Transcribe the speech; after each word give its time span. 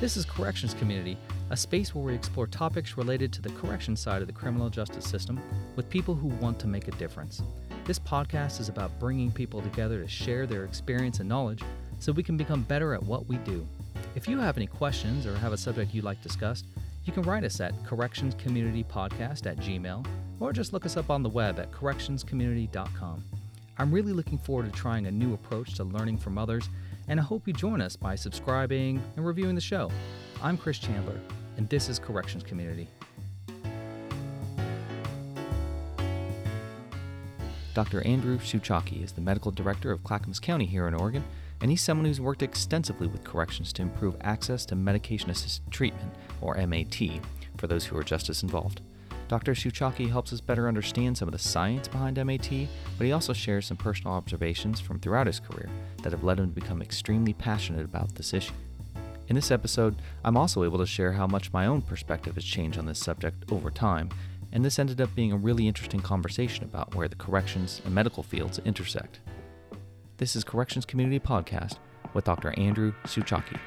This 0.00 0.16
is 0.16 0.24
Corrections 0.24 0.72
Community, 0.72 1.18
a 1.50 1.56
space 1.58 1.94
where 1.94 2.02
we 2.02 2.14
explore 2.14 2.46
topics 2.46 2.96
related 2.96 3.34
to 3.34 3.42
the 3.42 3.50
correction 3.50 3.94
side 3.94 4.22
of 4.22 4.28
the 4.28 4.32
criminal 4.32 4.70
justice 4.70 5.04
system 5.04 5.38
with 5.76 5.90
people 5.90 6.14
who 6.14 6.28
want 6.28 6.58
to 6.60 6.66
make 6.66 6.88
a 6.88 6.92
difference. 6.92 7.42
This 7.84 7.98
podcast 7.98 8.60
is 8.60 8.70
about 8.70 8.98
bringing 8.98 9.30
people 9.30 9.60
together 9.60 10.00
to 10.00 10.08
share 10.08 10.46
their 10.46 10.64
experience 10.64 11.20
and 11.20 11.28
knowledge 11.28 11.62
so 11.98 12.12
we 12.12 12.22
can 12.22 12.38
become 12.38 12.62
better 12.62 12.94
at 12.94 13.02
what 13.02 13.26
we 13.26 13.36
do. 13.38 13.68
If 14.14 14.26
you 14.26 14.38
have 14.38 14.56
any 14.56 14.66
questions 14.66 15.26
or 15.26 15.36
have 15.36 15.52
a 15.52 15.58
subject 15.58 15.92
you'd 15.92 16.02
like 16.02 16.22
discussed, 16.22 16.64
you 17.04 17.12
can 17.12 17.24
write 17.24 17.44
us 17.44 17.60
at 17.60 17.74
correctionscommunitypodcast 17.84 19.44
at 19.44 19.58
gmail 19.58 20.06
or 20.40 20.54
just 20.54 20.72
look 20.72 20.86
us 20.86 20.96
up 20.96 21.10
on 21.10 21.22
the 21.22 21.28
web 21.28 21.58
at 21.58 21.70
correctionscommunity.com. 21.72 23.22
I'm 23.76 23.92
really 23.92 24.14
looking 24.14 24.38
forward 24.38 24.72
to 24.72 24.78
trying 24.78 25.08
a 25.08 25.10
new 25.10 25.34
approach 25.34 25.74
to 25.74 25.84
learning 25.84 26.16
from 26.16 26.38
others 26.38 26.70
and 27.10 27.18
I 27.18 27.24
hope 27.24 27.48
you 27.48 27.52
join 27.52 27.80
us 27.80 27.96
by 27.96 28.14
subscribing 28.14 29.02
and 29.16 29.26
reviewing 29.26 29.56
the 29.56 29.60
show. 29.60 29.90
I'm 30.40 30.56
Chris 30.56 30.78
Chandler, 30.78 31.20
and 31.56 31.68
this 31.68 31.88
is 31.88 31.98
Corrections 31.98 32.44
Community. 32.44 32.88
Dr. 37.74 38.06
Andrew 38.06 38.38
Suchocki 38.38 39.02
is 39.02 39.10
the 39.10 39.20
medical 39.20 39.50
director 39.50 39.90
of 39.90 40.04
Clackamas 40.04 40.38
County 40.38 40.66
here 40.66 40.86
in 40.86 40.94
Oregon, 40.94 41.24
and 41.60 41.72
he's 41.72 41.82
someone 41.82 42.06
who's 42.06 42.20
worked 42.20 42.44
extensively 42.44 43.08
with 43.08 43.24
corrections 43.24 43.72
to 43.72 43.82
improve 43.82 44.16
access 44.20 44.64
to 44.66 44.76
medication 44.76 45.30
assisted 45.30 45.68
treatment, 45.72 46.14
or 46.40 46.64
MAT, 46.64 47.00
for 47.56 47.66
those 47.66 47.86
who 47.86 47.98
are 47.98 48.04
justice 48.04 48.44
involved. 48.44 48.82
Dr. 49.30 49.52
Suchocki 49.52 50.10
helps 50.10 50.32
us 50.32 50.40
better 50.40 50.66
understand 50.66 51.16
some 51.16 51.28
of 51.28 51.32
the 51.32 51.38
science 51.38 51.86
behind 51.86 52.16
MAT, 52.16 52.50
but 52.98 53.06
he 53.06 53.12
also 53.12 53.32
shares 53.32 53.64
some 53.64 53.76
personal 53.76 54.12
observations 54.12 54.80
from 54.80 54.98
throughout 54.98 55.28
his 55.28 55.38
career 55.38 55.68
that 56.02 56.10
have 56.10 56.24
led 56.24 56.40
him 56.40 56.48
to 56.48 56.60
become 56.60 56.82
extremely 56.82 57.32
passionate 57.32 57.84
about 57.84 58.12
this 58.16 58.34
issue. 58.34 58.52
In 59.28 59.36
this 59.36 59.52
episode, 59.52 60.02
I'm 60.24 60.36
also 60.36 60.64
able 60.64 60.78
to 60.78 60.86
share 60.86 61.12
how 61.12 61.28
much 61.28 61.52
my 61.52 61.66
own 61.66 61.80
perspective 61.80 62.34
has 62.34 62.44
changed 62.44 62.76
on 62.76 62.86
this 62.86 62.98
subject 62.98 63.44
over 63.52 63.70
time, 63.70 64.08
and 64.50 64.64
this 64.64 64.80
ended 64.80 65.00
up 65.00 65.14
being 65.14 65.30
a 65.30 65.36
really 65.36 65.68
interesting 65.68 66.00
conversation 66.00 66.64
about 66.64 66.96
where 66.96 67.06
the 67.06 67.14
corrections 67.14 67.80
and 67.84 67.94
medical 67.94 68.24
fields 68.24 68.58
intersect. 68.64 69.20
This 70.16 70.34
is 70.34 70.42
Corrections 70.42 70.84
Community 70.84 71.20
Podcast 71.20 71.76
with 72.14 72.24
Dr. 72.24 72.52
Andrew 72.58 72.94
Suchocki. 73.04 73.60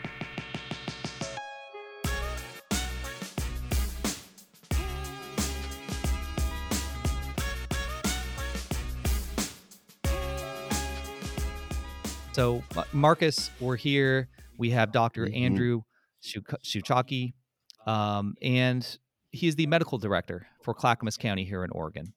So, 12.34 12.64
Marcus, 12.94 13.52
we're 13.60 13.76
here. 13.76 14.28
We 14.58 14.72
have 14.72 14.92
doctor 14.92 15.28
mm-hmm. 15.28 15.36
Andrew 15.36 15.82
Suchocki, 16.24 17.34
um, 17.86 18.34
and 18.42 18.98
he 19.30 19.48
is 19.48 19.56
the 19.56 19.68
medical 19.68 20.00
director 20.00 20.48
for 20.64 20.74
Clackamas 20.74 21.16
County 21.16 21.44
here 21.44 21.64
in 21.64 21.70
Oregon. 21.70 22.12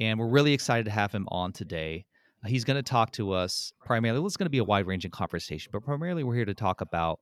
And 0.00 0.18
we're 0.18 0.26
really 0.26 0.52
excited 0.52 0.86
to 0.86 0.90
have 0.90 1.12
him 1.12 1.28
on 1.30 1.52
today. 1.52 2.06
He's 2.44 2.64
going 2.64 2.76
to 2.76 2.82
talk 2.82 3.12
to 3.12 3.30
us 3.30 3.72
primarily. 3.84 4.18
Well, 4.18 4.26
it's 4.26 4.36
going 4.36 4.46
to 4.46 4.50
be 4.50 4.58
a 4.58 4.64
wide 4.64 4.88
ranging 4.88 5.12
conversation, 5.12 5.70
but 5.72 5.84
primarily 5.84 6.24
we're 6.24 6.34
here 6.34 6.44
to 6.44 6.54
talk 6.54 6.80
about 6.80 7.20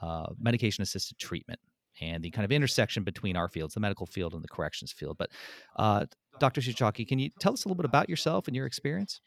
uh, 0.00 0.28
medication 0.40 0.80
assisted 0.80 1.18
treatment 1.18 1.60
and 2.00 2.24
the 2.24 2.30
kind 2.30 2.46
of 2.46 2.52
intersection 2.52 3.04
between 3.04 3.36
our 3.36 3.48
fields, 3.48 3.74
the 3.74 3.80
medical 3.80 4.06
field 4.06 4.32
and 4.32 4.42
the 4.42 4.48
corrections 4.48 4.92
field. 4.92 5.18
But 5.18 5.28
uh, 5.76 6.06
Dr. 6.38 6.62
Suchocki, 6.62 7.06
can 7.06 7.18
you 7.18 7.28
tell 7.38 7.52
us 7.52 7.66
a 7.66 7.68
little 7.68 7.76
bit 7.76 7.84
about 7.84 8.08
yourself 8.08 8.46
and 8.46 8.56
your 8.56 8.64
experience? 8.64 9.20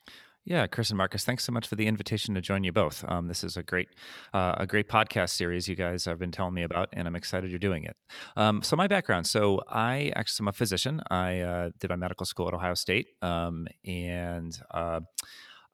Yeah, 0.47 0.67
Chris 0.67 0.91
and 0.91 0.97
Marcus, 0.99 1.25
thanks 1.25 1.43
so 1.43 1.51
much 1.51 1.67
for 1.67 1.75
the 1.75 1.87
invitation 1.87 2.35
to 2.35 2.41
join 2.41 2.63
you 2.63 2.71
both. 2.71 3.03
Um, 3.07 3.27
this 3.27 3.43
is 3.43 3.57
a 3.57 3.63
great, 3.63 3.89
uh, 4.31 4.53
a 4.57 4.67
great 4.67 4.87
podcast 4.87 5.31
series 5.31 5.67
you 5.67 5.75
guys 5.75 6.05
have 6.05 6.19
been 6.19 6.31
telling 6.31 6.53
me 6.53 6.61
about, 6.61 6.89
and 6.93 7.07
I'm 7.07 7.15
excited 7.15 7.49
you're 7.49 7.57
doing 7.57 7.83
it. 7.83 7.97
Um, 8.37 8.61
so 8.61 8.75
my 8.75 8.87
background, 8.87 9.25
so 9.25 9.61
I 9.67 10.11
actually 10.15 10.43
am 10.43 10.49
a 10.49 10.53
physician. 10.53 11.01
I 11.09 11.39
uh, 11.39 11.69
did 11.79 11.89
my 11.89 11.95
medical 11.95 12.27
school 12.27 12.47
at 12.47 12.53
Ohio 12.53 12.75
State, 12.75 13.07
um, 13.23 13.67
and 13.85 14.55
uh, 14.69 14.99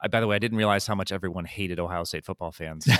I, 0.01 0.07
by 0.07 0.19
the 0.19 0.27
way, 0.27 0.35
I 0.35 0.39
didn't 0.39 0.57
realize 0.57 0.87
how 0.87 0.95
much 0.95 1.11
everyone 1.11 1.45
hated 1.45 1.79
Ohio 1.79 2.03
State 2.03 2.25
football 2.25 2.51
fans. 2.51 2.87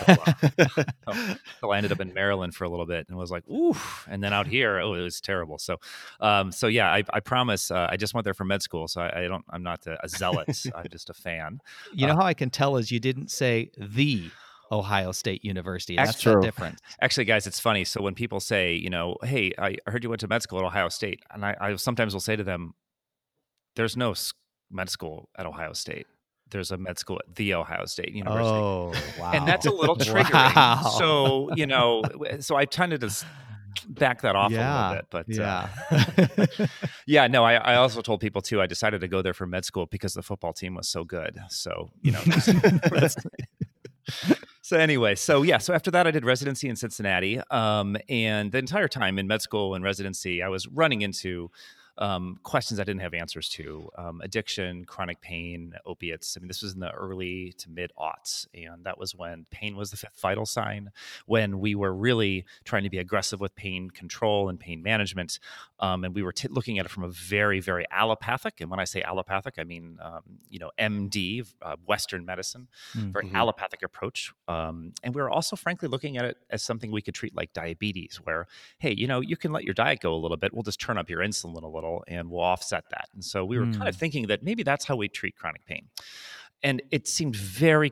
So, 1.62 1.68
uh, 1.68 1.70
I 1.72 1.78
ended 1.78 1.92
up 1.92 2.00
in 2.00 2.14
Maryland 2.14 2.56
for 2.56 2.64
a 2.64 2.70
little 2.70 2.86
bit 2.86 3.08
and 3.10 3.18
was 3.18 3.32
like, 3.32 3.48
ooh. 3.50 3.76
And 4.08 4.24
then 4.24 4.34
out 4.34 4.48
here, 4.48 4.80
oh, 4.80 4.94
it 4.94 5.02
was 5.02 5.20
terrible. 5.20 5.58
So, 5.58 5.78
um, 6.20 6.52
so 6.52 6.68
yeah, 6.68 6.92
I, 6.92 7.04
I 7.12 7.20
promise. 7.20 7.72
Uh, 7.72 7.88
I 7.90 7.98
just 7.98 8.14
went 8.14 8.24
there 8.26 8.34
for 8.34 8.46
med 8.46 8.62
school, 8.62 8.88
so 8.88 9.02
I, 9.02 9.24
I 9.24 9.28
don't. 9.28 9.44
I'm 9.50 9.64
not 9.64 9.86
a, 9.88 9.98
a 10.04 10.10
zealot. 10.10 10.48
I'm 10.76 10.86
just 10.92 11.10
a 11.10 11.14
fan. 11.14 11.60
You 11.94 12.08
know 12.08 12.14
uh, 12.14 12.18
how 12.18 12.26
I 12.26 12.34
can 12.34 12.50
tell 12.50 12.78
is 12.78 12.92
you 12.92 13.00
didn't 13.00 13.32
say 13.32 13.72
the 13.78 14.30
Ohio 14.72 15.12
State 15.12 15.44
University. 15.44 15.96
That's 15.96 16.20
true. 16.20 16.36
the 16.36 16.42
difference. 16.42 16.80
Actually, 17.02 17.26
guys, 17.26 17.48
it's 17.48 17.60
funny. 17.60 17.84
So 17.84 18.02
when 18.02 18.16
people 18.16 18.40
say, 18.40 18.74
you 18.74 18.90
know, 18.90 19.18
hey, 19.24 19.52
I 19.58 19.78
heard 19.88 20.04
you 20.04 20.10
went 20.10 20.22
to 20.22 20.28
med 20.28 20.42
school 20.42 20.60
at 20.60 20.66
Ohio 20.66 20.90
State, 20.90 21.22
and 21.32 21.46
I, 21.46 21.56
I 21.60 21.76
sometimes 21.76 22.14
will 22.14 22.22
say 22.22 22.36
to 22.36 22.44
them, 22.44 22.74
there's 23.76 23.98
no 23.98 24.14
med 24.70 24.90
school 24.90 25.30
at 25.38 25.46
Ohio 25.46 25.74
State 25.74 26.08
there's 26.52 26.72
a 26.72 26.78
med 26.78 27.00
school 27.00 27.20
at 27.28 27.36
the 27.36 27.54
Ohio 27.54 27.86
State 27.86 28.14
University. 28.14 28.50
Oh, 28.50 28.94
wow. 29.20 29.32
And 29.34 29.48
that's 29.48 29.66
a 29.66 29.72
little 29.72 29.96
triggering. 29.98 30.56
wow. 30.56 30.96
So, 30.98 31.50
you 31.56 31.66
know, 31.66 32.04
so 32.40 32.56
I 32.56 32.66
tended 32.66 33.02
to 33.02 33.26
back 33.88 34.22
that 34.22 34.36
off 34.36 34.52
yeah, 34.52 34.60
a 34.60 34.90
little 34.90 34.96
bit. 34.98 35.08
But 35.10 35.26
yeah, 35.28 35.70
uh, 35.90 36.68
yeah, 37.08 37.28
no, 37.28 37.44
I, 37.44 37.56
I, 37.56 37.76
also 37.76 38.02
told 38.02 38.20
people 38.20 38.42
too, 38.42 38.62
I 38.62 38.68
decided 38.68 39.02
to 39.02 39.08
go 39.08 39.22
there 39.22 39.34
for 39.34 39.48
med 39.48 39.66
school 39.66 39.86
because 39.86 40.14
the 40.14 40.22
football 40.22 40.54
team 40.54 40.76
was 40.76 40.90
so 40.90 41.04
good. 41.04 41.38
So, 41.50 41.90
you 42.02 42.12
know, 42.12 42.22
so 44.62 44.78
anyway, 44.78 45.16
so 45.16 45.42
yeah, 45.42 45.58
so 45.58 45.74
after 45.74 45.92
that, 45.92 46.08
I 46.08 46.12
did 46.12 46.26
residency 46.26 46.70
in 46.70 46.76
Cincinnati. 46.76 47.42
Um, 47.50 47.98
and 48.10 48.52
the 48.52 48.58
entire 48.58 48.88
time 48.88 49.18
in 49.20 49.28
med 49.28 49.42
school 49.42 49.76
and 49.76 49.84
residency, 49.84 50.42
I 50.42 50.50
was 50.50 50.68
running 50.68 51.02
into 51.02 51.50
um, 52.02 52.40
questions 52.42 52.80
I 52.80 52.84
didn't 52.84 53.02
have 53.02 53.14
answers 53.14 53.48
to 53.50 53.88
um, 53.96 54.22
addiction, 54.22 54.86
chronic 54.86 55.22
pain, 55.22 55.76
opiates. 55.86 56.36
I 56.36 56.40
mean, 56.40 56.48
this 56.48 56.64
was 56.64 56.74
in 56.74 56.80
the 56.80 56.90
early 56.92 57.54
to 57.60 57.70
mid 57.70 57.92
aughts. 57.98 58.48
And 58.56 58.84
that 58.86 58.98
was 58.98 59.14
when 59.14 59.46
pain 59.52 59.76
was 59.76 59.92
the 59.92 59.98
fifth 59.98 60.20
vital 60.20 60.48
sign, 60.48 60.92
when 61.28 61.60
we 61.60 61.76
were 61.76 61.94
really 61.94 62.46
trying 62.66 62.84
to 62.84 62.90
be 62.90 62.98
aggressive 62.98 63.40
with 63.40 63.54
pain 63.56 63.92
control 63.92 64.50
and 64.50 64.60
pain 64.60 64.82
management. 64.82 65.38
Um, 65.80 66.04
and 66.04 66.16
we 66.16 66.24
were 66.24 66.32
t- 66.32 66.48
looking 66.50 66.80
at 66.80 66.88
it 66.88 66.90
from 66.90 67.04
a 67.04 67.10
very, 67.10 67.60
very 67.60 67.86
allopathic. 67.92 68.62
And 68.62 68.72
when 68.72 68.80
I 68.80 68.86
say 68.86 69.04
allopathic, 69.04 69.56
I 69.60 69.64
mean, 69.64 70.00
um, 70.02 70.24
you 70.50 70.58
know, 70.58 70.72
MD, 70.80 71.48
uh, 71.62 71.76
Western 71.86 72.26
medicine, 72.26 72.68
mm-hmm. 72.98 73.12
very 73.12 73.30
allopathic 73.32 73.84
approach. 73.84 74.34
Um, 74.48 74.94
and 75.04 75.14
we 75.14 75.22
were 75.22 75.30
also, 75.30 75.56
frankly, 75.56 75.88
looking 75.88 76.18
at 76.18 76.26
it 76.26 76.38
as 76.50 76.64
something 76.64 76.92
we 76.92 77.04
could 77.04 77.14
treat 77.14 77.36
like 77.36 77.54
diabetes, 77.54 78.20
where, 78.24 78.48
hey, 78.80 78.96
you 78.98 79.06
know, 79.06 79.20
you 79.20 79.38
can 79.38 79.52
let 79.52 79.66
your 79.66 79.76
diet 79.76 80.00
go 80.00 80.16
a 80.16 80.18
little 80.18 80.38
bit. 80.38 80.52
We'll 80.52 80.64
just 80.64 80.82
turn 80.82 80.98
up 80.98 81.08
your 81.08 81.20
insulin 81.20 81.62
a 81.62 81.68
little 81.68 81.91
and 82.08 82.30
we'll 82.30 82.42
offset 82.42 82.86
that. 82.92 83.08
And 83.14 83.24
so 83.24 83.46
we 83.46 83.58
were 83.58 83.66
mm. 83.66 83.78
kind 83.78 83.90
of 83.90 83.96
hmm. 83.96 84.00
thinking 84.00 84.28
that 84.28 84.44
maybe 84.44 84.64
that's 84.64 84.86
how 84.86 84.96
we 84.96 85.08
treat 85.08 85.36
chronic 85.36 85.66
pain. 85.66 85.88
And 86.64 86.82
it 86.92 87.08
seemed 87.08 87.36
very 87.36 87.92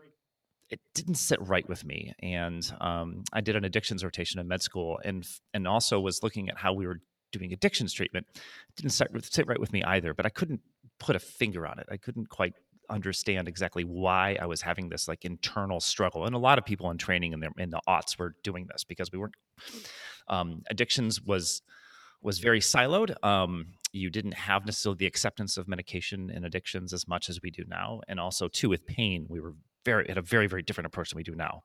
it 0.69 0.79
didn't 0.93 1.15
sit 1.15 1.39
right 1.41 1.67
with 1.67 1.83
me. 1.83 2.13
And 2.21 2.71
um, 2.79 3.23
I 3.33 3.41
did 3.41 3.55
an 3.55 3.65
addictions 3.65 4.03
rotation 4.03 4.39
in 4.39 4.47
med 4.47 4.61
school, 4.61 4.99
and 5.03 5.27
and 5.53 5.67
also 5.67 5.99
was 5.99 6.21
looking 6.23 6.49
at 6.49 6.57
how 6.57 6.73
we 6.73 6.85
were 6.85 7.01
doing 7.31 7.51
addictions 7.53 7.93
treatment. 7.93 8.27
It 8.35 8.75
didn't 8.75 8.91
sit, 8.91 9.09
sit 9.23 9.47
right 9.47 9.59
with 9.59 9.73
me 9.73 9.83
either. 9.83 10.13
But 10.13 10.25
I 10.25 10.29
couldn't 10.29 10.61
put 10.99 11.15
a 11.15 11.19
finger 11.19 11.65
on 11.65 11.79
it. 11.79 11.87
I 11.91 11.97
couldn't 11.97 12.29
quite 12.29 12.53
understand 12.89 13.47
exactly 13.47 13.83
why 13.83 14.37
I 14.41 14.45
was 14.45 14.61
having 14.61 14.89
this 14.89 15.07
like 15.07 15.25
internal 15.25 15.79
struggle. 15.79 16.25
And 16.25 16.35
a 16.35 16.39
lot 16.39 16.57
of 16.57 16.65
people 16.65 16.89
in 16.91 16.97
training 16.97 17.33
in 17.33 17.39
the 17.39 17.49
in 17.57 17.69
the 17.71 17.81
aughts 17.87 18.17
were 18.17 18.35
doing 18.43 18.67
this 18.71 18.83
because 18.83 19.11
we 19.11 19.17
weren't. 19.17 19.35
Um, 20.27 20.61
addictions 20.69 21.21
was 21.21 21.63
was 22.21 22.39
very 22.39 22.59
siloed. 22.59 23.15
Um, 23.23 23.73
you 23.91 24.09
didn't 24.09 24.33
have 24.33 24.65
necessarily 24.65 24.97
the 24.97 25.07
acceptance 25.07 25.57
of 25.57 25.67
medication 25.67 26.31
and 26.33 26.45
addictions 26.45 26.93
as 26.93 27.07
much 27.07 27.29
as 27.29 27.41
we 27.41 27.49
do 27.49 27.63
now 27.67 28.01
and 28.07 28.19
also 28.19 28.47
too 28.47 28.69
with 28.69 28.85
pain 28.85 29.25
we 29.29 29.39
were 29.39 29.53
very 29.85 30.05
had 30.07 30.17
a 30.17 30.21
very 30.21 30.47
very 30.47 30.61
different 30.61 30.85
approach 30.85 31.09
than 31.09 31.17
we 31.17 31.23
do 31.23 31.35
now 31.35 31.63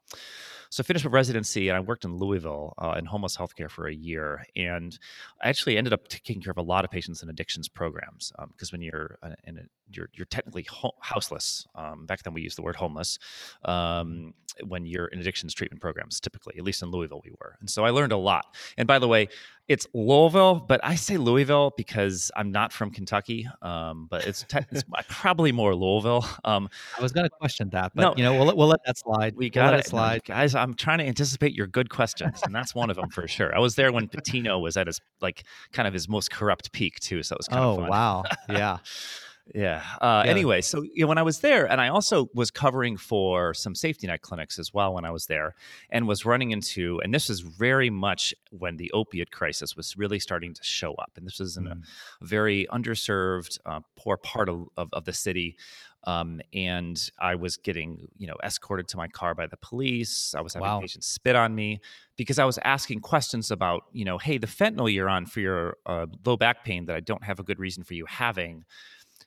so 0.74 0.80
I 0.80 0.84
finished 0.84 1.04
my 1.04 1.10
residency 1.12 1.68
and 1.68 1.76
I 1.76 1.80
worked 1.80 2.04
in 2.04 2.16
Louisville 2.16 2.74
uh, 2.78 2.96
in 2.98 3.04
homeless 3.04 3.36
healthcare 3.36 3.70
for 3.70 3.86
a 3.86 3.94
year. 3.94 4.44
And 4.56 4.98
I 5.40 5.48
actually 5.48 5.76
ended 5.76 5.92
up 5.92 6.08
taking 6.08 6.42
care 6.42 6.50
of 6.50 6.58
a 6.58 6.62
lot 6.62 6.84
of 6.84 6.90
patients 6.90 7.22
in 7.22 7.28
addictions 7.28 7.68
programs 7.68 8.32
because 8.48 8.72
um, 8.72 8.78
when 8.78 8.82
you're 8.82 9.16
uh, 9.22 9.34
in 9.44 9.58
a, 9.58 9.62
you're, 9.92 10.08
you're 10.14 10.26
technically 10.26 10.64
ho- 10.68 10.96
houseless. 11.00 11.64
Um, 11.76 12.06
back 12.06 12.24
then 12.24 12.34
we 12.34 12.42
used 12.42 12.58
the 12.58 12.62
word 12.62 12.74
homeless. 12.74 13.20
Um, 13.64 14.34
when 14.66 14.84
you're 14.84 15.06
in 15.06 15.20
addictions 15.20 15.54
treatment 15.54 15.80
programs, 15.80 16.18
typically, 16.18 16.54
at 16.58 16.64
least 16.64 16.82
in 16.82 16.90
Louisville, 16.90 17.20
we 17.24 17.30
were. 17.40 17.56
And 17.60 17.70
so 17.70 17.84
I 17.84 17.90
learned 17.90 18.10
a 18.10 18.16
lot. 18.16 18.56
And 18.76 18.88
by 18.88 18.98
the 18.98 19.06
way, 19.06 19.28
it's 19.66 19.86
Louisville, 19.94 20.56
but 20.68 20.80
I 20.84 20.94
say 20.94 21.16
Louisville 21.16 21.72
because 21.76 22.30
I'm 22.36 22.52
not 22.52 22.72
from 22.72 22.90
Kentucky. 22.90 23.48
Um, 23.62 24.06
but 24.10 24.26
it's, 24.26 24.44
te- 24.44 24.58
it's 24.70 24.84
probably 25.08 25.52
more 25.52 25.74
Louisville. 25.74 26.26
Um, 26.44 26.68
I 26.98 27.02
was 27.02 27.12
going 27.12 27.24
to 27.24 27.30
question 27.30 27.70
that, 27.70 27.92
but 27.94 28.02
no, 28.02 28.14
you 28.16 28.22
know, 28.22 28.34
we'll, 28.34 28.54
we'll 28.56 28.68
let 28.68 28.80
that 28.84 28.98
slide. 28.98 29.34
We 29.36 29.48
got 29.48 29.72
we'll 29.72 29.80
it, 29.80 29.86
slide, 29.86 30.22
no, 30.28 30.34
guys. 30.34 30.54
I'm 30.54 30.74
trying 30.74 30.98
to 30.98 31.06
anticipate 31.06 31.54
your 31.54 31.66
good 31.66 31.88
questions, 31.88 32.40
and 32.44 32.54
that's 32.54 32.74
one 32.74 32.90
of 32.90 32.96
them 32.96 33.08
for 33.08 33.26
sure. 33.26 33.54
I 33.56 33.58
was 33.58 33.74
there 33.74 33.92
when 33.92 34.08
Pitino 34.08 34.60
was 34.60 34.76
at 34.76 34.86
his 34.86 35.00
like 35.20 35.44
kind 35.72 35.88
of 35.88 35.94
his 35.94 36.08
most 36.08 36.30
corrupt 36.30 36.72
peak 36.72 37.00
too, 37.00 37.22
so 37.22 37.34
it 37.34 37.38
was 37.38 37.48
kind 37.48 37.64
oh, 37.64 37.70
of 37.70 37.76
fun. 37.78 37.88
wow, 37.88 38.24
yeah. 38.50 38.78
Yeah. 39.54 39.82
Uh, 40.00 40.22
Yeah. 40.24 40.30
Anyway, 40.30 40.60
so 40.62 40.82
you 40.82 41.02
know, 41.02 41.08
when 41.08 41.18
I 41.18 41.22
was 41.22 41.40
there, 41.40 41.70
and 41.70 41.80
I 41.80 41.88
also 41.88 42.30
was 42.34 42.50
covering 42.50 42.96
for 42.96 43.52
some 43.52 43.74
safety 43.74 44.06
net 44.06 44.22
clinics 44.22 44.58
as 44.58 44.72
well 44.72 44.94
when 44.94 45.04
I 45.04 45.10
was 45.10 45.26
there, 45.26 45.54
and 45.90 46.08
was 46.08 46.24
running 46.24 46.50
into, 46.52 46.98
and 47.04 47.12
this 47.12 47.28
is 47.28 47.40
very 47.40 47.90
much 47.90 48.34
when 48.50 48.76
the 48.78 48.90
opiate 48.92 49.30
crisis 49.30 49.76
was 49.76 49.96
really 49.98 50.18
starting 50.18 50.54
to 50.54 50.62
show 50.64 50.94
up, 50.94 51.12
and 51.16 51.26
this 51.26 51.38
was 51.38 51.56
in 51.58 51.64
Mm. 51.64 51.72
a 52.22 52.24
very 52.24 52.66
underserved, 52.72 53.58
uh, 53.66 53.80
poor 53.96 54.16
part 54.16 54.48
of, 54.48 54.66
of, 54.78 54.88
of 54.92 55.04
the 55.04 55.12
city. 55.12 55.56
Um, 56.06 56.42
and 56.52 56.98
I 57.18 57.34
was 57.34 57.56
getting, 57.56 58.08
you 58.18 58.26
know, 58.26 58.36
escorted 58.42 58.88
to 58.88 58.98
my 58.98 59.08
car 59.08 59.34
by 59.34 59.46
the 59.46 59.56
police. 59.56 60.34
I 60.34 60.42
was 60.42 60.52
having 60.52 60.68
Wow. 60.68 60.80
patients 60.80 61.06
spit 61.06 61.34
on 61.34 61.54
me 61.54 61.80
because 62.16 62.38
I 62.38 62.44
was 62.44 62.58
asking 62.62 63.00
questions 63.00 63.50
about, 63.50 63.84
you 63.92 64.04
know, 64.04 64.18
hey, 64.18 64.36
the 64.36 64.46
fentanyl 64.46 64.92
you're 64.92 65.08
on 65.08 65.24
for 65.24 65.40
your 65.40 65.78
uh, 65.86 66.04
low 66.26 66.36
back 66.36 66.62
pain 66.62 66.84
that 66.86 66.96
I 66.96 67.00
don't 67.00 67.24
have 67.24 67.40
a 67.40 67.42
good 67.42 67.58
reason 67.58 67.84
for 67.84 67.94
you 67.94 68.04
having 68.06 68.64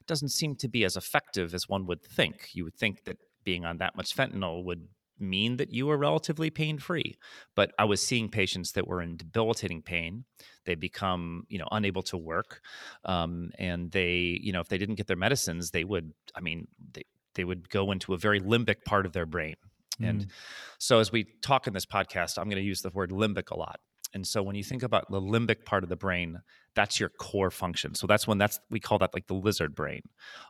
doesn't 0.08 0.30
seem 0.30 0.56
to 0.56 0.68
be 0.68 0.84
as 0.86 0.96
effective 0.96 1.54
as 1.54 1.68
one 1.68 1.86
would 1.86 2.02
think. 2.04 2.50
You 2.54 2.64
would 2.64 2.76
think 2.76 3.04
that 3.06 3.18
being 3.44 3.66
on 3.66 3.78
that 3.78 3.96
much 3.96 4.16
fentanyl 4.16 4.64
would 4.64 4.88
mean 5.20 5.58
that 5.58 5.74
you 5.74 5.88
were 5.88 5.98
relatively 5.98 6.50
pain 6.50 6.78
free. 6.78 7.18
But 7.56 7.72
I 7.80 7.86
was 7.86 8.06
seeing 8.06 8.30
patients 8.30 8.74
that 8.74 8.88
were 8.88 9.02
in 9.02 9.18
debilitating 9.18 9.82
pain. 9.82 10.26
They 10.66 10.76
become, 10.76 11.44
you 11.50 11.58
know, 11.58 11.68
unable 11.72 12.04
to 12.04 12.18
work. 12.18 12.62
Um, 13.06 13.52
and 13.58 13.92
they, 13.92 14.40
you 14.42 14.52
know, 14.52 14.60
if 14.60 14.68
they 14.70 14.78
didn't 14.78 14.96
get 14.96 15.08
their 15.08 15.18
medicines, 15.18 15.72
they 15.72 15.84
would, 15.84 16.14
I 16.36 16.42
mean, 16.42 16.68
they, 16.94 17.04
they 17.34 17.44
would 17.44 17.70
go 17.70 17.92
into 17.92 18.14
a 18.14 18.18
very 18.18 18.40
limbic 18.40 18.84
part 18.86 19.06
of 19.06 19.14
their 19.14 19.26
brain. 19.26 19.56
And 20.00 20.28
Mm. 20.28 20.32
so, 20.78 21.00
as 21.00 21.12
we 21.12 21.24
talk 21.42 21.66
in 21.66 21.74
this 21.74 21.86
podcast, 21.86 22.38
I'm 22.38 22.50
going 22.50 22.62
to 22.62 22.68
use 22.68 22.82
the 22.84 22.92
word 22.92 23.10
limbic 23.10 23.50
a 23.50 23.58
lot. 23.58 23.80
And 24.14 24.28
so, 24.28 24.44
when 24.44 24.56
you 24.56 24.64
think 24.64 24.84
about 24.84 25.10
the 25.10 25.20
limbic 25.20 25.66
part 25.66 25.84
of 25.84 25.90
the 25.90 25.96
brain, 25.96 26.42
that's 26.78 27.00
your 27.02 27.10
core 27.10 27.52
function. 27.52 27.96
So 27.96 28.08
that's 28.08 28.28
when 28.28 28.38
that's 28.38 28.60
we 28.70 28.80
call 28.80 29.00
that 29.00 29.14
like 29.16 29.28
the 29.28 29.34
lizard 29.34 29.76
brain. 29.76 30.04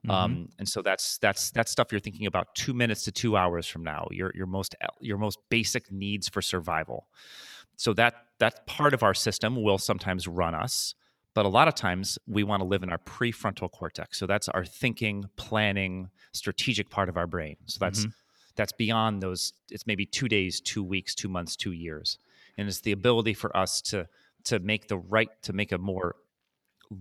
Mhm. 0.06 0.12
Um, 0.12 0.50
and 0.60 0.68
so 0.70 0.82
that's 0.84 1.18
that's 1.20 1.52
that's 1.52 1.72
stuff 1.72 1.88
you're 1.92 2.02
thinking 2.08 2.28
about 2.28 2.54
two 2.56 2.74
minutes 2.76 3.04
to 3.06 3.12
two 3.12 3.38
hours 3.38 3.66
from 3.68 3.84
now. 3.84 4.08
Your 4.12 4.32
your 4.36 4.48
most 4.48 4.76
your 5.02 5.18
most 5.18 5.40
basic 5.50 5.92
needs 5.92 6.30
for 6.30 6.42
survival. 6.42 7.08
So 7.78 7.94
that 7.94 8.14
that 8.40 8.68
part 8.68 8.94
of 8.94 9.04
our 9.04 9.14
system 9.14 9.62
will 9.64 9.78
sometimes 9.78 10.28
run 10.28 10.56
us, 10.56 10.96
but 11.34 11.46
a 11.46 11.50
lot 11.50 11.68
of 11.68 11.76
times 11.76 12.20
we 12.28 12.44
want 12.44 12.62
to 12.62 12.66
live 12.68 12.84
in 12.84 12.90
our 12.92 12.98
prefrontal 13.00 13.72
cortex. 13.72 14.18
So 14.20 14.28
that's 14.28 14.50
our 14.50 14.66
thinking, 14.66 15.26
planning, 15.38 16.10
strategic 16.34 16.90
part 16.90 17.10
of 17.10 17.18
our 17.18 17.28
brain. 17.28 17.58
So 17.66 17.78
that's 17.80 18.06
Mhm. 18.06 18.14
that's 18.56 18.74
beyond 18.74 19.22
those. 19.22 19.54
It's 19.70 19.86
maybe 19.88 20.06
two 20.06 20.28
days, 20.28 20.60
two 20.62 20.84
weeks, 20.84 21.16
two 21.16 21.30
months, 21.30 21.56
two 21.56 21.74
years, 21.74 22.18
and 22.58 22.68
it's 22.68 22.82
the 22.82 22.92
ability 22.92 23.36
for 23.36 23.56
us 23.56 23.82
to 23.84 24.08
to 24.48 24.60
make 24.60 24.88
the 24.88 24.98
right 24.98 25.30
to 25.44 25.54
make 25.54 25.72
a 25.72 25.78
more 25.78 26.16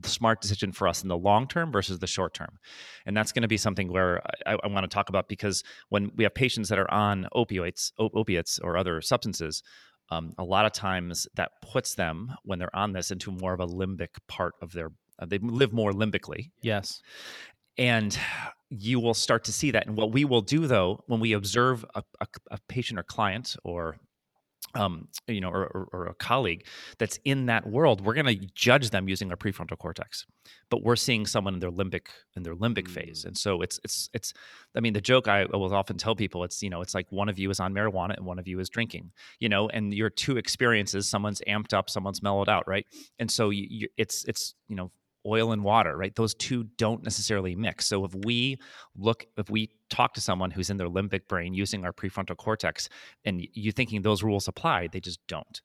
smart 0.03 0.41
decision 0.41 0.73
for 0.73 0.89
us 0.89 1.03
in 1.03 1.09
the 1.09 1.17
long 1.17 1.47
term 1.47 1.71
versus 1.71 1.99
the 2.01 2.07
short 2.09 2.35
term. 2.35 2.59
And 3.07 3.17
that's 3.17 3.31
going 3.31 3.43
to 3.43 3.49
be 3.49 3.57
something 3.57 3.93
where 3.93 4.21
I, 4.45 4.57
I 4.63 4.67
want 4.67 4.83
to 4.85 4.93
talk 4.93 5.09
about 5.09 5.29
because 5.29 5.63
when 5.91 6.11
we 6.17 6.25
have 6.25 6.35
patients 6.35 6.69
that 6.71 6.79
are 6.79 6.91
on 6.91 7.29
opioids, 7.35 7.93
op- 7.99 8.17
opiates, 8.17 8.59
or 8.59 8.77
other 8.77 9.01
substances, 9.01 9.63
um, 10.11 10.35
a 10.39 10.45
lot 10.45 10.67
of 10.67 10.73
times 10.73 11.27
that 11.35 11.53
puts 11.63 11.95
them 11.95 12.33
when 12.45 12.59
they're 12.59 12.75
on 12.75 12.93
this 12.93 13.11
into 13.13 13.31
more 13.31 13.53
of 13.55 13.61
a 13.61 13.67
limbic 13.67 14.09
part 14.29 14.55
of 14.61 14.73
their. 14.73 14.91
Uh, 15.21 15.27
they 15.27 15.39
live 15.39 15.73
more 15.73 15.93
limbically, 15.93 16.51
Yes. 16.63 17.01
and 17.79 18.19
you 18.71 18.99
will 19.01 19.15
start 19.15 19.45
to 19.45 19.53
see 19.53 19.71
that. 19.71 19.87
And 19.87 19.97
what 19.97 20.13
we 20.13 20.25
will 20.25 20.43
do 20.43 20.67
though, 20.67 21.03
when 21.07 21.21
we 21.21 21.33
observe 21.33 21.85
a, 21.95 22.03
a, 22.21 22.27
a 22.51 22.59
patient 22.69 22.99
or 22.99 23.03
client 23.05 23.57
or 23.65 23.97
um, 24.77 25.09
you 25.27 25.41
know, 25.41 25.49
or, 25.49 25.65
or, 25.67 25.89
or 25.93 26.07
a 26.07 26.15
colleague 26.15 26.67
that's 26.99 27.19
in 27.25 27.47
that 27.47 27.67
world, 27.67 28.05
we're 28.05 28.15
going 28.15 28.27
to 28.27 28.47
judge 28.55 28.91
them 28.91 29.09
using 29.09 29.31
our 29.31 29.37
prefrontal 29.37 29.79
cortex. 29.79 30.27
But 30.71 30.83
we're 30.83 30.97
seeing 30.97 31.27
someone 31.27 31.55
in 31.55 31.61
their 31.61 31.71
limbic 31.71 32.07
in 32.37 32.43
their 32.43 32.55
limbic 32.55 32.89
phase, 32.89 33.25
and 33.25 33.37
so 33.37 33.63
it's 33.63 33.81
it's 33.85 34.11
it's. 34.13 34.33
I 34.77 34.81
mean, 34.81 34.93
the 34.93 35.01
joke 35.01 35.27
I 35.27 35.47
will 35.47 35.75
often 35.75 35.97
tell 35.97 36.15
people, 36.15 36.45
it's 36.45 36.63
you 36.63 36.71
know, 36.71 36.83
it's 36.83 36.95
like 36.95 37.07
one 37.11 37.29
of 37.29 37.39
you 37.39 37.51
is 37.51 37.61
on 37.61 37.73
marijuana 37.73 38.17
and 38.17 38.27
one 38.27 38.39
of 38.39 38.47
you 38.47 38.61
is 38.61 38.69
drinking, 38.69 39.13
you 39.41 39.49
know, 39.49 39.69
and 39.69 39.95
your 39.95 40.11
two 40.11 40.37
experiences, 40.37 41.09
someone's 41.09 41.41
amped 41.49 41.73
up, 41.73 41.89
someone's 41.89 42.23
mellowed 42.23 42.49
out, 42.49 42.67
right? 42.69 42.87
And 43.19 43.31
so 43.31 43.51
you, 43.51 43.67
you, 43.69 43.89
it's 43.97 44.25
it's 44.27 44.55
you 44.69 44.77
know 44.77 44.91
oil 45.27 45.53
and 45.53 45.65
water, 45.65 45.97
right? 45.97 46.15
Those 46.15 46.35
two 46.35 46.65
don't 46.77 47.03
necessarily 47.03 47.55
mix. 47.55 47.87
So 47.87 48.05
if 48.05 48.15
we 48.15 48.59
look, 48.97 49.27
if 49.37 49.51
we 49.51 49.71
talk 49.91 50.15
to 50.15 50.21
someone 50.21 50.51
who's 50.51 50.71
in 50.71 50.77
their 50.77 50.89
limbic 50.89 51.29
brain 51.29 51.55
using 51.55 51.85
our 51.85 51.93
prefrontal 51.93 52.37
cortex, 52.37 52.89
and 53.25 53.47
you 53.53 53.73
thinking 53.73 54.03
those 54.03 54.23
rules 54.23 54.49
apply, 54.49 54.89
they 54.89 55.01
just 55.01 55.21
don't. 55.27 55.61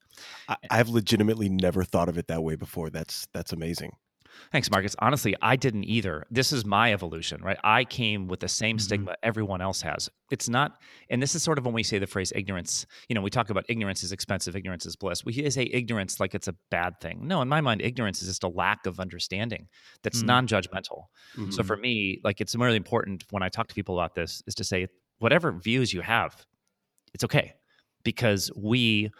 I, 0.48 0.56
I've 0.70 0.88
legitimately 0.88 1.48
never 1.48 1.84
thought 1.84 2.08
of 2.08 2.18
it 2.18 2.28
that 2.28 2.42
way 2.42 2.56
before. 2.56 2.90
That's 2.90 3.26
that's 3.32 3.52
amazing. 3.52 3.92
Thanks, 4.50 4.70
Marcus. 4.70 4.94
Honestly, 4.98 5.34
I 5.42 5.56
didn't 5.56 5.84
either. 5.84 6.26
This 6.30 6.52
is 6.52 6.64
my 6.64 6.92
evolution, 6.92 7.42
right? 7.42 7.58
I 7.64 7.84
came 7.84 8.26
with 8.28 8.40
the 8.40 8.48
same 8.48 8.76
Mhm. 8.76 8.80
stigma 8.80 9.14
everyone 9.22 9.60
else 9.60 9.82
has. 9.82 10.08
It's 10.30 10.48
not, 10.48 10.80
and 11.10 11.22
this 11.22 11.34
is 11.34 11.42
sort 11.42 11.58
of 11.58 11.64
when 11.64 11.74
we 11.74 11.82
say 11.82 11.98
the 11.98 12.06
phrase 12.06 12.32
ignorance. 12.34 12.86
You 13.08 13.14
know, 13.14 13.20
we 13.22 13.30
talk 13.30 13.50
about 13.50 13.64
ignorance 13.68 14.02
is 14.02 14.12
expensive, 14.12 14.56
ignorance 14.56 14.86
is 14.86 14.96
bliss. 14.96 15.24
We 15.24 15.50
say 15.50 15.64
ignorance 15.72 16.20
like 16.20 16.34
it's 16.34 16.48
a 16.48 16.54
bad 16.70 17.00
thing. 17.00 17.26
No, 17.26 17.42
in 17.42 17.48
my 17.48 17.60
mind, 17.60 17.82
ignorance 17.82 18.22
is 18.22 18.28
just 18.28 18.42
a 18.44 18.48
lack 18.48 18.86
of 18.86 18.98
understanding 19.00 19.68
that's 20.02 20.22
Mm. 20.22 20.26
non 20.26 20.46
judgmental. 20.46 21.06
Mhm. 21.36 21.52
So 21.52 21.62
for 21.62 21.76
me, 21.76 22.20
like 22.24 22.40
it's 22.40 22.54
really 22.54 22.76
important 22.76 23.24
when 23.30 23.42
I 23.42 23.48
talk 23.48 23.68
to 23.68 23.74
people 23.74 23.98
about 23.98 24.14
this 24.14 24.42
is 24.46 24.54
to 24.56 24.64
say 24.64 24.86
whatever 25.18 25.52
views 25.52 25.92
you 25.92 26.00
have, 26.00 26.44
it's 27.14 27.24
okay 27.24 27.54
because 28.04 28.50
we 28.56 29.10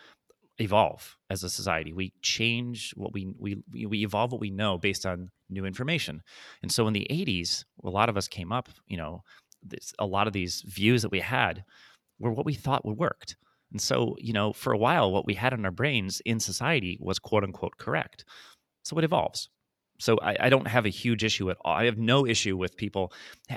evolve 0.63 1.17
as 1.31 1.43
a 1.43 1.51
society. 1.51 1.93
We 1.93 2.13
change 2.23 2.93
what 2.97 3.13
we 3.13 3.35
we 3.39 3.63
we 3.73 4.05
evolve 4.05 4.33
what 4.33 4.41
we 4.41 4.51
know 4.51 4.79
based 4.79 5.05
on 5.05 5.31
new 5.51 5.65
information. 5.65 6.23
And 6.63 6.73
so 6.73 6.87
in 6.87 6.93
the 6.93 7.07
80s, 7.11 7.65
a 7.85 7.91
lot 7.91 8.09
of 8.09 8.17
us 8.17 8.29
came 8.29 8.53
up, 8.53 8.69
you 8.87 8.97
know, 8.97 9.23
this, 9.63 9.93
a 9.99 10.07
lot 10.07 10.27
of 10.27 10.33
these 10.33 10.63
views 10.63 11.03
that 11.03 11.11
we 11.11 11.21
had 11.21 11.65
were 12.19 12.33
what 12.33 12.47
we 12.47 12.55
thought 12.55 12.85
would 12.85 12.99
worked. 12.99 13.37
And 13.71 13.81
so, 13.81 14.17
you 14.19 14.33
know, 14.33 14.53
for 14.53 14.73
a 14.73 14.79
while 14.79 15.13
what 15.13 15.27
we 15.27 15.35
had 15.35 15.53
in 15.53 15.65
our 15.65 15.71
brains 15.71 16.21
in 16.25 16.41
society 16.41 16.99
was 17.01 17.19
quote 17.19 17.45
unquote 17.45 17.77
correct. 17.79 18.25
So 18.85 18.99
it 18.99 19.05
evolves. 19.05 19.49
So 19.99 20.19
I, 20.21 20.37
I 20.41 20.49
don't 20.49 20.67
have 20.67 20.85
a 20.85 20.89
huge 20.89 21.23
issue 21.23 21.51
at 21.51 21.57
all. 21.65 21.75
I 21.75 21.85
have 21.85 21.99
no 21.99 22.27
issue 22.27 22.57
with 22.57 22.77
people 22.77 23.13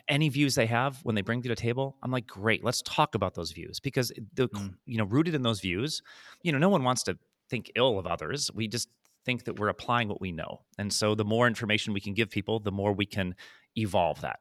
any 0.08 0.30
views 0.30 0.56
they 0.56 0.68
have 0.68 1.00
when 1.04 1.16
they 1.16 1.22
bring 1.22 1.42
to 1.42 1.50
the 1.50 1.56
table. 1.56 1.98
I'm 2.04 2.12
like, 2.12 2.28
great, 2.28 2.64
let's 2.64 2.82
talk 2.84 3.16
about 3.16 3.34
those 3.34 3.52
views 3.52 3.80
because 3.80 4.12
the 4.34 4.48
Mm. 4.50 4.76
you 4.86 4.98
know 4.98 5.06
rooted 5.06 5.34
in 5.34 5.42
those 5.42 5.60
views, 5.62 6.02
you 6.44 6.52
know, 6.52 6.60
no 6.60 6.70
one 6.70 6.84
wants 6.84 7.04
to 7.04 7.18
think 7.50 7.72
ill 7.76 7.98
of 7.98 8.06
others. 8.06 8.52
We 8.54 8.68
just 8.68 8.90
think 9.26 9.46
that 9.46 9.60
we're 9.60 9.70
applying 9.70 10.08
what 10.08 10.22
we 10.22 10.32
know, 10.32 10.62
and 10.78 10.94
so 10.94 11.16
the 11.16 11.26
more 11.26 11.48
information 11.48 11.94
we 11.94 12.02
can 12.02 12.14
give 12.14 12.30
people, 12.30 12.60
the 12.60 12.72
more 12.72 12.94
we 12.94 13.08
can 13.08 13.36
evolve 13.76 14.22
that. 14.22 14.40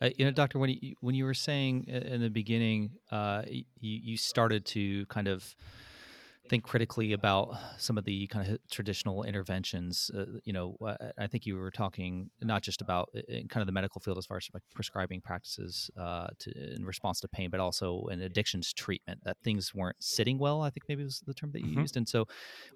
Uh, 0.00 0.10
you 0.16 0.24
know, 0.24 0.30
doctor, 0.30 0.58
when 0.58 0.70
you 0.70 0.94
when 1.00 1.14
you 1.14 1.24
were 1.24 1.34
saying 1.34 1.84
in 1.84 2.20
the 2.20 2.30
beginning, 2.30 2.90
uh, 3.10 3.42
you 3.46 3.64
you 3.80 4.16
started 4.16 4.64
to 4.66 5.06
kind 5.06 5.26
of 5.26 5.56
think 6.48 6.64
critically 6.64 7.12
about 7.12 7.54
some 7.78 7.98
of 7.98 8.04
the 8.04 8.26
kind 8.28 8.50
of 8.50 8.58
traditional 8.70 9.22
interventions. 9.22 10.10
Uh, 10.14 10.26
you 10.44 10.52
know, 10.52 10.76
uh, 10.80 10.96
I 11.18 11.26
think 11.26 11.46
you 11.46 11.56
were 11.56 11.70
talking 11.70 12.30
not 12.40 12.62
just 12.62 12.80
about 12.80 13.10
in 13.28 13.48
kind 13.48 13.60
of 13.60 13.66
the 13.66 13.72
medical 13.72 14.00
field 14.00 14.18
as 14.18 14.26
far 14.26 14.38
as 14.38 14.48
like 14.54 14.62
prescribing 14.74 15.20
practices 15.20 15.90
uh, 15.96 16.28
to, 16.38 16.74
in 16.74 16.84
response 16.84 17.20
to 17.20 17.28
pain, 17.28 17.50
but 17.50 17.60
also 17.60 18.06
in 18.06 18.20
addictions 18.22 18.72
treatment. 18.72 19.22
That 19.24 19.36
things 19.42 19.74
weren't 19.74 20.02
sitting 20.02 20.38
well. 20.38 20.62
I 20.62 20.70
think 20.70 20.84
maybe 20.88 21.04
was 21.04 21.20
the 21.20 21.34
term 21.34 21.52
that 21.52 21.62
you 21.62 21.72
Mhm. 21.74 21.74
used. 21.74 21.96
And 21.96 22.08
so, 22.08 22.26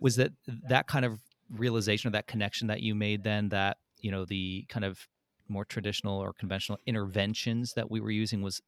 was 0.01 0.17
that 0.17 0.33
that 0.47 0.87
kind 0.87 1.05
of 1.05 1.21
realization 1.51 2.09
or 2.09 2.13
that 2.13 2.27
connection 2.27 2.69
that 2.69 2.81
you 2.83 2.95
made 2.95 3.25
then 3.25 3.49
that 3.51 3.79
you 3.99 4.11
know 4.11 4.25
the 4.25 4.65
kind 4.69 4.85
of 4.85 5.09
more 5.49 5.65
traditional 5.65 6.19
or 6.19 6.33
conventional 6.33 6.79
interventions 6.87 7.75
that 7.75 7.91
we 7.91 8.01
were 8.01 8.11
using 8.11 8.43
was 8.43 8.61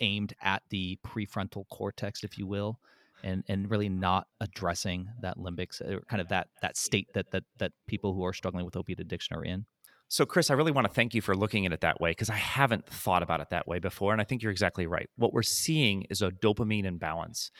aimed 0.00 0.32
at 0.40 0.62
the 0.70 0.98
prefrontal 1.04 1.68
cortex, 1.68 2.24
if 2.24 2.38
you 2.38 2.46
will, 2.46 2.80
and 3.22 3.44
and 3.48 3.70
really 3.70 3.88
not 3.88 4.26
addressing 4.40 5.08
that 5.22 5.36
limbic, 5.38 5.80
kind 6.08 6.20
of 6.20 6.28
that 6.28 6.48
that 6.62 6.76
state 6.76 7.08
that 7.14 7.30
that 7.32 7.44
that 7.58 7.72
people 7.86 8.14
who 8.14 8.24
are 8.24 8.32
struggling 8.32 8.64
with 8.64 8.76
opiate 8.76 9.00
addiction 9.00 9.36
are 9.36 9.44
in. 9.44 9.66
So, 10.08 10.26
Chris, 10.26 10.50
I 10.50 10.54
really 10.54 10.72
want 10.72 10.88
to 10.88 10.92
thank 10.92 11.14
you 11.14 11.22
for 11.22 11.36
looking 11.36 11.66
at 11.66 11.72
it 11.72 11.82
that 11.82 12.00
way 12.00 12.10
because 12.10 12.30
I 12.30 12.34
haven't 12.34 12.84
thought 12.84 13.22
about 13.22 13.40
it 13.40 13.50
that 13.50 13.68
way 13.68 13.78
before. 13.78 14.10
And 14.12 14.20
I 14.20 14.24
think 14.24 14.42
you're 14.42 14.50
exactly 14.50 14.88
right. 14.88 15.08
What 15.16 15.32
we're 15.32 15.44
seeing 15.44 16.02
is 16.10 16.20
a 16.20 16.30
dopamine 16.30 16.84
imbalance. 16.84 17.52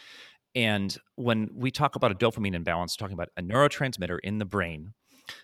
And 0.56 0.96
when 1.14 1.48
we 1.54 1.70
talk 1.70 1.94
about 1.94 2.10
a 2.10 2.14
dopamine 2.16 2.54
imbalance, 2.54 2.96
talking 2.96 3.14
about 3.14 3.28
a 3.36 3.42
neurotransmitter 3.42 4.18
in 4.24 4.38
the 4.38 4.44
brain 4.44 4.94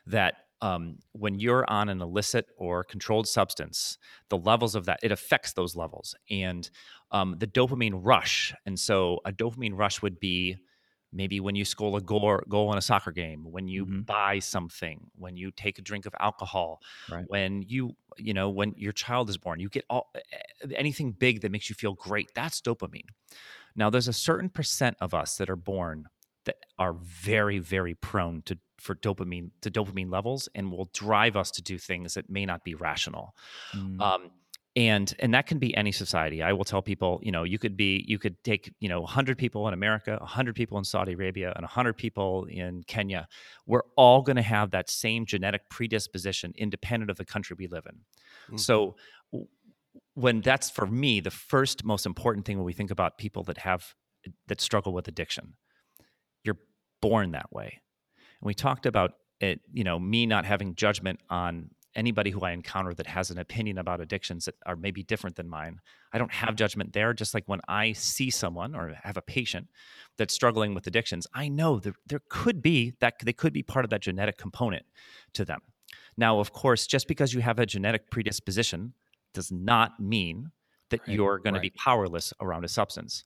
that 0.07 0.35
um, 0.61 0.99
when 1.13 1.39
you're 1.39 1.69
on 1.71 1.89
an 1.89 2.01
illicit 2.01 2.47
or 2.57 2.85
controlled 2.85 3.29
substance, 3.29 3.99
the 4.31 4.39
levels 4.39 4.75
of 4.75 4.87
that, 4.87 5.01
it 5.03 5.13
affects 5.13 5.53
those 5.53 5.77
levels. 5.77 6.15
And 6.31 6.69
um, 7.11 7.37
the 7.39 7.47
dopamine 7.47 8.01
rush. 8.03 8.55
And 8.65 8.79
so 8.79 9.21
a 9.25 9.33
dopamine 9.33 9.77
rush 9.77 10.03
would 10.03 10.19
be 10.21 10.57
maybe 11.13 11.41
when 11.41 11.55
you 11.55 11.65
score 11.65 11.97
a 11.97 12.01
goal, 12.01 12.41
goal 12.49 12.73
in 12.73 12.79
a 12.79 12.83
soccer 12.83 13.13
game, 13.13 13.45
when 13.51 13.69
you 13.69 13.87
Mhm. 13.87 14.07
buy 14.07 14.39
something, 14.39 15.11
when 15.15 15.37
you 15.37 15.51
take 15.51 15.79
a 15.79 15.83
drink 15.83 16.05
of 16.05 16.15
alcohol, 16.21 16.81
Right. 17.09 17.29
when 17.29 17.63
you, 17.63 17.93
you 18.19 18.35
know, 18.35 18.51
when 18.51 18.73
your 18.77 18.93
child 18.93 19.31
is 19.31 19.39
born, 19.39 19.61
you 19.61 19.69
get 19.69 19.85
all 19.89 20.11
eh, 20.15 20.69
anything 20.75 21.13
big 21.13 21.41
that 21.41 21.53
makes 21.53 21.69
you 21.71 21.75
feel 21.75 21.95
great. 21.95 22.29
That's 22.35 22.61
dopamine. 22.61 23.09
Now, 23.75 23.91
there's 23.91 24.09
a 24.09 24.13
certain 24.13 24.51
percent 24.51 24.97
of 25.01 25.15
us 25.15 25.37
that 25.37 25.51
are 25.51 25.57
born 25.57 26.07
are 26.79 26.95
very 26.95 27.59
very 27.59 27.95
prone 27.95 28.43
to 28.43 28.59
for 28.79 28.95
dopamine 28.95 29.51
to 29.61 29.71
dopamine 29.71 30.11
levels 30.11 30.49
and 30.55 30.71
will 30.71 30.89
drive 30.93 31.37
us 31.37 31.51
to 31.51 31.63
do 31.63 31.79
things 31.79 32.15
that 32.15 32.29
may 32.29 32.45
not 32.45 32.65
be 32.65 32.75
rational 32.75 33.35
mm. 33.75 34.01
um, 34.01 34.31
and 34.77 35.15
and 35.19 35.33
that 35.33 35.47
can 35.47 35.59
be 35.59 35.75
any 35.77 35.91
society 35.91 36.43
i 36.43 36.53
will 36.53 36.65
tell 36.65 36.83
people 36.83 37.19
you 37.23 37.33
know 37.33 37.43
you 37.43 37.59
could 37.59 37.77
be 37.77 38.05
you 38.07 38.19
could 38.19 38.43
take 38.45 38.73
you 38.79 38.89
know 38.89 39.01
100 39.01 39.39
people 39.39 39.67
in 39.67 39.75
america 39.75 40.17
100 40.21 40.55
people 40.55 40.77
in 40.77 40.85
saudi 40.85 41.13
arabia 41.13 41.53
and 41.57 41.63
100 41.63 41.95
people 41.95 42.45
in 42.51 42.83
kenya 42.87 43.27
we're 43.67 43.83
all 43.97 44.23
going 44.23 44.37
to 44.37 44.43
have 44.43 44.71
that 44.71 44.91
same 44.91 45.25
genetic 45.25 45.69
predisposition 45.71 46.53
independent 46.57 47.11
of 47.11 47.17
the 47.17 47.25
country 47.25 47.57
we 47.59 47.67
live 47.67 47.87
in 47.87 47.95
mm-hmm. 47.95 48.57
so 48.59 48.95
when 50.15 50.41
that's 50.43 50.71
for 50.71 50.87
me 50.87 51.21
the 51.21 51.31
first 51.31 51.85
most 51.85 52.05
important 52.05 52.45
thing 52.45 52.57
when 52.59 52.67
we 52.67 52.73
think 52.73 52.91
about 52.91 53.17
people 53.19 53.43
that 53.43 53.59
have 53.59 53.95
that 54.47 54.61
struggle 54.61 54.93
with 54.93 55.09
addiction 55.09 55.55
you're 56.47 56.59
born 57.01 57.33
that 57.33 57.53
way 57.53 57.81
and 58.41 58.47
we 58.47 58.55
talked 58.55 58.87
about 58.87 59.15
it 59.41 59.61
you 59.73 59.85
know 59.85 59.99
me 59.99 60.25
not 60.25 60.45
having 60.45 60.75
judgment 60.75 61.21
on 61.29 61.69
anybody 61.97 62.31
who 62.31 62.41
I 62.43 62.53
encounter 62.53 62.95
that 62.95 63.07
has 63.07 63.31
an 63.31 63.39
opinion 63.39 63.79
about 63.79 64.01
addictions 64.01 64.45
that 64.45 64.55
are 64.67 64.77
maybe 64.77 65.03
different 65.03 65.35
than 65.37 65.49
mine. 65.49 65.81
I 66.13 66.19
don't 66.19 66.31
have 66.31 66.55
judgment 66.55 66.93
there. 66.93 67.13
Just 67.15 67.35
like 67.35 67.45
when 67.47 67.61
I 67.67 67.93
see 67.93 68.31
someone 68.31 68.77
or 68.77 68.95
have 69.03 69.17
a 69.17 69.23
patient 69.23 69.69
that's 70.17 70.35
struggling 70.35 70.75
with 70.75 70.87
addictions, 70.87 71.27
I 71.35 71.49
know 71.49 71.81
that 71.81 71.95
there 72.07 72.21
could 72.29 72.63
be 72.63 72.93
that 73.01 73.15
they 73.25 73.33
could 73.33 73.53
be 73.53 73.63
part 73.63 73.85
of 73.85 73.91
that 73.91 74.03
genetic 74.03 74.37
component 74.37 74.85
to 75.33 75.45
them. 75.45 75.61
Now, 76.17 76.39
of 76.39 76.53
course, 76.53 76.87
just 76.87 77.09
because 77.09 77.35
you 77.35 77.41
have 77.41 77.59
a 77.59 77.67
genetic 77.67 78.11
predisposition 78.11 78.93
does 79.35 79.51
not 79.51 79.99
mean 79.99 80.53
that 80.91 81.01
right. 81.01 81.17
you're 81.17 81.39
going 81.39 81.55
right. 81.55 81.61
to 81.61 81.71
be 81.71 81.71
powerless 81.71 82.33
around 82.41 82.65
a 82.65 82.69
substance. 82.69 83.25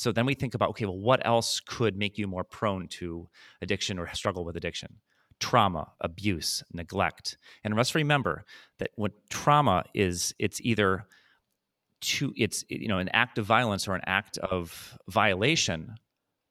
So 0.00 0.12
then 0.12 0.26
we 0.26 0.34
think 0.34 0.54
about 0.54 0.70
okay, 0.70 0.86
well, 0.86 0.98
what 0.98 1.24
else 1.26 1.60
could 1.60 1.96
make 1.96 2.16
you 2.18 2.26
more 2.26 2.44
prone 2.44 2.88
to 2.88 3.28
addiction 3.60 3.98
or 3.98 4.12
struggle 4.14 4.44
with 4.44 4.56
addiction? 4.56 4.96
trauma, 5.40 5.90
abuse, 6.00 6.62
neglect. 6.72 7.38
And 7.64 7.74
let's 7.74 7.94
remember 7.94 8.44
that 8.78 8.90
what 8.94 9.12
trauma 9.30 9.84
is, 9.94 10.34
it's 10.38 10.60
either 10.60 11.06
to 12.02 12.32
it's 12.34 12.64
you 12.70 12.88
know 12.88 12.98
an 12.98 13.10
act 13.10 13.36
of 13.36 13.44
violence 13.44 13.86
or 13.86 13.94
an 13.94 14.00
act 14.06 14.38
of 14.38 14.98
violation 15.08 15.96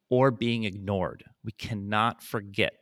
or 0.10 0.32
being 0.32 0.63
ignored. 0.63 1.24
We 1.44 1.51
cannot 1.53 2.22
forget 2.22 2.74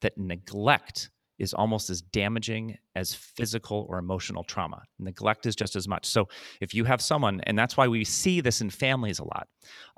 that 0.00 0.18
neglect 0.18 1.10
is 1.38 1.52
almost 1.52 1.90
as 1.90 2.00
damaging 2.00 2.78
as 2.94 3.14
physical 3.14 3.86
or 3.88 3.98
emotional 3.98 4.42
trauma. 4.44 4.82
Neglect 4.98 5.46
is 5.46 5.54
just 5.54 5.76
as 5.76 5.86
much. 5.86 6.06
So 6.06 6.28
if 6.60 6.74
you 6.74 6.84
have 6.84 7.00
someone, 7.00 7.40
and 7.44 7.58
that's 7.58 7.76
why 7.76 7.88
we 7.88 8.04
see 8.04 8.40
this 8.40 8.60
in 8.60 8.70
families 8.70 9.18
a 9.18 9.24
lot. 9.24 9.48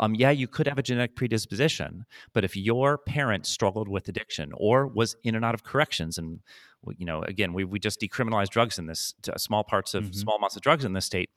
Um, 0.00 0.14
yeah, 0.14 0.30
you 0.30 0.48
could 0.48 0.66
have 0.66 0.78
a 0.78 0.82
genetic 0.82 1.14
predisposition, 1.14 2.04
but 2.32 2.44
if 2.44 2.56
your 2.56 2.98
parent 2.98 3.46
struggled 3.46 3.88
with 3.88 4.08
addiction 4.08 4.52
or 4.56 4.86
was 4.86 5.16
in 5.22 5.34
and 5.34 5.44
out 5.44 5.54
of 5.54 5.62
corrections, 5.62 6.18
and 6.18 6.40
you 6.96 7.06
know, 7.06 7.22
again, 7.22 7.52
we 7.52 7.64
we 7.64 7.78
just 7.78 8.00
decriminalized 8.00 8.50
drugs 8.50 8.78
in 8.78 8.86
this 8.86 9.14
small 9.36 9.64
parts 9.64 9.94
of 9.94 10.04
mm-hmm. 10.04 10.12
small 10.12 10.36
amounts 10.36 10.56
of 10.56 10.62
drugs 10.62 10.84
in 10.84 10.92
this 10.92 11.04
state. 11.04 11.30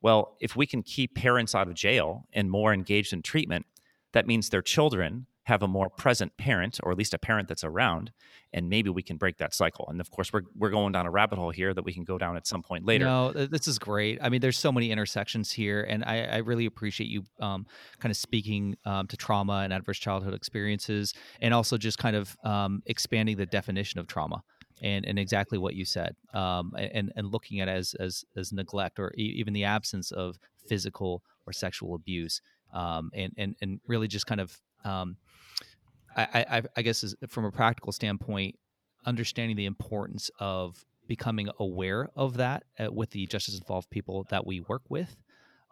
Well, 0.00 0.36
if 0.40 0.54
we 0.54 0.66
can 0.66 0.82
keep 0.82 1.14
parents 1.14 1.54
out 1.54 1.66
of 1.66 1.74
jail 1.74 2.26
and 2.32 2.50
more 2.50 2.72
engaged 2.72 3.12
in 3.12 3.22
treatment, 3.22 3.66
that 4.12 4.26
means 4.26 4.48
their 4.48 4.62
children 4.62 5.26
have 5.48 5.62
a 5.62 5.68
more 5.68 5.88
present 5.88 6.36
parent 6.36 6.78
or 6.82 6.92
at 6.92 6.98
least 6.98 7.14
a 7.14 7.18
parent 7.18 7.48
that's 7.48 7.64
around 7.64 8.12
and 8.52 8.68
maybe 8.68 8.90
we 8.90 9.02
can 9.02 9.16
break 9.16 9.38
that 9.38 9.54
cycle. 9.54 9.86
And 9.88 9.98
of 9.98 10.10
course 10.10 10.30
we're, 10.30 10.42
we're 10.54 10.68
going 10.68 10.92
down 10.92 11.06
a 11.06 11.10
rabbit 11.10 11.38
hole 11.38 11.50
here 11.50 11.72
that 11.72 11.84
we 11.84 11.92
can 11.94 12.04
go 12.04 12.18
down 12.18 12.36
at 12.36 12.46
some 12.46 12.62
point 12.62 12.84
later. 12.84 13.06
No 13.06 13.32
this 13.32 13.66
is 13.66 13.78
great. 13.78 14.18
I 14.20 14.28
mean 14.28 14.42
there's 14.42 14.58
so 14.58 14.70
many 14.70 14.90
intersections 14.90 15.50
here 15.50 15.86
and 15.88 16.04
i, 16.04 16.24
I 16.24 16.36
really 16.38 16.66
appreciate 16.66 17.08
you 17.08 17.24
um, 17.40 17.66
kind 17.98 18.10
of 18.10 18.16
speaking 18.16 18.76
um, 18.84 19.06
to 19.06 19.16
trauma 19.16 19.60
and 19.64 19.72
adverse 19.72 19.98
childhood 19.98 20.34
experiences 20.34 21.14
and 21.40 21.54
also 21.54 21.78
just 21.78 21.98
kind 21.98 22.14
of 22.14 22.36
um, 22.44 22.82
expanding 22.86 23.38
the 23.38 23.46
definition 23.46 23.98
of 24.00 24.06
trauma 24.06 24.42
and, 24.82 25.06
and 25.06 25.18
exactly 25.18 25.56
what 25.56 25.74
you 25.74 25.84
said 25.84 26.14
um, 26.34 26.72
and, 26.76 27.10
and 27.16 27.32
looking 27.32 27.60
at 27.60 27.68
as, 27.68 27.94
as, 27.94 28.24
as 28.36 28.52
neglect 28.52 28.98
or 28.98 29.12
e- 29.16 29.34
even 29.36 29.54
the 29.54 29.64
absence 29.64 30.10
of 30.12 30.38
physical 30.68 31.22
or 31.46 31.52
sexual 31.52 31.94
abuse 31.94 32.42
um, 32.74 33.10
and, 33.14 33.32
and, 33.38 33.56
and 33.62 33.80
really 33.86 34.08
just 34.08 34.26
kind 34.26 34.40
of 34.40 34.60
um, 34.84 35.16
I, 36.16 36.46
I, 36.50 36.62
I 36.76 36.82
guess 36.82 37.14
from 37.28 37.44
a 37.44 37.50
practical 37.50 37.92
standpoint, 37.92 38.58
understanding 39.06 39.56
the 39.56 39.66
importance 39.66 40.30
of 40.38 40.84
becoming 41.06 41.48
aware 41.58 42.08
of 42.14 42.36
that 42.36 42.64
uh, 42.78 42.92
with 42.92 43.10
the 43.10 43.26
justice 43.26 43.58
involved 43.58 43.90
people 43.90 44.26
that 44.30 44.46
we 44.46 44.60
work 44.60 44.82
with, 44.88 45.16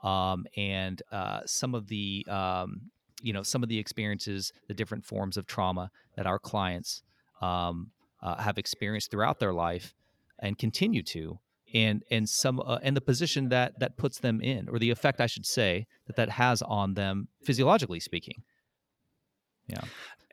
um, 0.02 0.46
and 0.56 1.02
uh, 1.12 1.40
some 1.46 1.74
of 1.74 1.88
the 1.88 2.26
um, 2.28 2.90
you 3.22 3.32
know 3.32 3.42
some 3.42 3.62
of 3.62 3.68
the 3.68 3.78
experiences, 3.78 4.52
the 4.68 4.74
different 4.74 5.04
forms 5.04 5.36
of 5.36 5.46
trauma 5.46 5.90
that 6.16 6.26
our 6.26 6.38
clients 6.38 7.02
um, 7.40 7.90
uh, 8.22 8.36
have 8.36 8.58
experienced 8.58 9.10
throughout 9.10 9.38
their 9.38 9.52
life 9.52 9.94
and 10.38 10.58
continue 10.58 11.02
to, 11.02 11.38
and 11.74 12.02
and 12.10 12.28
some 12.28 12.60
uh, 12.60 12.78
and 12.82 12.96
the 12.96 13.00
position 13.00 13.48
that 13.50 13.78
that 13.78 13.96
puts 13.96 14.18
them 14.18 14.40
in, 14.40 14.68
or 14.68 14.78
the 14.78 14.90
effect 14.90 15.20
I 15.20 15.26
should 15.26 15.46
say 15.46 15.86
that 16.06 16.16
that 16.16 16.30
has 16.30 16.62
on 16.62 16.94
them 16.94 17.28
physiologically 17.42 18.00
speaking. 18.00 18.42
Yeah. 19.68 19.82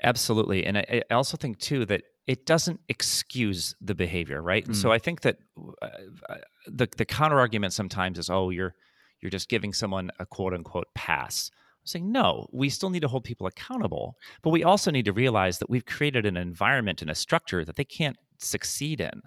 Absolutely. 0.04 0.66
And 0.66 0.78
I, 0.78 1.02
I, 1.10 1.14
also 1.14 1.38
think, 1.38 1.60
too, 1.60 1.86
that 1.86 2.02
it 2.28 2.46
doesn't 2.46 2.80
excuse 2.90 3.76
the 3.82 3.96
behavior, 3.96 4.42
right? 4.42 4.68
Mm. 4.68 4.76
So 4.76 4.92
I 4.92 5.00
think 5.00 5.22
that 5.22 5.38
uh, 5.82 5.88
uh, 6.30 6.36
the, 6.68 6.88
the 6.98 7.06
counter 7.06 7.40
argument 7.40 7.74
sometimes 7.74 8.20
is, 8.20 8.30
oh, 8.30 8.50
you're, 8.50 8.76
you're 9.22 9.30
just 9.30 9.50
giving 9.50 9.72
someone 9.72 10.12
a 10.20 10.26
quote 10.26 10.54
unquote 10.54 10.88
pass. 10.94 11.50
I'm 11.54 11.88
saying, 11.88 12.12
no, 12.12 12.48
we 12.52 12.70
still 12.70 12.90
need 12.90 13.02
to 13.02 13.08
hold 13.08 13.24
people 13.24 13.48
accountable, 13.48 14.18
but 14.42 14.52
we 14.52 14.64
also 14.64 14.92
need 14.92 15.06
to 15.06 15.14
realize 15.14 15.60
that 15.60 15.70
we've 15.70 15.86
created 15.86 16.26
an 16.26 16.38
environment 16.38 17.02
and 17.02 17.10
a 17.10 17.16
structure 17.16 17.64
that 17.64 17.78
they 17.78 17.86
can't 17.86 18.18
succeed 18.38 19.00
in. 19.02 19.22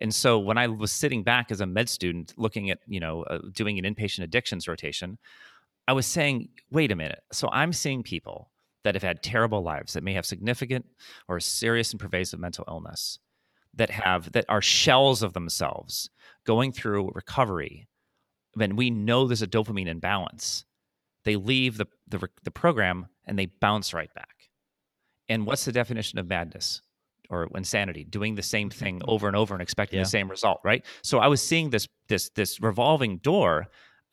And 0.00 0.14
so 0.14 0.38
when 0.38 0.58
I 0.58 0.68
was 0.68 0.90
sitting 0.92 1.22
back 1.22 1.50
as 1.50 1.60
a 1.60 1.66
med 1.66 1.88
student 1.88 2.32
looking 2.36 2.70
at, 2.70 2.78
you 2.86 3.00
know, 3.00 3.22
uh, 3.24 3.38
doing 3.52 3.78
an 3.78 3.84
inpatient 3.84 4.24
addictions 4.24 4.66
rotation, 4.66 5.18
I 5.88 5.92
was 5.92 6.06
saying, 6.06 6.48
wait 6.70 6.90
a 6.90 6.96
minute. 6.96 7.20
So 7.32 7.48
I'm 7.52 7.72
seeing 7.72 8.02
people 8.02 8.50
that 8.86 8.94
have 8.94 9.02
had 9.02 9.20
terrible 9.20 9.62
lives, 9.62 9.94
that 9.94 10.04
may 10.04 10.12
have 10.14 10.24
significant 10.24 10.86
or 11.28 11.40
serious 11.40 11.90
and 11.90 12.00
pervasive 12.00 12.38
mental 12.38 12.64
illness, 12.68 13.18
that 13.74 13.90
have 13.90 14.30
that 14.32 14.44
are 14.48 14.62
shells 14.62 15.24
of 15.24 15.32
themselves 15.32 16.08
going 16.44 16.70
through 16.70 17.10
recovery. 17.14 17.88
When 18.54 18.76
we 18.76 18.90
know 18.90 19.26
there's 19.26 19.42
a 19.42 19.46
dopamine 19.48 19.88
imbalance, 19.88 20.64
they 21.24 21.34
leave 21.34 21.76
the, 21.76 21.86
the, 22.06 22.28
the 22.44 22.52
program 22.52 23.08
and 23.26 23.36
they 23.36 23.46
bounce 23.46 23.92
right 23.92 24.12
back. 24.14 24.48
And 25.28 25.44
what's 25.46 25.64
the 25.64 25.72
definition 25.72 26.18
of 26.18 26.28
madness? 26.28 26.80
or 27.28 27.48
insanity 27.56 28.04
doing 28.04 28.36
the 28.36 28.42
same 28.42 28.70
thing 28.70 29.02
over 29.08 29.26
and 29.26 29.34
over 29.34 29.52
and 29.52 29.60
expecting 29.60 29.96
yeah. 29.96 30.04
the 30.04 30.08
same 30.08 30.30
result 30.30 30.60
right 30.62 30.84
so 31.02 31.18
i 31.18 31.26
was 31.26 31.42
seeing 31.42 31.70
this 31.70 31.88
this 32.06 32.28
this 32.36 32.60
revolving 32.60 33.18
door 33.18 33.66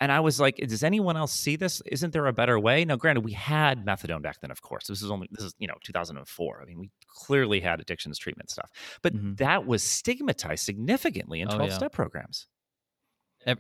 and 0.04 0.12
I 0.12 0.20
was 0.20 0.38
like, 0.38 0.58
does 0.58 0.84
anyone 0.84 1.16
else 1.16 1.32
see 1.32 1.56
this? 1.56 1.82
Isn't 1.86 2.12
there 2.12 2.28
a 2.28 2.34
better 2.34 2.60
way? 2.60 2.84
Now, 2.84 2.98
granted, 2.98 3.22
we 3.22 3.32
had 3.32 3.86
methadone 3.86 4.22
back 4.22 4.42
then, 4.42 4.52
of 4.52 4.62
course. 4.62 4.88
This 4.88 5.02
is 5.02 5.10
only 5.10 5.30
this 5.32 5.46
is, 5.46 5.56
you 5.60 5.68
know, 5.68 5.76
2004. 5.82 6.60
I 6.62 6.66
mean, 6.66 6.78
we 6.78 6.92
clearly 7.08 7.62
had 7.62 7.80
addictions 7.80 8.18
treatment 8.18 8.50
stuff. 8.50 8.70
But 9.02 9.16
mm-hmm. 9.16 9.36
that 9.36 9.66
was 9.66 9.82
stigmatized 9.82 10.66
significantly 10.66 11.40
in 11.40 11.48
12 11.48 11.72
step 11.72 11.94
programs 11.94 12.48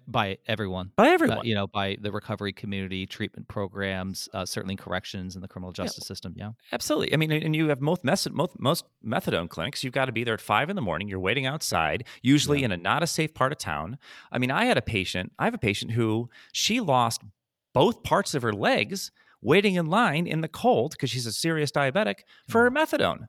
by 0.07 0.37
everyone 0.47 0.91
by 0.95 1.09
everyone. 1.09 1.39
uh, 1.39 1.41
you 1.43 1.55
know 1.55 1.67
by 1.67 1.97
the 2.01 2.11
recovery 2.11 2.53
community 2.53 3.05
treatment 3.05 3.47
programs 3.47 4.29
uh, 4.33 4.45
certainly 4.45 4.75
corrections 4.75 5.35
in 5.35 5.41
the 5.41 5.47
criminal 5.47 5.71
justice 5.71 6.03
yeah. 6.03 6.07
system 6.07 6.33
yeah. 6.37 6.51
Absolutely. 6.71 7.13
I 7.13 7.17
mean 7.17 7.31
and 7.31 7.55
you 7.55 7.69
have 7.69 7.81
most, 7.81 8.03
most, 8.03 8.29
most 8.59 8.85
methadone 9.05 9.49
clinics 9.49 9.83
you've 9.83 9.93
got 9.93 10.05
to 10.05 10.11
be 10.11 10.23
there 10.23 10.33
at 10.33 10.41
five 10.41 10.69
in 10.69 10.75
the 10.75 10.81
morning 10.81 11.07
you're 11.07 11.19
waiting 11.19 11.45
outside 11.45 12.05
usually 12.21 12.59
yeah. 12.59 12.65
in 12.65 12.71
a 12.71 12.77
not 12.77 13.03
a 13.03 13.07
safe 13.07 13.33
part 13.33 13.51
of 13.51 13.57
town. 13.57 13.97
I 14.31 14.37
mean 14.37 14.51
i 14.51 14.65
had 14.65 14.77
a 14.77 14.81
patient 14.81 15.31
i 15.39 15.45
have 15.45 15.53
a 15.53 15.59
patient 15.59 15.91
who 15.91 16.29
she 16.51 16.79
lost 16.79 17.21
both 17.73 18.03
parts 18.03 18.33
of 18.33 18.41
her 18.41 18.53
legs 18.53 19.11
waiting 19.43 19.75
in 19.75 19.87
line 19.87 20.25
in 20.25 20.41
the 20.41 20.47
cold 20.47 20.91
because 20.91 21.09
she's 21.09 21.25
a 21.25 21.33
serious 21.33 21.71
diabetic 21.71 22.19
for 22.47 22.63
her 22.63 22.71
mm. 22.71 22.77
methadone. 22.77 23.27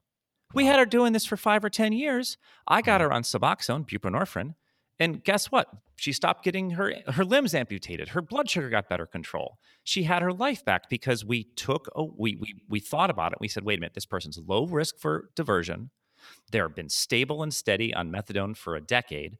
We 0.54 0.66
had 0.66 0.78
her 0.78 0.86
doing 0.86 1.12
this 1.12 1.26
for 1.26 1.36
five 1.36 1.64
or 1.64 1.70
ten 1.70 1.92
years. 1.92 2.38
I 2.68 2.80
got 2.80 3.00
her 3.00 3.12
on 3.12 3.22
suboxone 3.22 3.88
buprenorphine 3.88 4.54
and 4.98 5.22
guess 5.24 5.50
what? 5.50 5.68
She 5.96 6.12
stopped 6.12 6.44
getting 6.44 6.70
her 6.70 6.92
her 7.08 7.24
limbs 7.24 7.54
amputated. 7.54 8.08
Her 8.10 8.22
blood 8.22 8.50
sugar 8.50 8.68
got 8.68 8.88
better 8.88 9.06
control. 9.06 9.58
She 9.82 10.04
had 10.04 10.22
her 10.22 10.32
life 10.32 10.64
back 10.64 10.88
because 10.88 11.24
we 11.24 11.44
took 11.56 11.88
a, 11.94 12.04
we 12.04 12.36
we 12.36 12.54
we 12.68 12.80
thought 12.80 13.10
about 13.10 13.32
it. 13.32 13.38
We 13.40 13.48
said, 13.48 13.64
wait 13.64 13.78
a 13.78 13.80
minute, 13.80 13.94
this 13.94 14.06
person's 14.06 14.38
low 14.38 14.66
risk 14.66 14.98
for 14.98 15.30
diversion. 15.34 15.90
They've 16.50 16.74
been 16.74 16.88
stable 16.88 17.42
and 17.42 17.52
steady 17.52 17.92
on 17.92 18.10
methadone 18.10 18.56
for 18.56 18.76
a 18.76 18.80
decade 18.80 19.36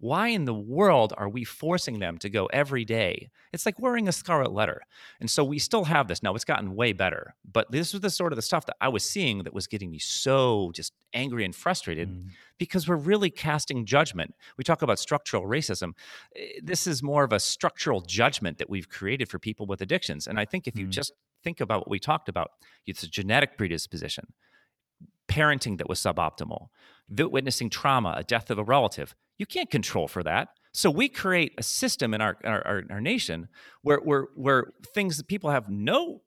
why 0.00 0.28
in 0.28 0.44
the 0.44 0.54
world 0.54 1.12
are 1.16 1.28
we 1.28 1.44
forcing 1.44 1.98
them 1.98 2.18
to 2.18 2.30
go 2.30 2.46
every 2.46 2.84
day? 2.84 3.30
It's 3.52 3.66
like 3.66 3.80
wearing 3.80 4.06
a 4.06 4.12
scarlet 4.12 4.52
letter. 4.52 4.82
And 5.20 5.28
so 5.28 5.42
we 5.42 5.58
still 5.58 5.84
have 5.84 6.06
this. 6.06 6.22
Now 6.22 6.34
it's 6.34 6.44
gotten 6.44 6.76
way 6.76 6.92
better, 6.92 7.34
but 7.50 7.70
this 7.70 7.92
was 7.92 8.02
the 8.02 8.10
sort 8.10 8.32
of 8.32 8.36
the 8.36 8.42
stuff 8.42 8.66
that 8.66 8.76
I 8.80 8.88
was 8.88 9.04
seeing 9.04 9.42
that 9.42 9.52
was 9.52 9.66
getting 9.66 9.90
me 9.90 9.98
so 9.98 10.70
just 10.72 10.92
angry 11.12 11.44
and 11.44 11.54
frustrated 11.54 12.08
mm. 12.08 12.28
Because 12.58 12.88
we're 12.88 12.96
really 12.96 13.30
casting 13.30 13.84
judgment. 13.84 14.34
We 14.56 14.64
talk 14.64 14.82
about 14.82 14.98
structural 14.98 15.44
racism. 15.44 15.92
Eh, 16.36 16.60
this 16.62 16.86
is 16.86 17.02
more 17.02 17.24
of 17.24 17.32
a 17.32 17.40
structural 17.40 18.00
judgment 18.00 18.58
that 18.58 18.68
we've 18.68 18.88
created 18.88 19.28
for 19.28 19.38
people 19.38 19.66
with 19.66 19.80
addictions. 19.80 20.26
And 20.26 20.38
I 20.38 20.44
think 20.44 20.66
if 20.66 20.76
you 20.76 20.86
mm. 20.86 20.90
just 20.90 21.12
think 21.42 21.60
about 21.60 21.80
what 21.80 21.90
we 21.90 21.98
talked 21.98 22.28
about, 22.28 22.50
it's 22.86 23.02
a 23.02 23.08
genetic 23.08 23.56
predisposition 23.56 24.26
parenting 25.28 25.78
that 25.78 25.88
was 25.88 26.00
suboptimal, 26.00 26.68
witnessing 27.10 27.70
trauma, 27.70 28.14
a 28.16 28.24
death 28.24 28.50
of 28.50 28.58
a 28.58 28.64
relative. 28.64 29.14
You 29.36 29.46
can't 29.46 29.70
control 29.70 30.08
for 30.08 30.22
that. 30.22 30.48
So 30.72 30.90
we 30.90 31.08
create 31.08 31.52
a 31.58 31.62
system 31.62 32.14
in 32.14 32.20
our 32.20 32.36
our, 32.44 32.66
our, 32.66 32.82
our 32.90 33.00
nation 33.00 33.48
where, 33.82 33.98
where 33.98 34.26
where 34.34 34.72
things 34.94 35.16
that 35.18 35.28
people 35.28 35.50
have 35.50 35.68
no 35.68 36.22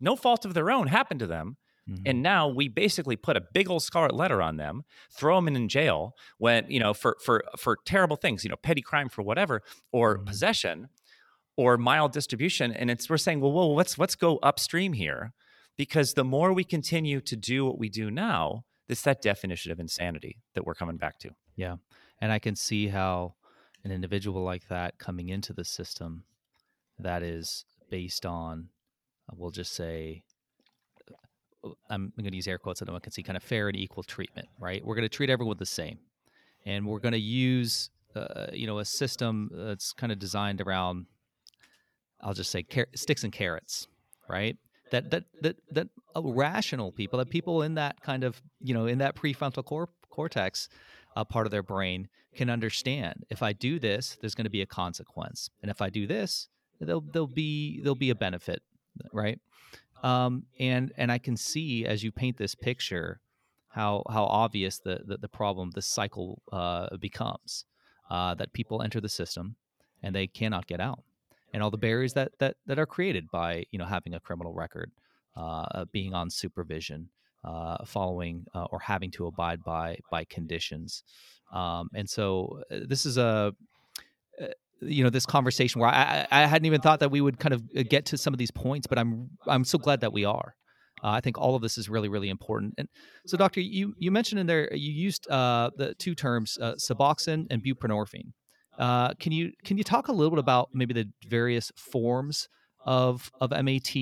no 0.00 0.16
fault 0.16 0.44
of 0.44 0.54
their 0.54 0.70
own 0.70 0.88
happen 0.88 1.18
to 1.18 1.26
them. 1.26 1.56
Mm-hmm. 1.88 2.02
And 2.06 2.22
now 2.22 2.48
we 2.48 2.68
basically 2.68 3.16
put 3.16 3.36
a 3.36 3.42
big 3.54 3.70
old 3.70 3.82
scarlet 3.82 4.14
letter 4.14 4.42
on 4.42 4.56
them, 4.56 4.82
throw 5.12 5.36
them 5.36 5.48
in 5.48 5.68
jail 5.68 6.14
when 6.38 6.68
you 6.68 6.80
know 6.80 6.92
for 6.92 7.16
for 7.24 7.44
for 7.56 7.78
terrible 7.84 8.16
things, 8.16 8.42
you 8.42 8.50
know, 8.50 8.56
petty 8.56 8.82
crime 8.82 9.08
for 9.08 9.22
whatever, 9.22 9.62
or 9.92 10.16
mm-hmm. 10.16 10.24
possession, 10.24 10.88
or 11.56 11.76
mild 11.76 12.12
distribution. 12.12 12.72
And 12.72 12.90
it's 12.90 13.08
we're 13.08 13.18
saying, 13.18 13.40
well, 13.40 13.52
well, 13.52 13.74
let's 13.74 13.98
let's 13.98 14.16
go 14.16 14.38
upstream 14.38 14.94
here, 14.94 15.32
because 15.76 16.14
the 16.14 16.24
more 16.24 16.52
we 16.52 16.64
continue 16.64 17.20
to 17.20 17.36
do 17.36 17.64
what 17.64 17.78
we 17.78 17.88
do 17.88 18.10
now, 18.10 18.64
it's 18.88 19.02
that 19.02 19.22
definition 19.22 19.70
of 19.70 19.78
insanity 19.78 20.38
that 20.54 20.64
we're 20.64 20.74
coming 20.74 20.96
back 20.96 21.18
to. 21.20 21.30
Yeah, 21.54 21.76
and 22.20 22.32
I 22.32 22.40
can 22.40 22.56
see 22.56 22.88
how 22.88 23.34
an 23.84 23.92
individual 23.92 24.42
like 24.42 24.66
that 24.68 24.98
coming 24.98 25.28
into 25.28 25.52
the 25.52 25.64
system 25.64 26.24
that 26.98 27.22
is 27.22 27.64
based 27.88 28.26
on, 28.26 28.70
we'll 29.32 29.52
just 29.52 29.72
say, 29.72 30.24
I'm 31.90 32.12
going 32.18 32.30
to 32.30 32.36
use 32.36 32.48
air 32.48 32.58
quotes 32.58 32.80
so 32.80 32.86
no 32.86 32.92
one 32.92 33.00
can 33.00 33.12
see, 33.12 33.22
kind 33.22 33.36
of 33.36 33.42
fair 33.42 33.68
and 33.68 33.76
equal 33.76 34.02
treatment, 34.02 34.48
right? 34.58 34.84
We're 34.84 34.94
going 34.94 35.08
to 35.08 35.16
treat 35.16 35.30
everyone 35.30 35.56
the 35.58 35.66
same, 35.66 35.98
and 36.64 36.86
we're 36.86 37.00
going 37.00 37.12
to 37.12 37.18
use, 37.20 37.90
uh, 38.14 38.46
you 38.52 38.66
know, 38.66 38.78
a 38.78 38.84
system 38.84 39.50
that's 39.52 39.92
kind 39.92 40.12
of 40.12 40.18
designed 40.18 40.60
around, 40.60 41.06
I'll 42.20 42.34
just 42.34 42.50
say, 42.50 42.62
car- 42.62 42.88
sticks 42.94 43.24
and 43.24 43.32
carrots, 43.32 43.88
right? 44.28 44.56
That 44.90 45.10
that 45.10 45.24
that 45.42 45.56
that 45.72 45.88
rational 46.16 46.92
people, 46.92 47.18
that 47.18 47.30
people 47.30 47.62
in 47.62 47.74
that 47.74 48.00
kind 48.02 48.24
of, 48.24 48.40
you 48.60 48.72
know, 48.72 48.86
in 48.86 48.98
that 48.98 49.16
prefrontal 49.16 49.64
cor- 49.64 49.88
cortex, 50.10 50.68
uh, 51.16 51.24
part 51.24 51.46
of 51.46 51.50
their 51.50 51.62
brain 51.62 52.08
can 52.36 52.50
understand 52.50 53.24
if 53.30 53.42
I 53.42 53.52
do 53.52 53.78
this, 53.78 54.16
there's 54.20 54.34
going 54.34 54.44
to 54.44 54.50
be 54.50 54.62
a 54.62 54.66
consequence, 54.66 55.50
and 55.62 55.70
if 55.70 55.82
I 55.82 55.90
do 55.90 56.06
this, 56.06 56.48
there'll 56.80 57.00
there'll 57.00 57.26
be 57.26 57.80
there'll 57.80 57.94
be 57.94 58.10
a 58.10 58.14
benefit, 58.14 58.62
right? 59.12 59.40
Um, 60.02 60.44
and 60.58 60.92
and 60.96 61.10
I 61.10 61.18
can 61.18 61.36
see 61.36 61.86
as 61.86 62.02
you 62.02 62.12
paint 62.12 62.36
this 62.36 62.54
picture 62.54 63.20
how 63.68 64.02
how 64.10 64.24
obvious 64.24 64.78
the 64.78 65.00
the, 65.04 65.18
the 65.18 65.28
problem, 65.28 65.70
the 65.72 65.82
cycle 65.82 66.42
uh, 66.52 66.96
becomes. 66.96 67.64
Uh, 68.08 68.34
that 68.36 68.52
people 68.52 68.82
enter 68.82 69.00
the 69.00 69.08
system 69.08 69.56
and 70.00 70.14
they 70.14 70.28
cannot 70.28 70.68
get 70.68 70.80
out, 70.80 71.02
and 71.52 71.60
all 71.60 71.72
the 71.72 71.76
barriers 71.76 72.12
that 72.12 72.30
that 72.38 72.56
that 72.66 72.78
are 72.78 72.86
created 72.86 73.28
by 73.32 73.64
you 73.72 73.78
know 73.80 73.84
having 73.84 74.14
a 74.14 74.20
criminal 74.20 74.52
record, 74.52 74.92
uh, 75.36 75.84
being 75.90 76.14
on 76.14 76.30
supervision, 76.30 77.08
uh, 77.44 77.84
following 77.84 78.46
uh, 78.54 78.64
or 78.70 78.78
having 78.78 79.10
to 79.10 79.26
abide 79.26 79.64
by 79.64 79.98
by 80.10 80.24
conditions. 80.24 81.02
Um, 81.52 81.90
and 81.94 82.08
so 82.08 82.62
uh, 82.70 82.80
this 82.86 83.06
is 83.06 83.18
a 83.18 83.54
uh, 84.40 84.46
you 84.80 85.02
know 85.04 85.10
this 85.10 85.26
conversation 85.26 85.80
where 85.80 85.90
I, 85.90 86.26
I 86.30 86.46
hadn't 86.46 86.66
even 86.66 86.80
thought 86.80 87.00
that 87.00 87.10
we 87.10 87.20
would 87.20 87.38
kind 87.38 87.54
of 87.54 87.62
uh, 87.76 87.82
get 87.88 88.06
to 88.06 88.18
some 88.18 88.34
of 88.34 88.38
these 88.38 88.50
points, 88.50 88.86
but 88.86 88.98
I'm 88.98 89.30
I'm 89.46 89.64
so 89.64 89.78
glad 89.78 90.00
that 90.00 90.12
we 90.12 90.24
are. 90.24 90.54
Uh, 91.02 91.10
I 91.10 91.20
think 91.20 91.38
all 91.38 91.54
of 91.54 91.62
this 91.62 91.78
is 91.78 91.88
really 91.88 92.08
really 92.08 92.28
important. 92.28 92.74
And 92.78 92.88
so, 93.26 93.36
doctor, 93.36 93.60
you 93.60 93.94
you 93.98 94.10
mentioned 94.10 94.40
in 94.40 94.46
there 94.46 94.72
you 94.74 94.92
used 94.92 95.28
uh, 95.30 95.70
the 95.76 95.94
two 95.94 96.14
terms 96.14 96.58
uh, 96.60 96.74
Suboxone 96.74 97.46
and 97.50 97.62
buprenorphine. 97.62 98.32
can 99.18 99.32
you 99.32 99.52
can 99.64 99.78
you 99.78 99.84
talk 99.84 100.08
a 100.08 100.12
little 100.12 100.30
bit 100.30 100.38
about 100.38 100.70
maybe 100.72 100.94
the 100.94 101.06
various 101.28 101.72
forms 101.76 102.48
of 102.84 103.30
of 103.40 103.50
MAT 103.50 103.94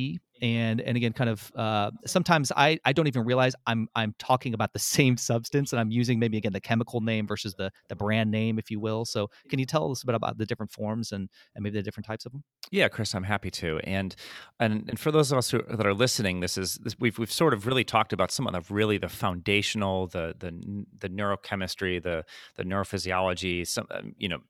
and 0.45 0.83
and 0.83 0.95
again 0.95 1.15
kind 1.15 1.31
of 1.31 1.51
uh, 1.57 1.91
sometimes 2.05 2.53
I, 2.55 2.79
I 2.85 2.93
don't 2.93 3.07
even 3.07 3.25
realize 3.25 3.55
I'm 3.67 3.89
I'm 3.95 4.15
talking 4.19 4.53
about 4.53 4.75
the 4.75 4.79
same 4.97 5.17
substance 5.17 5.73
and 5.73 5.81
I'm 5.81 5.91
using 5.91 6.19
maybe 6.19 6.37
again 6.37 6.53
the 6.53 6.61
chemical 6.61 7.01
name 7.01 7.27
versus 7.27 7.55
the 7.55 7.71
the 7.89 7.97
brand 7.97 8.31
name 8.31 8.59
if 8.59 8.71
you 8.71 8.79
will. 8.79 9.07
So 9.07 9.31
can 9.49 9.59
you 9.59 9.65
tell 9.65 9.91
us 9.91 10.03
a 10.03 10.07
bit 10.07 10.15
about 10.15 10.37
the 10.37 10.45
different 10.45 10.71
forms 10.71 11.13
and 11.13 11.31
and 11.55 11.63
maybe 11.63 11.79
the 11.79 11.83
different 11.83 12.07
types 12.07 12.27
of 12.27 12.33
them 12.33 12.45
yeah 12.71 12.89
Chris 12.89 13.15
I'm 13.15 13.25
happy 13.25 13.51
to. 13.53 13.81
And 13.85 14.15
and, 14.61 14.89
and 14.89 15.01
for 15.01 15.11
those 15.11 15.33
of 15.33 15.39
us 15.39 15.51
who, 15.51 15.63
that 15.63 15.87
are 15.87 15.95
listening 15.95 16.41
this 16.41 16.59
is 16.59 16.75
this, 16.75 16.95
we've 17.01 17.19
we've 17.19 17.33
sort 17.33 17.55
of 17.55 17.67
really 17.67 17.85
talked 17.85 18.13
about 18.13 18.31
some 18.31 18.47
of 18.47 18.53
the 18.53 18.75
really 18.75 18.99
the 18.99 19.09
foundational 19.09 20.09
the 20.09 20.35
the 20.39 20.85
the 20.99 21.09
neurochemistry 21.09 22.03
the 22.03 22.25
the 22.57 22.65
neurophysiology 22.65 23.67
some 23.67 23.87
um, 23.91 24.15
you 24.19 24.29
know 24.29 24.41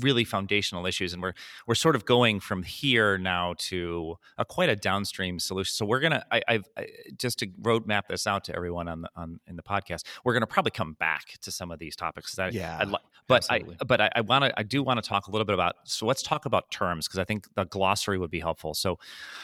really 0.00 0.24
foundational 0.24 0.86
issues 0.86 1.12
and 1.12 1.22
we're 1.22 1.34
we're 1.66 1.74
sort 1.74 1.96
of 1.96 2.04
going 2.04 2.40
from 2.40 2.62
here 2.62 3.18
now 3.18 3.54
to 3.58 4.16
a 4.38 4.44
quite 4.44 4.68
a 4.68 4.76
downstream 4.76 5.38
solution. 5.38 5.72
So 5.74 5.84
we're 5.84 6.00
gonna 6.00 6.24
I, 6.30 6.42
I've 6.48 6.64
I, 6.76 6.86
just 7.16 7.38
to 7.40 7.46
roadmap 7.60 8.06
this 8.08 8.26
out 8.26 8.44
to 8.44 8.56
everyone 8.56 8.88
on 8.88 9.02
the 9.02 9.10
on 9.16 9.40
in 9.46 9.56
the 9.56 9.62
podcast 9.62 10.04
we're 10.24 10.32
gonna 10.32 10.46
probably 10.46 10.70
come 10.70 10.94
back 10.94 11.38
to 11.42 11.50
some 11.50 11.70
of 11.70 11.78
these 11.78 11.96
topics 11.96 12.38
I, 12.38 12.48
yeah 12.48 12.78
I'd, 12.80 12.90
but 13.28 13.44
absolutely. 13.50 13.76
I 13.80 13.84
but 13.84 14.00
I, 14.00 14.10
I 14.16 14.20
want 14.22 14.44
to 14.44 14.58
I 14.58 14.62
do 14.62 14.82
want 14.82 15.02
to 15.02 15.08
talk 15.08 15.26
a 15.26 15.30
little 15.30 15.44
bit 15.44 15.54
about 15.54 15.76
so 15.84 16.06
let's 16.06 16.22
talk 16.22 16.46
about 16.46 16.70
terms 16.70 17.06
because 17.06 17.18
I 17.18 17.24
think 17.24 17.46
the 17.54 17.64
glossary 17.64 18.18
would 18.18 18.30
be 18.30 18.40
helpful. 18.40 18.74
So 18.74 18.98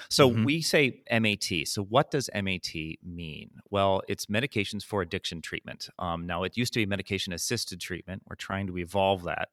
so 0.08 0.30
mm-hmm. 0.30 0.44
we 0.44 0.62
say 0.62 1.02
MAT 1.10 1.66
so 1.66 1.84
what 1.84 2.10
does 2.10 2.28
MAT 2.34 2.74
mean? 3.02 3.50
Well 3.70 4.02
it's 4.08 4.26
medications 4.26 4.84
for 4.84 5.02
addiction 5.02 5.40
treatment. 5.42 5.88
Um, 5.98 6.26
now 6.26 6.42
it 6.44 6.56
used 6.56 6.72
to 6.74 6.80
be 6.80 6.86
medication 6.86 7.32
assisted 7.32 7.80
treatment. 7.80 8.22
We're 8.28 8.36
trying 8.36 8.66
to 8.68 8.78
evolve 8.78 9.24
that. 9.24 9.48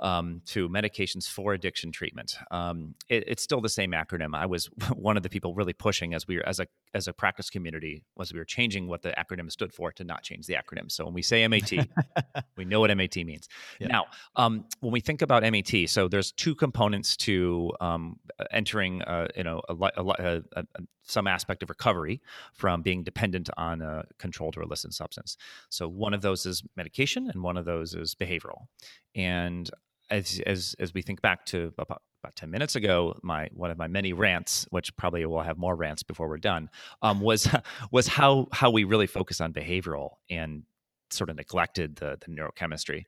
um, 0.00 0.19
to 0.46 0.68
medications 0.68 1.28
for 1.28 1.52
addiction 1.52 1.92
treatment. 1.92 2.36
Um, 2.50 2.94
it, 3.08 3.24
it's 3.26 3.42
still 3.42 3.60
the 3.60 3.68
same 3.68 3.92
acronym. 3.92 4.34
I 4.34 4.46
was 4.46 4.66
one 4.94 5.16
of 5.16 5.22
the 5.22 5.28
people 5.28 5.54
really 5.54 5.72
pushing 5.72 6.14
as 6.14 6.26
we 6.26 6.36
were 6.36 6.46
as 6.46 6.60
a 6.60 6.66
as 6.94 7.06
a 7.06 7.12
practice 7.12 7.50
community 7.50 8.02
was 8.16 8.32
we 8.32 8.38
were 8.38 8.44
changing 8.44 8.88
what 8.88 9.02
the 9.02 9.10
acronym 9.10 9.50
stood 9.50 9.72
for 9.72 9.92
to 9.92 10.04
not 10.04 10.22
change 10.22 10.46
the 10.46 10.54
acronym. 10.54 10.90
So 10.90 11.04
when 11.04 11.14
we 11.14 11.22
say 11.22 11.46
MAT, 11.46 11.70
we 12.56 12.64
know 12.64 12.80
what 12.80 12.96
MAT 12.96 13.16
means. 13.16 13.48
Yeah. 13.78 13.88
Now, 13.88 14.06
um, 14.36 14.64
when 14.80 14.92
we 14.92 15.00
think 15.00 15.22
about 15.22 15.42
MAT, 15.42 15.88
so 15.88 16.08
there's 16.08 16.32
two 16.32 16.54
components 16.54 17.16
to 17.18 17.72
um, 17.80 18.18
entering, 18.50 19.02
uh, 19.02 19.28
you 19.36 19.44
know, 19.44 19.62
a, 19.68 19.74
a, 19.74 20.42
a, 20.56 20.64
some 21.10 21.26
aspect 21.26 21.62
of 21.62 21.68
recovery 21.68 22.20
from 22.52 22.82
being 22.82 23.02
dependent 23.02 23.50
on 23.56 23.82
a 23.82 24.04
controlled 24.18 24.56
or 24.56 24.62
illicit 24.62 24.92
substance. 24.92 25.36
So 25.68 25.88
one 25.88 26.14
of 26.14 26.22
those 26.22 26.46
is 26.46 26.62
medication, 26.76 27.30
and 27.32 27.42
one 27.42 27.56
of 27.56 27.64
those 27.64 27.94
is 27.94 28.14
behavioral. 28.14 28.66
And 29.14 29.70
as 30.10 30.40
as 30.46 30.74
as 30.78 30.94
we 30.94 31.02
think 31.02 31.22
back 31.22 31.44
to 31.46 31.72
about, 31.78 32.02
about 32.22 32.36
10 32.36 32.50
minutes 32.50 32.76
ago 32.76 33.14
my 33.22 33.48
one 33.52 33.70
of 33.70 33.78
my 33.78 33.86
many 33.86 34.12
rants 34.12 34.66
which 34.70 34.94
probably 34.96 35.24
will 35.24 35.42
have 35.42 35.56
more 35.56 35.76
rants 35.76 36.02
before 36.02 36.28
we're 36.28 36.36
done 36.36 36.68
um, 37.02 37.20
was 37.20 37.48
was 37.92 38.06
how 38.06 38.46
how 38.52 38.70
we 38.70 38.84
really 38.84 39.06
focus 39.06 39.40
on 39.40 39.52
behavioral 39.52 40.16
and 40.28 40.64
sort 41.12 41.30
of 41.30 41.36
neglected 41.36 41.96
the 41.96 42.18
the 42.20 42.32
neurochemistry. 42.32 43.04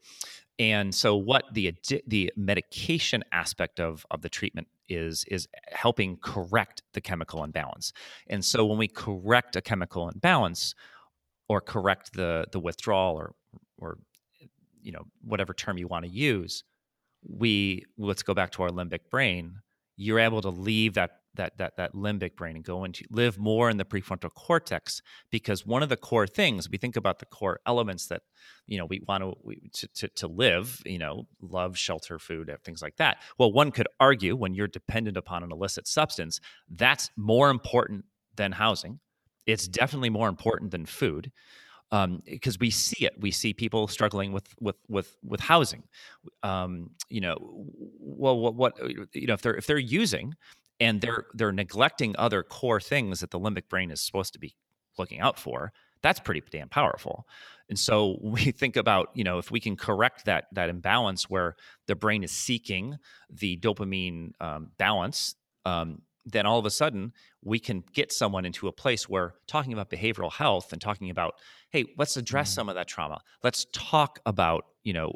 And 0.58 0.94
so 0.94 1.16
what 1.16 1.44
the 1.52 1.74
the 2.06 2.32
medication 2.36 3.24
aspect 3.32 3.80
of 3.80 4.04
of 4.10 4.22
the 4.22 4.28
treatment 4.28 4.68
is 4.88 5.24
is 5.28 5.48
helping 5.70 6.18
correct 6.18 6.82
the 6.92 7.00
chemical 7.00 7.44
imbalance. 7.44 7.92
And 8.28 8.44
so 8.44 8.64
when 8.66 8.78
we 8.78 8.88
correct 8.88 9.56
a 9.56 9.62
chemical 9.62 10.08
imbalance 10.08 10.74
or 11.48 11.60
correct 11.60 12.12
the 12.14 12.46
the 12.52 12.60
withdrawal 12.60 13.16
or 13.16 13.34
or 13.78 13.98
you 14.82 14.92
know 14.92 15.04
whatever 15.22 15.54
term 15.54 15.78
you 15.78 15.88
want 15.88 16.04
to 16.04 16.10
use 16.10 16.64
we 17.28 17.84
let's 17.96 18.22
go 18.22 18.34
back 18.34 18.50
to 18.50 18.62
our 18.62 18.70
limbic 18.70 19.10
brain 19.10 19.56
you're 19.96 20.18
able 20.18 20.42
to 20.42 20.50
leave 20.50 20.94
that 20.94 21.10
that 21.34 21.56
that 21.58 21.76
that 21.76 21.94
limbic 21.94 22.36
brain 22.36 22.56
and 22.56 22.64
go 22.64 22.84
into 22.84 23.04
live 23.10 23.38
more 23.38 23.70
in 23.70 23.76
the 23.76 23.84
prefrontal 23.84 24.32
cortex 24.34 25.00
because 25.30 25.66
one 25.66 25.82
of 25.82 25.88
the 25.88 25.96
core 25.96 26.26
things 26.26 26.68
we 26.68 26.78
think 26.78 26.96
about 26.96 27.18
the 27.18 27.26
core 27.26 27.60
elements 27.66 28.06
that 28.06 28.22
you 28.66 28.78
know 28.78 28.84
we 28.84 29.00
want 29.08 29.22
to, 29.22 29.34
we, 29.42 29.70
to, 29.72 29.88
to 29.88 30.08
to 30.08 30.26
live 30.26 30.82
you 30.84 30.98
know 30.98 31.26
love 31.40 31.76
shelter 31.76 32.18
food 32.18 32.50
things 32.64 32.82
like 32.82 32.96
that. 32.96 33.18
Well 33.38 33.52
one 33.52 33.70
could 33.70 33.88
argue 33.98 34.36
when 34.36 34.54
you're 34.54 34.68
dependent 34.68 35.16
upon 35.16 35.42
an 35.42 35.52
illicit 35.52 35.86
substance 35.86 36.40
that's 36.70 37.10
more 37.16 37.50
important 37.50 38.04
than 38.34 38.52
housing. 38.52 39.00
It's 39.46 39.66
definitely 39.66 40.10
more 40.10 40.28
important 40.28 40.70
than 40.70 40.86
food 40.86 41.32
because 42.24 42.54
um, 42.54 42.60
we 42.60 42.70
see 42.70 43.04
it. 43.04 43.14
We 43.20 43.30
see 43.30 43.52
people 43.52 43.86
struggling 43.86 44.32
with 44.32 44.54
with 44.60 44.76
with 44.88 45.14
with 45.22 45.40
housing. 45.40 45.82
Um, 46.42 46.90
you 47.10 47.20
know, 47.20 47.36
well, 48.00 48.38
what, 48.38 48.54
what 48.54 48.78
you 49.14 49.26
know 49.26 49.34
if 49.34 49.42
they're 49.42 49.56
if 49.56 49.66
they're 49.66 49.78
using 49.78 50.34
and 50.80 51.02
they're 51.02 51.26
they're 51.34 51.52
neglecting 51.52 52.14
other 52.18 52.42
core 52.42 52.80
things 52.80 53.20
that 53.20 53.30
the 53.30 53.38
limbic 53.38 53.68
brain 53.68 53.90
is 53.90 54.00
supposed 54.00 54.32
to 54.32 54.38
be 54.38 54.54
looking 54.98 55.20
out 55.20 55.38
for. 55.38 55.72
That's 56.00 56.18
pretty 56.18 56.42
damn 56.50 56.68
powerful. 56.68 57.26
And 57.68 57.78
so 57.78 58.18
we 58.22 58.52
think 58.52 58.76
about, 58.76 59.10
you 59.14 59.22
know, 59.22 59.36
if 59.38 59.50
we 59.50 59.60
can 59.60 59.76
correct 59.76 60.24
that 60.24 60.46
that 60.52 60.70
imbalance 60.70 61.28
where 61.28 61.56
the 61.86 61.94
brain 61.94 62.24
is 62.24 62.32
seeking 62.32 62.96
the 63.28 63.58
dopamine 63.58 64.32
um, 64.40 64.70
balance, 64.78 65.34
um, 65.66 66.00
then 66.24 66.46
all 66.46 66.58
of 66.58 66.66
a 66.66 66.70
sudden 66.70 67.12
we 67.42 67.58
can 67.58 67.82
get 67.92 68.12
someone 68.12 68.44
into 68.44 68.68
a 68.68 68.72
place 68.72 69.08
where 69.08 69.34
talking 69.46 69.72
about 69.72 69.90
behavioral 69.90 70.32
health 70.32 70.72
and 70.72 70.80
talking 70.80 71.10
about 71.10 71.34
hey 71.70 71.84
let's 71.98 72.16
address 72.16 72.50
mm-hmm. 72.50 72.54
some 72.54 72.68
of 72.68 72.74
that 72.74 72.88
trauma. 72.88 73.20
Let's 73.42 73.66
talk 73.72 74.20
about 74.26 74.64
you 74.84 74.92
know 74.92 75.12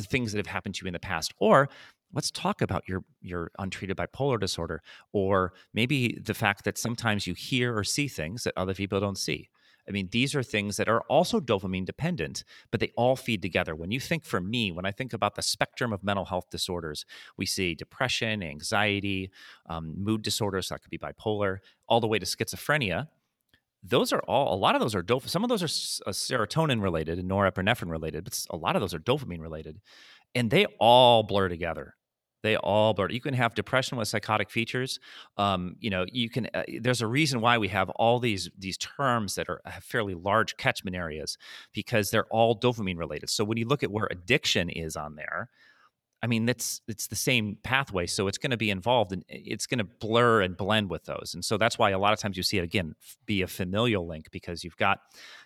things 0.00 0.32
that 0.32 0.38
have 0.38 0.46
happened 0.46 0.74
to 0.76 0.84
you 0.84 0.88
in 0.88 0.92
the 0.92 0.98
past. 0.98 1.34
Or 1.38 1.68
let's 2.12 2.30
talk 2.30 2.62
about 2.62 2.84
your 2.88 3.04
your 3.20 3.50
untreated 3.58 3.96
bipolar 3.96 4.40
disorder. 4.40 4.82
Or 5.12 5.52
maybe 5.74 6.18
the 6.22 6.34
fact 6.34 6.64
that 6.64 6.78
sometimes 6.78 7.26
you 7.26 7.34
hear 7.34 7.76
or 7.76 7.84
see 7.84 8.08
things 8.08 8.44
that 8.44 8.54
other 8.56 8.74
people 8.74 9.00
don't 9.00 9.18
see 9.18 9.48
I 9.88 9.92
mean, 9.92 10.08
these 10.10 10.34
are 10.34 10.42
things 10.42 10.76
that 10.76 10.88
are 10.88 11.02
also 11.02 11.40
dopamine 11.40 11.84
dependent, 11.84 12.44
but 12.70 12.80
they 12.80 12.92
all 12.96 13.16
feed 13.16 13.42
together. 13.42 13.74
When 13.74 13.90
you 13.90 14.00
think 14.00 14.24
for 14.24 14.40
me, 14.40 14.72
when 14.72 14.84
I 14.84 14.90
think 14.90 15.12
about 15.12 15.34
the 15.34 15.42
spectrum 15.42 15.92
of 15.92 16.02
mental 16.02 16.24
health 16.24 16.50
disorders, 16.50 17.04
we 17.36 17.46
see 17.46 17.74
depression, 17.74 18.42
anxiety, 18.42 19.30
um, 19.68 19.94
mood 19.96 20.22
disorders, 20.22 20.68
that 20.68 20.82
could 20.82 20.90
be 20.90 20.98
bipolar, 20.98 21.58
all 21.88 22.00
the 22.00 22.08
way 22.08 22.18
to 22.18 22.26
schizophrenia. 22.26 23.08
Those 23.82 24.12
are 24.12 24.20
all, 24.20 24.52
a 24.54 24.58
lot 24.58 24.74
of 24.74 24.80
those 24.80 24.94
are 24.94 25.02
dopamine. 25.02 25.28
Some 25.28 25.44
of 25.44 25.48
those 25.48 25.62
are 25.62 26.08
uh, 26.08 26.12
serotonin 26.12 26.82
related 26.82 27.18
and 27.18 27.30
norepinephrine 27.30 27.90
related, 27.90 28.24
but 28.24 28.46
a 28.50 28.56
lot 28.56 28.74
of 28.74 28.80
those 28.80 28.94
are 28.94 28.98
dopamine 28.98 29.40
related. 29.40 29.80
And 30.34 30.50
they 30.50 30.66
all 30.80 31.22
blur 31.22 31.48
together 31.48 31.94
they 32.46 32.56
all 32.56 32.94
blur. 32.94 33.10
You 33.10 33.20
can 33.20 33.34
have 33.34 33.54
depression 33.54 33.98
with 33.98 34.08
psychotic 34.08 34.50
features. 34.50 35.00
Um, 35.36 35.76
you 35.80 35.90
know, 35.90 36.06
you 36.10 36.30
can. 36.30 36.48
Uh, 36.54 36.62
there's 36.80 37.02
a 37.02 37.06
reason 37.06 37.40
why 37.40 37.58
we 37.58 37.68
have 37.68 37.90
all 37.90 38.20
these 38.20 38.48
these 38.56 38.78
terms 38.78 39.34
that 39.34 39.48
are 39.48 39.60
have 39.66 39.84
fairly 39.84 40.14
large 40.14 40.56
catchment 40.56 40.96
areas 40.96 41.36
because 41.72 42.10
they're 42.10 42.26
all 42.26 42.58
dopamine 42.58 42.98
related. 42.98 43.30
So 43.30 43.44
when 43.44 43.58
you 43.58 43.66
look 43.66 43.82
at 43.82 43.90
where 43.90 44.08
addiction 44.10 44.70
is 44.70 44.96
on 44.96 45.16
there, 45.16 45.48
I 46.22 46.28
mean, 46.28 46.46
that's 46.46 46.80
it's 46.88 47.08
the 47.08 47.16
same 47.16 47.58
pathway, 47.62 48.06
so 48.06 48.26
it's 48.28 48.38
going 48.38 48.52
to 48.52 48.56
be 48.56 48.70
involved 48.70 49.12
and 49.12 49.24
it's 49.28 49.66
going 49.66 49.78
to 49.78 49.84
blur 49.84 50.40
and 50.42 50.56
blend 50.56 50.88
with 50.88 51.04
those. 51.04 51.32
And 51.34 51.44
so 51.44 51.56
that's 51.56 51.78
why 51.78 51.90
a 51.90 51.98
lot 51.98 52.12
of 52.12 52.18
times 52.18 52.36
you 52.36 52.42
see 52.42 52.58
it 52.58 52.64
again 52.64 52.94
be 53.26 53.42
a 53.42 53.46
familial 53.46 54.06
link 54.06 54.30
because 54.30 54.64
you've 54.64 54.76
got, 54.76 55.00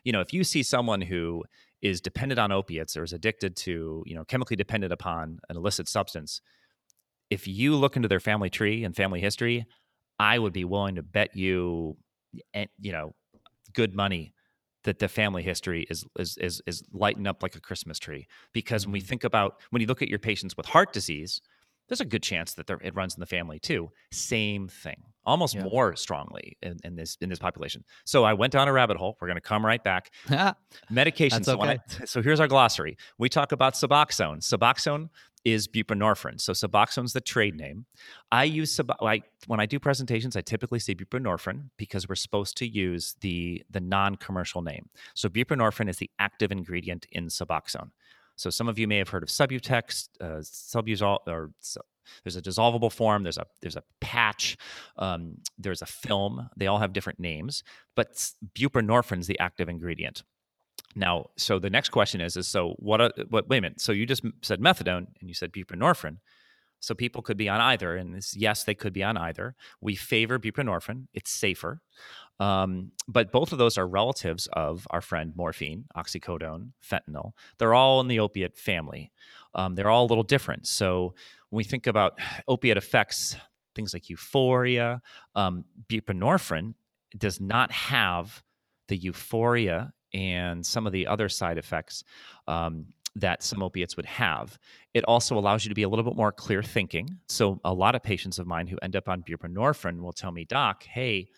you 0.04 0.12
know, 0.12 0.20
if 0.20 0.32
you 0.32 0.44
see 0.44 0.62
someone 0.62 1.00
who 1.00 1.44
is 1.82 2.00
dependent 2.00 2.38
on 2.38 2.52
opiates 2.52 2.96
or 2.96 3.02
is 3.02 3.12
addicted 3.12 3.56
to, 3.56 4.02
you 4.06 4.14
know, 4.14 4.24
chemically 4.24 4.56
dependent 4.56 4.92
upon 4.92 5.40
an 5.48 5.56
illicit 5.56 5.88
substance, 5.88 6.40
if 7.30 7.46
you 7.46 7.76
look 7.76 7.96
into 7.96 8.08
their 8.08 8.20
family 8.20 8.50
tree 8.50 8.84
and 8.84 8.94
family 8.94 9.20
history, 9.20 9.64
I 10.18 10.38
would 10.38 10.52
be 10.52 10.64
willing 10.64 10.96
to 10.96 11.02
bet 11.02 11.34
you, 11.34 11.96
you 12.78 12.92
know, 12.92 13.14
good 13.72 13.94
money 13.94 14.34
that 14.84 14.98
the 14.98 15.08
family 15.08 15.42
history 15.42 15.86
is 15.90 16.04
is 16.18 16.36
is, 16.38 16.60
is 16.66 16.82
lighting 16.92 17.26
up 17.26 17.42
like 17.42 17.54
a 17.54 17.60
Christmas 17.60 17.98
tree. 17.98 18.26
Because 18.52 18.86
when 18.86 18.92
we 18.92 19.00
mm-hmm. 19.00 19.08
think 19.08 19.24
about 19.24 19.60
when 19.70 19.80
you 19.80 19.86
look 19.86 20.02
at 20.02 20.08
your 20.08 20.18
patients 20.18 20.56
with 20.56 20.66
heart 20.66 20.92
disease, 20.92 21.40
there's 21.88 22.00
a 22.00 22.06
good 22.06 22.22
chance 22.22 22.54
that 22.54 22.70
it 22.70 22.94
runs 22.94 23.14
in 23.14 23.20
the 23.20 23.26
family 23.26 23.58
too. 23.58 23.90
Same 24.12 24.68
thing, 24.68 25.02
almost 25.24 25.54
yeah. 25.54 25.64
more 25.64 25.94
strongly 25.96 26.56
in, 26.62 26.78
in, 26.84 26.96
this 26.96 27.16
in 27.20 27.28
this 27.28 27.38
population. 27.38 27.84
So 28.04 28.24
I 28.24 28.32
went 28.32 28.52
down 28.52 28.68
a 28.68 28.72
rabbit 28.72 28.96
hole. 28.96 29.16
We're 29.20 29.28
going 29.28 29.36
to 29.36 29.40
come 29.42 29.64
right 29.64 29.82
back. 29.82 30.10
Medications. 30.92 31.48
okay. 31.48 31.78
so, 31.86 32.02
I, 32.02 32.04
so 32.04 32.22
here's 32.22 32.40
our 32.40 32.48
glossary. 32.48 32.96
We 33.18 33.28
talk 33.28 33.52
about 33.52 33.74
Suboxone. 33.74 34.38
Suboxone 34.38 35.08
is 35.44 35.66
buprenorphine. 35.68 36.40
So 36.40 36.52
Suboxone's 36.52 37.12
the 37.12 37.20
trade 37.20 37.54
name. 37.54 37.86
I 38.30 38.44
use 38.44 38.74
Sub- 38.74 38.92
I, 39.00 39.22
when 39.46 39.60
I 39.60 39.66
do 39.66 39.78
presentations, 39.78 40.36
I 40.36 40.42
typically 40.42 40.78
say 40.78 40.94
buprenorphine 40.94 41.70
because 41.78 42.08
we're 42.08 42.14
supposed 42.14 42.56
to 42.58 42.68
use 42.68 43.16
the 43.20 43.62
the 43.70 43.80
non-commercial 43.80 44.62
name. 44.62 44.90
So 45.14 45.28
buprenorphine 45.28 45.88
is 45.88 45.96
the 45.96 46.10
active 46.18 46.52
ingredient 46.52 47.06
in 47.12 47.26
Suboxone. 47.26 47.90
So 48.36 48.50
some 48.50 48.68
of 48.68 48.78
you 48.78 48.88
may 48.88 48.98
have 48.98 49.10
heard 49.10 49.22
of 49.22 49.28
Subutex, 49.28 50.08
uh, 50.20 50.40
Zubsolv, 50.40 51.18
or 51.26 51.50
there's 52.24 52.36
a 52.36 52.42
dissolvable 52.42 52.92
form. 52.92 53.22
There's 53.22 53.38
a 53.38 53.46
there's 53.60 53.76
a 53.76 53.82
patch. 54.00 54.56
Um, 54.96 55.36
there's 55.58 55.82
a 55.82 55.86
film. 55.86 56.48
They 56.56 56.66
all 56.66 56.78
have 56.78 56.92
different 56.92 57.20
names, 57.20 57.62
but 57.96 58.12
buprenorphine 58.54 59.20
is 59.20 59.26
the 59.26 59.38
active 59.38 59.68
ingredient. 59.68 60.22
Now, 60.96 61.30
so 61.36 61.58
the 61.58 61.70
next 61.70 61.90
question 61.90 62.20
is, 62.20 62.36
is 62.36 62.48
so 62.48 62.74
what? 62.78 63.00
Uh, 63.00 63.10
what? 63.28 63.48
Wait 63.48 63.58
a 63.58 63.62
minute. 63.62 63.80
So 63.80 63.92
you 63.92 64.06
just 64.06 64.24
said 64.42 64.60
methadone 64.60 65.06
and 65.20 65.28
you 65.28 65.34
said 65.34 65.52
buprenorphine. 65.52 66.18
So 66.80 66.94
people 66.94 67.20
could 67.20 67.36
be 67.36 67.48
on 67.48 67.60
either, 67.60 67.94
and 67.94 68.24
yes, 68.34 68.64
they 68.64 68.74
could 68.74 68.94
be 68.94 69.02
on 69.02 69.16
either. 69.18 69.54
We 69.82 69.94
favor 69.94 70.38
buprenorphine; 70.38 71.06
it's 71.12 71.30
safer. 71.30 71.82
Um, 72.40 72.92
but 73.06 73.30
both 73.30 73.52
of 73.52 73.58
those 73.58 73.76
are 73.78 73.86
relatives 73.86 74.48
of 74.54 74.88
our 74.90 75.02
friend 75.02 75.32
morphine, 75.36 75.84
oxycodone, 75.96 76.70
fentanyl. 76.82 77.32
They're 77.58 77.74
all 77.74 78.00
in 78.00 78.08
the 78.08 78.18
opiate 78.18 78.56
family. 78.56 79.12
Um, 79.54 79.74
they're 79.74 79.90
all 79.90 80.06
a 80.06 80.08
little 80.08 80.24
different. 80.24 80.66
So 80.66 81.14
when 81.50 81.58
we 81.58 81.64
think 81.64 81.86
about 81.86 82.18
opiate 82.48 82.78
effects, 82.78 83.36
things 83.74 83.92
like 83.92 84.08
euphoria, 84.08 85.02
um, 85.36 85.64
buprenorphine 85.88 86.74
does 87.16 87.40
not 87.40 87.70
have 87.70 88.42
the 88.88 88.96
euphoria 88.96 89.92
and 90.14 90.64
some 90.64 90.86
of 90.86 90.92
the 90.92 91.06
other 91.06 91.28
side 91.28 91.58
effects 91.58 92.04
um, 92.48 92.86
that 93.16 93.42
some 93.42 93.62
opiates 93.62 93.96
would 93.96 94.06
have. 94.06 94.58
It 94.94 95.04
also 95.04 95.36
allows 95.36 95.64
you 95.64 95.68
to 95.68 95.74
be 95.74 95.82
a 95.82 95.88
little 95.88 96.04
bit 96.04 96.16
more 96.16 96.32
clear 96.32 96.62
thinking. 96.62 97.18
So, 97.28 97.60
a 97.64 97.72
lot 97.72 97.94
of 97.94 98.02
patients 98.02 98.38
of 98.38 98.46
mine 98.46 98.66
who 98.66 98.78
end 98.82 98.96
up 98.96 99.08
on 99.08 99.22
buprenorphine 99.22 100.00
will 100.00 100.12
tell 100.12 100.32
me, 100.32 100.44
Doc, 100.44 100.84
hey, 100.84 101.28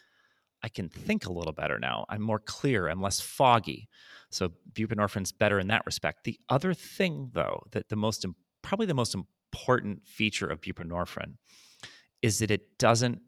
I 0.63 0.69
can 0.69 0.89
think 0.89 1.27
a 1.27 1.33
little 1.33 1.53
better 1.53 1.79
now. 1.79 2.05
I'm 2.09 2.23
more 2.23 2.39
clear. 2.39 2.89
I'm 2.89 3.03
less 3.03 3.21
foggy. 3.21 3.89
So, 4.31 4.53
buprenorphine's 4.73 5.33
better 5.33 5.59
in 5.59 5.69
that 5.69 5.85
respect. 5.87 6.25
The 6.25 6.39
other 6.49 6.73
thing, 6.75 7.31
though, 7.33 7.65
that 7.73 7.89
the 7.89 7.97
most 7.97 8.25
probably 8.63 8.87
the 8.87 8.95
most 8.95 9.15
important 9.15 10.07
feature 10.07 10.47
of 10.47 10.61
buprenorphine 10.61 11.35
is 12.23 12.39
that 12.39 12.51
it 12.51 12.79
doesn't 12.79 13.21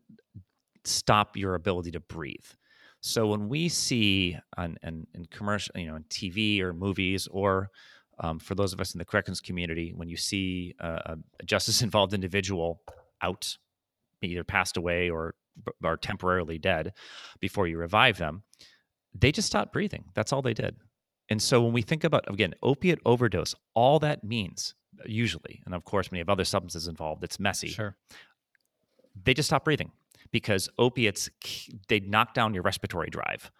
stop 0.85 1.37
your 1.37 1.55
ability 1.55 1.90
to 1.90 2.01
breathe. 2.01 2.47
So 3.01 3.27
when 3.27 3.49
we 3.49 3.68
see 3.68 4.38
on, 4.57 4.79
on 4.83 5.07
in 5.14 5.27
commercial, 5.27 5.79
you 5.79 5.87
know, 5.87 5.97
in 5.97 6.05
TV 6.05 6.61
or 6.61 6.73
movies, 6.73 7.29
or 7.31 7.70
um, 8.18 8.38
for 8.38 8.55
those 8.55 8.73
of 8.73 8.81
us 8.81 8.94
in 8.94 8.99
the 8.99 9.05
corrections 9.05 9.40
community, 9.40 9.92
when 9.94 10.09
you 10.09 10.16
see 10.16 10.75
a, 10.79 11.16
a 11.40 11.44
justice 11.44 11.83
involved 11.83 12.14
individual 12.14 12.81
out, 13.20 13.59
either 14.23 14.44
passed 14.44 14.77
away 14.77 15.11
or 15.11 15.35
are 15.82 15.96
temporarily 15.96 16.58
dead, 16.58 16.92
before 17.40 17.66
you 17.66 17.78
revive 17.78 18.18
them, 18.18 18.42
they 19.14 19.32
just 19.32 19.46
stop 19.46 19.72
breathing. 19.72 20.04
That's 20.14 20.32
all 20.32 20.42
they 20.42 20.54
did. 20.54 20.76
And 21.30 21.40
so 21.40 21.62
when 21.62 21.72
we 21.72 21.82
think 21.82 22.04
about 22.04 22.30
again 22.30 22.54
opiate 22.62 22.98
overdose, 23.04 23.54
all 23.74 23.98
that 24.00 24.24
means 24.24 24.74
usually, 25.06 25.62
and 25.64 25.74
of 25.74 25.84
course 25.84 26.10
when 26.10 26.18
you 26.18 26.20
have 26.20 26.28
other 26.28 26.44
substances 26.44 26.88
involved, 26.88 27.24
it's 27.24 27.40
messy. 27.40 27.68
Sure. 27.68 27.96
They 29.22 29.34
just 29.34 29.48
stop 29.48 29.64
breathing 29.64 29.92
because 30.32 30.68
opiates 30.78 31.30
they 31.88 32.00
knock 32.00 32.34
down 32.34 32.54
your 32.54 32.62
respiratory 32.62 33.08
drive. 33.08 33.50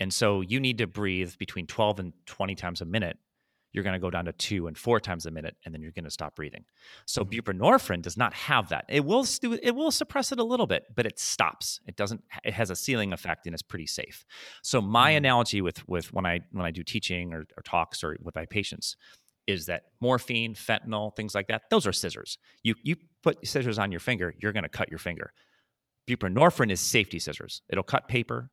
And 0.00 0.12
so 0.12 0.40
you 0.40 0.58
need 0.58 0.78
to 0.78 0.86
breathe 0.86 1.34
between 1.38 1.66
12 1.66 2.00
and 2.00 2.12
20 2.26 2.54
times 2.56 2.80
a 2.80 2.84
minute. 2.84 3.16
You're 3.74 3.84
going 3.84 3.94
to 3.94 3.98
go 3.98 4.08
down 4.08 4.24
to 4.24 4.32
2 4.32 4.66
and 4.66 4.78
4 4.78 5.00
times 5.00 5.26
a 5.26 5.30
minute 5.30 5.56
and 5.64 5.74
then 5.74 5.82
you're 5.82 5.92
going 5.92 6.04
to 6.04 6.10
stop 6.10 6.36
breathing. 6.36 6.64
So 7.04 7.22
mm-hmm. 7.22 7.38
buprenorphine 7.38 8.00
does 8.00 8.16
not 8.16 8.32
have 8.32 8.70
that. 8.70 8.86
It 8.88 9.04
will 9.04 9.24
stu- 9.24 9.58
it 9.62 9.74
will 9.74 9.90
suppress 9.90 10.32
it 10.32 10.38
a 10.38 10.44
little 10.44 10.66
bit, 10.66 10.84
but 10.94 11.04
it 11.04 11.18
stops. 11.18 11.80
It 11.86 11.96
doesn't 11.96 12.22
it 12.42 12.54
has 12.54 12.70
a 12.70 12.76
ceiling 12.76 13.12
effect 13.12 13.46
and 13.46 13.54
it's 13.54 13.62
pretty 13.62 13.86
safe. 13.86 14.24
So 14.62 14.80
my 14.80 15.10
mm-hmm. 15.10 15.18
analogy 15.18 15.60
with 15.60 15.86
with 15.86 16.12
when 16.12 16.24
I 16.24 16.40
when 16.52 16.64
I 16.64 16.70
do 16.70 16.82
teaching 16.82 17.34
or, 17.34 17.40
or 17.56 17.62
talks 17.64 18.02
or 18.02 18.16
with 18.22 18.34
my 18.34 18.46
patients 18.46 18.96
is 19.46 19.66
that 19.66 19.82
morphine, 20.00 20.54
fentanyl, 20.54 21.14
things 21.14 21.34
like 21.34 21.48
that, 21.48 21.64
those 21.68 21.86
are 21.86 21.92
scissors. 21.92 22.38
You 22.62 22.76
you 22.82 22.96
put 23.22 23.46
scissors 23.46 23.78
on 23.78 23.90
your 23.90 24.00
finger, 24.00 24.34
you're 24.38 24.52
going 24.52 24.62
to 24.62 24.70
cut 24.70 24.88
your 24.88 24.98
finger 24.98 25.32
buprenorphine 26.06 26.70
is 26.70 26.80
safety 26.80 27.18
scissors. 27.18 27.62
It'll 27.68 27.84
cut 27.84 28.08
paper. 28.08 28.50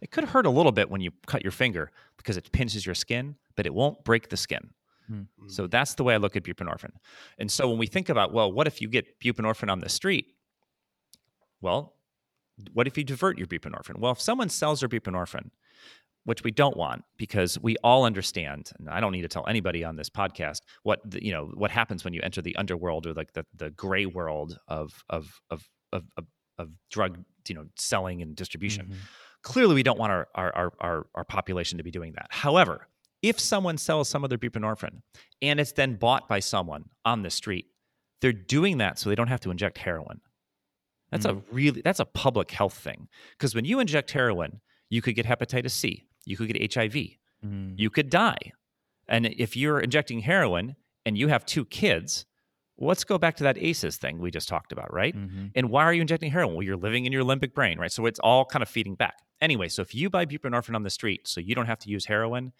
It 0.00 0.10
could 0.10 0.24
hurt 0.24 0.46
a 0.46 0.50
little 0.50 0.72
bit 0.72 0.90
when 0.90 1.00
you 1.00 1.10
cut 1.26 1.42
your 1.42 1.52
finger 1.52 1.90
because 2.16 2.36
it 2.36 2.52
pinches 2.52 2.84
your 2.84 2.94
skin, 2.94 3.36
but 3.56 3.66
it 3.66 3.74
won't 3.74 4.04
break 4.04 4.28
the 4.28 4.36
skin. 4.36 4.70
Mm-hmm. 5.10 5.48
So 5.48 5.66
that's 5.66 5.94
the 5.94 6.04
way 6.04 6.14
I 6.14 6.16
look 6.16 6.36
at 6.36 6.42
buprenorphine. 6.42 6.92
And 7.38 7.50
so 7.50 7.68
when 7.68 7.78
we 7.78 7.86
think 7.86 8.08
about, 8.08 8.32
well, 8.32 8.52
what 8.52 8.66
if 8.66 8.80
you 8.80 8.88
get 8.88 9.20
buprenorphine 9.20 9.70
on 9.70 9.80
the 9.80 9.88
street? 9.88 10.26
Well, 11.60 11.94
what 12.72 12.86
if 12.86 12.96
you 12.98 13.04
divert 13.04 13.38
your 13.38 13.46
buprenorphine? 13.46 13.98
Well, 13.98 14.12
if 14.12 14.20
someone 14.20 14.48
sells 14.48 14.80
their 14.80 14.88
buprenorphine, 14.88 15.50
which 16.24 16.42
we 16.42 16.50
don't 16.50 16.76
want 16.76 17.04
because 17.16 17.56
we 17.60 17.76
all 17.84 18.04
understand 18.04 18.72
and 18.80 18.90
i 18.90 18.98
don't 18.98 19.12
need 19.12 19.22
to 19.22 19.28
tell 19.28 19.46
anybody 19.46 19.84
on 19.84 19.94
this 19.94 20.10
podcast 20.10 20.62
what 20.82 21.00
the, 21.08 21.24
you 21.24 21.30
know 21.30 21.52
what 21.54 21.70
happens 21.70 22.02
when 22.02 22.12
you 22.12 22.20
enter 22.24 22.42
the 22.42 22.56
underworld 22.56 23.06
or 23.06 23.14
like 23.14 23.32
the, 23.34 23.46
the 23.54 23.70
gray 23.70 24.06
world 24.06 24.58
of 24.66 25.04
of 25.08 25.40
of 25.50 25.68
of, 25.92 26.02
of 26.16 26.26
of 26.58 26.70
drug 26.90 27.24
you 27.48 27.54
know 27.54 27.66
selling 27.76 28.22
and 28.22 28.34
distribution. 28.36 28.86
Mm-hmm. 28.86 28.98
Clearly, 29.42 29.74
we 29.74 29.82
don't 29.82 29.98
want 29.98 30.12
our, 30.12 30.28
our 30.34 30.72
our 30.80 31.06
our 31.14 31.24
population 31.24 31.78
to 31.78 31.84
be 31.84 31.90
doing 31.90 32.12
that. 32.12 32.26
However, 32.30 32.88
if 33.26 33.40
someone 33.40 33.76
sells 33.76 34.08
some 34.08 34.22
of 34.22 34.30
their 34.30 34.38
buprenorphine 34.38 35.02
and 35.42 35.58
it's 35.58 35.72
then 35.72 35.96
bought 35.96 36.28
by 36.28 36.38
someone 36.38 36.84
on 37.04 37.22
the 37.22 37.30
street, 37.30 37.66
they're 38.20 38.32
doing 38.32 38.78
that 38.78 38.98
so 38.98 39.10
they 39.10 39.16
don't 39.16 39.28
have 39.28 39.40
to 39.40 39.50
inject 39.50 39.78
heroin. 39.78 40.20
That's 41.10 41.26
mm-hmm. 41.26 41.38
a 41.38 41.54
really 41.54 41.80
that's 41.82 42.00
a 42.00 42.04
public 42.04 42.50
health 42.50 42.74
thing 42.74 43.08
because 43.32 43.54
when 43.54 43.64
you 43.64 43.80
inject 43.80 44.12
heroin, 44.12 44.60
you 44.90 45.02
could 45.02 45.16
get 45.16 45.26
hepatitis 45.26 45.72
C, 45.72 46.04
you 46.24 46.36
could 46.36 46.52
get 46.52 46.74
HIV, 46.74 46.92
mm-hmm. 46.92 47.74
you 47.76 47.90
could 47.90 48.10
die. 48.10 48.52
And 49.08 49.26
if 49.26 49.56
you're 49.56 49.80
injecting 49.80 50.20
heroin 50.20 50.76
and 51.04 51.18
you 51.18 51.28
have 51.28 51.44
two 51.46 51.64
kids, 51.64 52.26
let's 52.78 53.04
go 53.04 53.18
back 53.18 53.36
to 53.36 53.44
that 53.44 53.58
ACEs 53.58 53.96
thing 53.96 54.18
we 54.18 54.30
just 54.30 54.48
talked 54.48 54.72
about, 54.72 54.92
right? 54.92 55.16
Mm-hmm. 55.16 55.46
And 55.54 55.70
why 55.70 55.84
are 55.84 55.92
you 55.92 56.00
injecting 56.00 56.30
heroin? 56.30 56.54
Well, 56.54 56.62
you're 56.62 56.76
living 56.76 57.06
in 57.06 57.12
your 57.12 57.24
limbic 57.24 57.54
brain, 57.54 57.78
right? 57.78 57.92
So 57.92 58.06
it's 58.06 58.18
all 58.20 58.44
kind 58.44 58.62
of 58.62 58.68
feeding 58.68 58.94
back. 58.94 59.16
Anyway, 59.40 59.68
so 59.68 59.82
if 59.82 59.94
you 59.94 60.10
buy 60.10 60.26
buprenorphine 60.26 60.74
on 60.74 60.82
the 60.82 60.90
street 60.90 61.28
so 61.28 61.40
you 61.40 61.54
don't 61.54 61.66
have 61.66 61.78
to 61.80 61.90
use 61.90 62.06
heroin, 62.06 62.52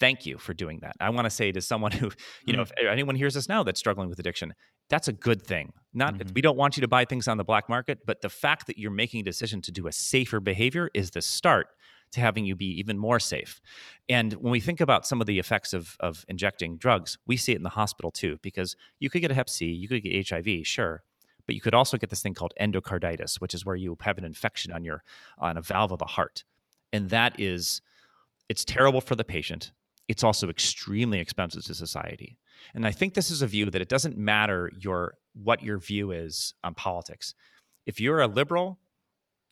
thank 0.00 0.26
you 0.26 0.38
for 0.38 0.54
doing 0.54 0.80
that. 0.80 0.96
I 1.00 1.10
want 1.10 1.26
to 1.26 1.30
say 1.30 1.52
to 1.52 1.60
someone 1.60 1.92
who, 1.92 2.10
you 2.44 2.54
know, 2.54 2.62
mm-hmm. 2.62 2.86
if 2.86 2.90
anyone 2.90 3.16
hears 3.16 3.36
us 3.36 3.48
now 3.48 3.62
that's 3.62 3.80
struggling 3.80 4.08
with 4.08 4.18
addiction, 4.18 4.54
that's 4.88 5.08
a 5.08 5.12
good 5.12 5.42
thing. 5.42 5.72
Not 5.92 6.14
mm-hmm. 6.14 6.32
we 6.34 6.40
don't 6.40 6.56
want 6.56 6.76
you 6.76 6.80
to 6.82 6.88
buy 6.88 7.04
things 7.04 7.28
on 7.28 7.36
the 7.36 7.44
black 7.44 7.68
market, 7.68 8.00
but 8.06 8.20
the 8.20 8.28
fact 8.28 8.66
that 8.66 8.78
you're 8.78 8.90
making 8.90 9.20
a 9.20 9.24
decision 9.24 9.60
to 9.62 9.72
do 9.72 9.86
a 9.86 9.92
safer 9.92 10.40
behavior 10.40 10.90
is 10.94 11.10
the 11.10 11.22
start 11.22 11.68
to 12.12 12.20
having 12.20 12.44
you 12.46 12.56
be 12.56 12.78
even 12.78 12.98
more 12.98 13.20
safe. 13.20 13.60
And 14.08 14.32
when 14.34 14.50
we 14.50 14.60
think 14.60 14.80
about 14.80 15.06
some 15.06 15.20
of 15.20 15.26
the 15.26 15.38
effects 15.38 15.74
of, 15.74 15.96
of 16.00 16.24
injecting 16.28 16.78
drugs, 16.78 17.18
we 17.26 17.36
see 17.36 17.52
it 17.52 17.56
in 17.56 17.62
the 17.62 17.68
hospital 17.70 18.10
too, 18.10 18.38
because 18.42 18.76
you 18.98 19.10
could 19.10 19.20
get 19.20 19.30
a 19.30 19.34
hep 19.34 19.50
C, 19.50 19.66
you 19.66 19.88
could 19.88 20.02
get 20.02 20.28
HIV, 20.28 20.66
sure. 20.66 21.02
But 21.46 21.54
you 21.54 21.60
could 21.60 21.74
also 21.74 21.96
get 21.96 22.10
this 22.10 22.22
thing 22.22 22.34
called 22.34 22.52
endocarditis, 22.60 23.40
which 23.40 23.54
is 23.54 23.64
where 23.64 23.76
you 23.76 23.96
have 24.02 24.18
an 24.18 24.24
infection 24.24 24.72
on 24.72 24.84
your 24.84 25.02
on 25.38 25.56
a 25.56 25.62
valve 25.62 25.92
of 25.92 25.98
the 25.98 26.04
heart. 26.04 26.44
And 26.92 27.08
that 27.10 27.40
is 27.40 27.80
it's 28.48 28.64
terrible 28.64 29.00
for 29.00 29.14
the 29.14 29.24
patient. 29.24 29.72
It's 30.08 30.24
also 30.24 30.48
extremely 30.48 31.20
expensive 31.20 31.64
to 31.64 31.74
society. 31.74 32.38
And 32.74 32.86
I 32.86 32.90
think 32.90 33.14
this 33.14 33.30
is 33.30 33.42
a 33.42 33.46
view 33.46 33.70
that 33.70 33.82
it 33.82 33.88
doesn't 33.88 34.16
matter 34.16 34.70
your 34.78 35.14
what 35.34 35.62
your 35.62 35.78
view 35.78 36.10
is 36.10 36.54
on 36.64 36.74
politics. 36.74 37.34
If 37.86 38.00
you're 38.00 38.20
a 38.20 38.26
liberal 38.26 38.78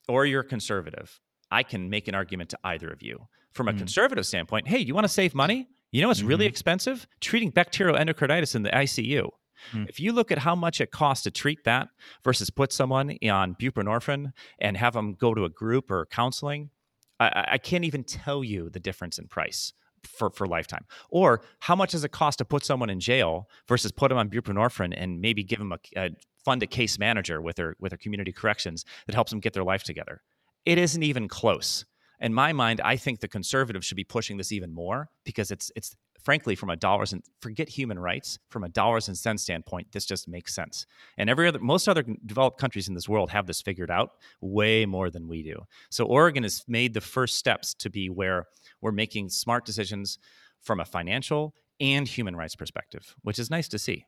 or 0.08 0.26
you're 0.26 0.40
a 0.40 0.44
conservative, 0.44 1.20
I 1.50 1.62
can 1.62 1.88
make 1.88 2.08
an 2.08 2.14
argument 2.14 2.50
to 2.50 2.58
either 2.64 2.90
of 2.90 3.02
you. 3.02 3.28
From 3.52 3.68
a 3.68 3.72
mm. 3.72 3.78
conservative 3.78 4.26
standpoint, 4.26 4.68
hey, 4.68 4.78
you 4.78 4.94
want 4.94 5.04
to 5.04 5.12
save 5.12 5.34
money? 5.34 5.68
You 5.92 6.02
know 6.02 6.10
it's 6.10 6.20
mm-hmm. 6.20 6.28
really 6.28 6.46
expensive? 6.46 7.06
Treating 7.20 7.50
bacterial 7.50 7.96
endocarditis 7.96 8.54
in 8.54 8.62
the 8.62 8.70
ICU. 8.70 9.30
Mm. 9.72 9.88
If 9.88 10.00
you 10.00 10.12
look 10.12 10.30
at 10.30 10.38
how 10.38 10.54
much 10.54 10.80
it 10.80 10.90
costs 10.90 11.24
to 11.24 11.30
treat 11.30 11.64
that 11.64 11.88
versus 12.24 12.50
put 12.50 12.72
someone 12.72 13.16
on 13.30 13.54
buprenorphine 13.54 14.32
and 14.58 14.76
have 14.76 14.92
them 14.92 15.14
go 15.14 15.32
to 15.32 15.44
a 15.44 15.48
group 15.48 15.90
or 15.90 16.06
counseling, 16.06 16.70
I, 17.18 17.46
I 17.52 17.58
can't 17.58 17.84
even 17.84 18.04
tell 18.04 18.44
you 18.44 18.68
the 18.68 18.80
difference 18.80 19.18
in 19.18 19.28
price 19.28 19.72
for, 20.06 20.30
for 20.30 20.46
lifetime. 20.46 20.84
Or 21.10 21.42
how 21.60 21.76
much 21.76 21.92
does 21.92 22.04
it 22.04 22.12
cost 22.12 22.38
to 22.38 22.44
put 22.44 22.64
someone 22.64 22.90
in 22.90 23.00
jail 23.00 23.48
versus 23.68 23.92
put 23.92 24.08
them 24.08 24.18
on 24.18 24.30
buprenorphine 24.30 24.94
and 24.96 25.20
maybe 25.20 25.42
give 25.42 25.58
them 25.58 25.72
a, 25.72 25.78
a 25.96 26.10
fund 26.44 26.62
a 26.62 26.66
case 26.66 26.98
manager 26.98 27.40
with 27.40 27.56
their 27.56 27.76
with 27.80 27.90
their 27.90 27.98
community 27.98 28.32
corrections 28.32 28.84
that 29.06 29.14
helps 29.14 29.30
them 29.30 29.40
get 29.40 29.52
their 29.52 29.64
life 29.64 29.82
together. 29.82 30.22
It 30.64 30.78
isn't 30.78 31.02
even 31.02 31.28
close. 31.28 31.84
In 32.20 32.32
my 32.32 32.52
mind, 32.52 32.80
I 32.80 32.96
think 32.96 33.20
the 33.20 33.28
conservatives 33.28 33.84
should 33.84 33.96
be 33.96 34.04
pushing 34.04 34.36
this 34.36 34.52
even 34.52 34.72
more 34.72 35.10
because 35.24 35.50
it's 35.50 35.70
it's 35.76 35.96
frankly 36.26 36.56
from 36.56 36.70
a 36.70 36.76
dollars 36.76 37.12
and 37.12 37.22
forget 37.40 37.68
human 37.68 38.00
rights 38.00 38.40
from 38.50 38.64
a 38.64 38.68
dollars 38.68 39.06
and 39.06 39.16
cents 39.16 39.44
standpoint 39.44 39.86
this 39.92 40.04
just 40.04 40.26
makes 40.26 40.52
sense. 40.52 40.84
And 41.16 41.30
every 41.30 41.46
other 41.46 41.60
most 41.60 41.88
other 41.88 42.04
developed 42.26 42.58
countries 42.58 42.88
in 42.88 42.94
this 42.94 43.08
world 43.08 43.30
have 43.30 43.46
this 43.46 43.62
figured 43.62 43.92
out 43.92 44.10
way 44.40 44.86
more 44.86 45.08
than 45.08 45.28
we 45.28 45.44
do. 45.44 45.62
So 45.88 46.04
oregon 46.04 46.42
has 46.42 46.64
made 46.66 46.94
the 46.94 47.00
first 47.00 47.38
steps 47.38 47.74
to 47.74 47.88
be 47.90 48.10
where 48.10 48.46
we're 48.80 48.90
making 48.90 49.28
smart 49.28 49.64
decisions 49.64 50.18
from 50.62 50.80
a 50.80 50.84
financial 50.84 51.54
and 51.78 52.08
human 52.08 52.34
rights 52.34 52.56
perspective 52.56 53.14
which 53.22 53.38
is 53.38 53.48
nice 53.48 53.68
to 53.68 53.78
see. 53.78 54.04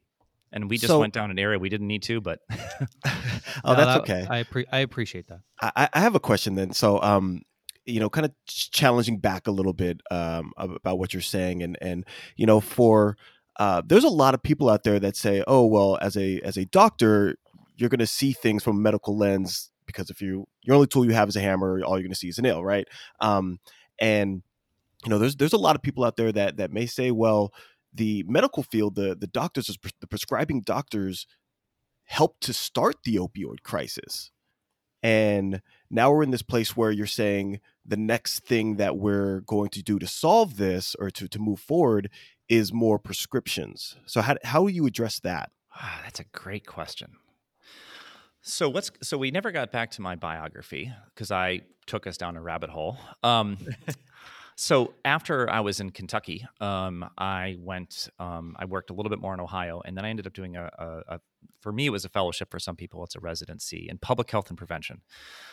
And 0.50 0.68
we 0.68 0.76
just 0.76 0.88
so, 0.88 0.98
went 0.98 1.14
down 1.14 1.30
an 1.30 1.38
area 1.38 1.56
we 1.56 1.68
didn't 1.68 1.86
need 1.86 2.02
to 2.02 2.20
but 2.20 2.40
oh 2.50 2.56
no, 3.64 3.74
that's 3.76 3.86
that, 3.86 4.00
okay. 4.00 4.26
I, 4.28 4.42
pre- 4.42 4.66
I 4.72 4.78
appreciate 4.80 5.28
that. 5.28 5.38
I, 5.62 5.88
I 5.92 6.00
have 6.00 6.16
a 6.16 6.20
question 6.20 6.56
then. 6.56 6.72
So 6.72 7.00
um 7.00 7.42
you 7.88 8.00
know 8.00 8.10
kind 8.10 8.24
of 8.24 8.32
challenging 8.46 9.18
back 9.18 9.46
a 9.46 9.50
little 9.50 9.72
bit 9.72 10.00
um, 10.10 10.52
about 10.56 10.98
what 10.98 11.12
you're 11.12 11.22
saying 11.22 11.62
and 11.62 11.78
and 11.80 12.04
you 12.36 12.46
know 12.46 12.60
for 12.60 13.16
uh, 13.58 13.82
there's 13.84 14.04
a 14.04 14.08
lot 14.08 14.34
of 14.34 14.42
people 14.42 14.68
out 14.68 14.84
there 14.84 15.00
that 15.00 15.16
say 15.16 15.42
oh 15.46 15.66
well 15.66 15.98
as 16.00 16.16
a 16.16 16.40
as 16.40 16.56
a 16.56 16.66
doctor 16.66 17.36
you're 17.76 17.88
going 17.88 17.98
to 17.98 18.06
see 18.06 18.32
things 18.32 18.62
from 18.62 18.76
a 18.76 18.80
medical 18.80 19.16
lens 19.16 19.70
because 19.86 20.10
if 20.10 20.20
you 20.20 20.46
your 20.62 20.74
only 20.76 20.86
tool 20.86 21.04
you 21.04 21.12
have 21.12 21.28
is 21.28 21.36
a 21.36 21.40
hammer 21.40 21.80
all 21.84 21.94
you're 21.94 22.02
going 22.02 22.10
to 22.10 22.16
see 22.16 22.28
is 22.28 22.38
a 22.38 22.42
nail 22.42 22.64
right? 22.64 22.86
Um, 23.20 23.58
and 23.98 24.42
you 25.04 25.10
know 25.10 25.18
there's 25.18 25.36
there's 25.36 25.52
a 25.52 25.58
lot 25.58 25.76
of 25.76 25.82
people 25.82 26.04
out 26.04 26.16
there 26.16 26.32
that 26.32 26.58
that 26.58 26.72
may 26.72 26.86
say 26.86 27.10
well 27.10 27.52
the 27.94 28.24
medical 28.28 28.62
field 28.62 28.94
the 28.94 29.16
the 29.18 29.26
doctors 29.26 29.76
the 30.00 30.06
prescribing 30.06 30.60
doctors 30.60 31.26
helped 32.08 32.42
to 32.42 32.52
start 32.52 32.96
the 33.04 33.16
opioid 33.16 33.62
crisis. 33.62 34.30
And 35.02 35.60
now 35.90 36.10
we're 36.10 36.22
in 36.22 36.30
this 36.30 36.42
place 36.42 36.76
where 36.76 36.90
you're 36.90 37.06
saying 37.06 37.60
the 37.88 37.96
next 37.96 38.40
thing 38.40 38.76
that 38.76 38.98
we're 38.98 39.40
going 39.40 39.70
to 39.70 39.82
do 39.82 39.98
to 39.98 40.06
solve 40.06 40.58
this 40.58 40.94
or 40.98 41.10
to, 41.10 41.26
to 41.26 41.38
move 41.38 41.58
forward 41.58 42.10
is 42.48 42.72
more 42.72 42.98
prescriptions. 42.98 43.96
So 44.06 44.20
how, 44.20 44.36
how 44.44 44.62
will 44.62 44.70
you 44.70 44.86
address 44.86 45.18
that? 45.20 45.50
Ah, 45.74 46.00
that's 46.04 46.20
a 46.20 46.24
great 46.24 46.66
question. 46.66 47.16
So 48.40 48.68
what's 48.68 48.90
so 49.02 49.18
we 49.18 49.30
never 49.30 49.50
got 49.50 49.72
back 49.72 49.90
to 49.92 50.02
my 50.02 50.16
biography 50.16 50.92
because 51.14 51.30
I 51.30 51.62
took 51.86 52.06
us 52.06 52.16
down 52.16 52.36
a 52.36 52.40
rabbit 52.40 52.70
hole. 52.70 52.96
Um, 53.22 53.58
So 54.60 54.92
after 55.04 55.48
I 55.48 55.60
was 55.60 55.78
in 55.78 55.90
Kentucky, 55.90 56.44
um, 56.60 57.08
I 57.16 57.56
went. 57.60 58.08
Um, 58.18 58.56
I 58.58 58.64
worked 58.64 58.90
a 58.90 58.92
little 58.92 59.08
bit 59.08 59.20
more 59.20 59.32
in 59.32 59.38
Ohio, 59.38 59.80
and 59.84 59.96
then 59.96 60.04
I 60.04 60.10
ended 60.10 60.26
up 60.26 60.32
doing 60.32 60.56
a, 60.56 60.64
a, 60.76 61.14
a, 61.14 61.20
For 61.60 61.70
me, 61.70 61.86
it 61.86 61.90
was 61.90 62.04
a 62.04 62.08
fellowship. 62.08 62.50
For 62.50 62.58
some 62.58 62.74
people, 62.74 63.04
it's 63.04 63.14
a 63.14 63.20
residency 63.20 63.86
in 63.88 63.98
public 63.98 64.28
health 64.28 64.48
and 64.48 64.58
prevention. 64.58 65.02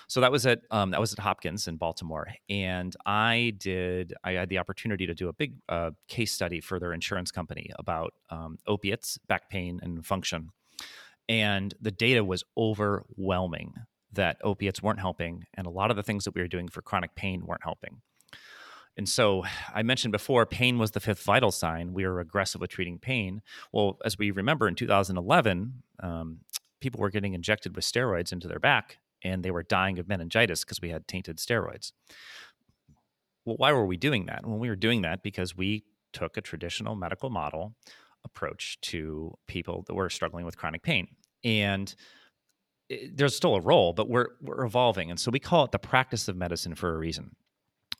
So 0.08 0.22
that 0.22 0.32
was 0.32 0.48
at 0.48 0.62
um, 0.72 0.90
that 0.90 1.00
was 1.00 1.14
at 1.14 1.20
Hopkins 1.20 1.68
in 1.68 1.78
Baltimore, 1.78 2.30
and 2.50 2.96
I 3.06 3.54
did. 3.60 4.16
I 4.24 4.32
had 4.32 4.50
the 4.50 4.58
opportunity 4.58 5.06
to 5.06 5.14
do 5.14 5.30
a 5.30 5.34
big 5.34 5.54
uh, 5.70 5.92
case 6.08 6.32
study 6.32 6.60
for 6.60 6.80
their 6.80 6.92
insurance 6.92 7.30
company 7.30 7.70
about 7.78 8.16
um, 8.32 8.58
opiates, 8.66 9.20
back 9.28 9.52
pain, 9.52 9.80
and 9.84 10.04
function, 10.04 10.50
and 11.30 11.76
the 11.80 11.92
data 11.92 12.24
was 12.24 12.44
overwhelming 12.58 13.76
that 14.14 14.38
opiates 14.44 14.82
weren't 14.82 15.00
helping, 15.00 15.44
and 15.54 15.68
a 15.68 15.70
lot 15.70 15.92
of 15.92 15.96
the 15.96 16.02
things 16.02 16.24
that 16.24 16.34
we 16.34 16.42
were 16.42 16.48
doing 16.48 16.70
for 16.70 16.82
chronic 16.82 17.14
pain 17.14 17.46
weren't 17.46 17.64
helping. 17.64 18.02
And 18.98 19.08
so 19.08 19.44
I 19.74 19.84
mentioned 19.84 20.12
before, 20.12 20.46
pain 20.46 20.78
was 20.78 20.92
the 20.92 21.00
fifth 21.00 21.24
vital 21.24 21.52
sign. 21.52 21.94
We 21.94 22.06
were 22.06 22.20
aggressive 22.20 22.62
with 22.62 22.72
treating 22.72 23.00
pain. 23.00 23.42
Well, 23.72 23.98
as 24.06 24.18
we 24.18 24.32
remember 24.32 24.68
in 24.68 24.76
2011, 24.76 25.84
um, 26.02 26.40
people 26.82 27.00
were 27.00 27.10
getting 27.10 27.34
injected 27.34 27.76
with 27.76 27.86
steroids 27.86 28.32
into 28.32 28.48
their 28.48 28.60
back 28.60 29.00
and 29.24 29.44
they 29.44 29.52
were 29.52 29.64
dying 29.64 29.98
of 29.98 30.08
meningitis 30.08 30.64
because 30.64 30.82
we 30.82 30.90
had 30.90 31.08
tainted 31.08 31.38
steroids. 31.38 31.92
Well, 33.44 33.58
why 33.58 33.74
were 33.74 33.86
we 33.86 33.98
doing 33.98 34.28
that? 34.28 34.46
Well, 34.46 34.58
we 34.58 34.70
were 34.70 34.76
doing 34.76 35.02
that 35.02 35.24
because 35.24 35.56
we 35.56 35.84
took 36.14 36.38
a 36.38 36.42
traditional 36.42 36.96
medical 36.96 37.30
model 37.30 37.76
approach 38.24 38.80
to 38.82 39.36
people 39.48 39.84
that 39.88 39.94
were 39.94 40.10
struggling 40.10 40.46
with 40.46 40.58
chronic 40.58 40.84
pain. 40.84 41.08
And 41.44 41.94
it, 42.90 43.18
there's 43.18 43.36
still 43.36 43.56
a 43.56 43.62
role, 43.62 43.94
but 43.94 44.10
we're 44.10 44.30
we're 44.42 44.64
evolving, 44.64 45.10
and 45.10 45.20
so 45.20 45.32
we 45.32 45.40
call 45.40 45.66
it 45.66 45.72
the 45.72 45.80
practice 45.80 46.28
of 46.28 46.36
medicine 46.36 46.76
for 46.76 46.94
a 46.94 46.98
reason 46.98 47.36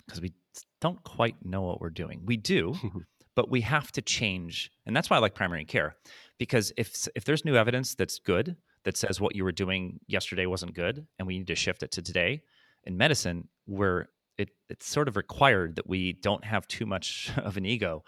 because 0.06 0.22
we 0.22 0.34
don't 0.82 1.04
quite 1.04 1.36
know 1.44 1.62
what 1.62 1.82
we're 1.82 1.90
doing. 1.90 2.22
We 2.26 2.38
do, 2.38 2.76
but 3.36 3.50
we 3.50 3.62
have 3.62 3.92
to 3.94 4.02
change. 4.02 4.72
And 4.86 4.96
that's 4.96 5.10
why 5.10 5.18
I 5.18 5.20
like 5.20 5.36
primary 5.36 5.66
care 5.66 5.96
because 6.38 6.72
if 6.78 7.08
if 7.16 7.26
there's 7.26 7.46
new 7.46 7.56
evidence 7.56 7.96
that's 7.96 8.20
good 8.20 8.56
that 8.84 8.98
says 8.98 9.20
what 9.20 9.36
you 9.36 9.44
were 9.44 9.52
doing 9.52 10.00
yesterday 10.08 10.46
wasn't 10.46 10.74
good 10.74 11.08
and 11.18 11.28
we 11.28 11.40
need 11.40 11.48
to 11.48 11.56
shift 11.56 11.82
it 11.84 11.92
to 11.92 12.02
today, 12.02 12.42
in 12.84 12.98
medicine 12.98 13.48
where 13.66 14.10
it, 14.38 14.50
it's 14.70 14.88
sort 14.88 15.08
of 15.08 15.16
required 15.16 15.76
that 15.78 15.88
we 15.88 16.14
don't 16.14 16.44
have 16.44 16.68
too 16.68 16.86
much 16.86 17.32
of 17.38 17.58
an 17.58 17.66
ego. 17.66 18.04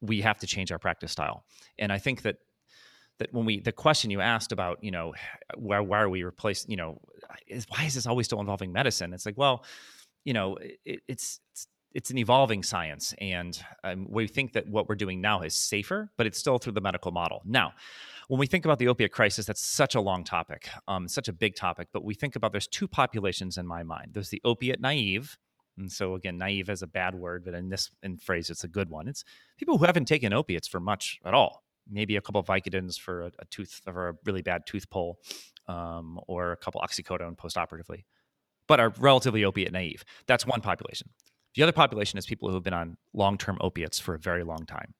We 0.00 0.20
have 0.20 0.38
to 0.40 0.46
change 0.46 0.70
our 0.70 0.78
practice 0.78 1.12
style. 1.12 1.44
And 1.78 1.92
I 1.92 1.98
think 1.98 2.22
that 2.22 2.36
that 3.18 3.32
when 3.32 3.46
we 3.46 3.60
the 3.60 3.72
question 3.72 4.10
you 4.10 4.20
asked 4.20 4.52
about 4.52 4.82
you 4.82 4.90
know 4.90 5.14
why 5.54 5.80
why 5.80 6.00
are 6.00 6.08
we 6.08 6.22
replacing 6.22 6.70
you 6.70 6.76
know 6.76 7.00
is 7.46 7.66
why 7.68 7.84
is 7.84 7.94
this 7.94 8.06
always 8.06 8.26
still 8.26 8.40
involving 8.40 8.72
medicine 8.72 9.14
it's 9.14 9.24
like 9.24 9.38
well 9.38 9.64
you 10.26 10.34
know 10.34 10.58
it, 10.60 11.00
it's, 11.08 11.40
it's 11.52 11.68
it's 11.94 12.10
an 12.10 12.18
evolving 12.18 12.62
science, 12.62 13.14
and 13.22 13.58
um, 13.82 14.06
we 14.10 14.26
think 14.26 14.52
that 14.52 14.68
what 14.68 14.86
we're 14.86 14.96
doing 14.96 15.22
now 15.22 15.40
is 15.40 15.54
safer, 15.54 16.10
but 16.18 16.26
it's 16.26 16.38
still 16.38 16.58
through 16.58 16.74
the 16.74 16.80
medical 16.82 17.10
model. 17.10 17.40
Now, 17.46 17.72
when 18.28 18.38
we 18.38 18.46
think 18.46 18.66
about 18.66 18.78
the 18.78 18.88
opiate 18.88 19.12
crisis, 19.12 19.46
that's 19.46 19.64
such 19.64 19.94
a 19.94 20.00
long 20.02 20.22
topic, 20.22 20.68
um, 20.88 21.08
such 21.08 21.28
a 21.28 21.32
big 21.32 21.56
topic. 21.56 21.88
But 21.94 22.04
we 22.04 22.12
think 22.12 22.36
about 22.36 22.52
there's 22.52 22.66
two 22.66 22.86
populations 22.86 23.56
in 23.56 23.66
my 23.66 23.82
mind. 23.82 24.10
There's 24.12 24.28
the 24.28 24.42
opiate 24.44 24.78
naive, 24.78 25.38
and 25.78 25.90
so 25.90 26.14
again, 26.14 26.36
naive 26.36 26.68
is 26.68 26.82
a 26.82 26.86
bad 26.86 27.14
word, 27.14 27.46
but 27.46 27.54
in 27.54 27.70
this 27.70 27.90
in 28.02 28.18
phrase, 28.18 28.50
it's 28.50 28.64
a 28.64 28.68
good 28.68 28.90
one. 28.90 29.08
It's 29.08 29.24
people 29.56 29.78
who 29.78 29.86
haven't 29.86 30.04
taken 30.04 30.34
opiates 30.34 30.68
for 30.68 30.80
much 30.80 31.18
at 31.24 31.32
all. 31.32 31.62
Maybe 31.88 32.16
a 32.16 32.20
couple 32.20 32.40
of 32.42 32.46
Vicodins 32.46 32.98
for 32.98 33.22
a, 33.22 33.30
a 33.38 33.44
tooth 33.46 33.80
or 33.86 34.08
a 34.08 34.14
really 34.26 34.42
bad 34.42 34.66
tooth 34.66 34.90
pull, 34.90 35.18
um, 35.66 36.20
or 36.26 36.52
a 36.52 36.56
couple 36.58 36.82
oxycodone 36.82 37.36
postoperatively, 37.36 38.04
but 38.66 38.80
are 38.80 38.92
relatively 38.98 39.44
opiate 39.44 39.72
naive. 39.72 40.04
That's 40.26 40.46
one 40.46 40.60
population. 40.60 41.10
The 41.54 41.62
other 41.62 41.72
population 41.72 42.18
is 42.18 42.26
people 42.26 42.48
who 42.48 42.54
have 42.54 42.64
been 42.64 42.74
on 42.74 42.96
long 43.14 43.38
term 43.38 43.58
opiates 43.60 43.98
for 43.98 44.14
a 44.14 44.18
very 44.18 44.44
long 44.44 44.66
time. 44.66 44.94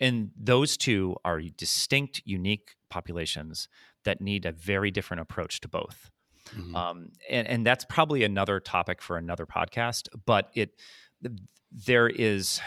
And 0.00 0.30
those 0.36 0.76
two 0.76 1.16
are 1.24 1.40
distinct, 1.40 2.22
unique 2.24 2.76
populations 2.88 3.68
that 4.04 4.20
need 4.20 4.46
a 4.46 4.52
very 4.52 4.90
different 4.90 5.22
approach 5.22 5.60
to 5.60 5.68
both. 5.68 6.10
Mm-hmm. 6.56 6.76
Um, 6.76 7.08
and, 7.28 7.46
and 7.48 7.66
that's 7.66 7.84
probably 7.84 8.22
another 8.22 8.60
topic 8.60 9.02
for 9.02 9.16
another 9.16 9.46
podcast. 9.46 10.08
But 10.24 10.50
it 10.54 10.70
there 11.72 12.08
is 12.08 12.60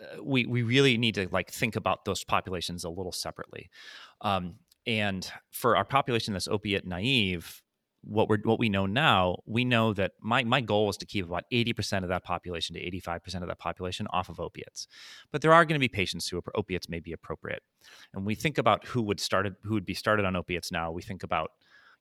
uh, 0.00 0.22
we 0.22 0.46
we 0.46 0.62
really 0.62 0.96
need 0.96 1.14
to 1.16 1.28
like 1.30 1.50
think 1.50 1.76
about 1.76 2.04
those 2.04 2.24
populations 2.24 2.84
a 2.84 2.90
little 2.90 3.12
separately. 3.12 3.70
Um, 4.22 4.54
and 4.86 5.30
for 5.50 5.76
our 5.76 5.84
population 5.84 6.32
that's 6.32 6.48
opiate 6.48 6.86
naive, 6.86 7.62
what 8.02 8.28
we're 8.28 8.38
what 8.44 8.58
we 8.58 8.68
know 8.68 8.86
now, 8.86 9.36
we 9.46 9.64
know 9.64 9.92
that 9.92 10.12
my 10.20 10.44
my 10.44 10.60
goal 10.60 10.88
is 10.88 10.96
to 10.98 11.06
keep 11.06 11.24
about 11.24 11.44
80% 11.52 12.02
of 12.02 12.08
that 12.08 12.24
population 12.24 12.74
to 12.74 12.90
85% 12.90 13.42
of 13.42 13.48
that 13.48 13.58
population 13.58 14.06
off 14.10 14.28
of 14.28 14.40
opiates. 14.40 14.86
But 15.32 15.42
there 15.42 15.52
are 15.52 15.64
going 15.64 15.74
to 15.74 15.80
be 15.80 15.88
patients 15.88 16.28
who 16.28 16.40
opiates 16.54 16.88
may 16.88 17.00
be 17.00 17.12
appropriate. 17.12 17.62
And 18.14 18.24
we 18.24 18.34
think 18.34 18.58
about 18.58 18.84
who 18.86 19.02
would 19.02 19.20
started 19.20 19.56
who 19.62 19.74
would 19.74 19.86
be 19.86 19.94
started 19.94 20.24
on 20.24 20.36
opiates 20.36 20.70
now. 20.70 20.90
We 20.92 21.02
think 21.02 21.22
about 21.22 21.50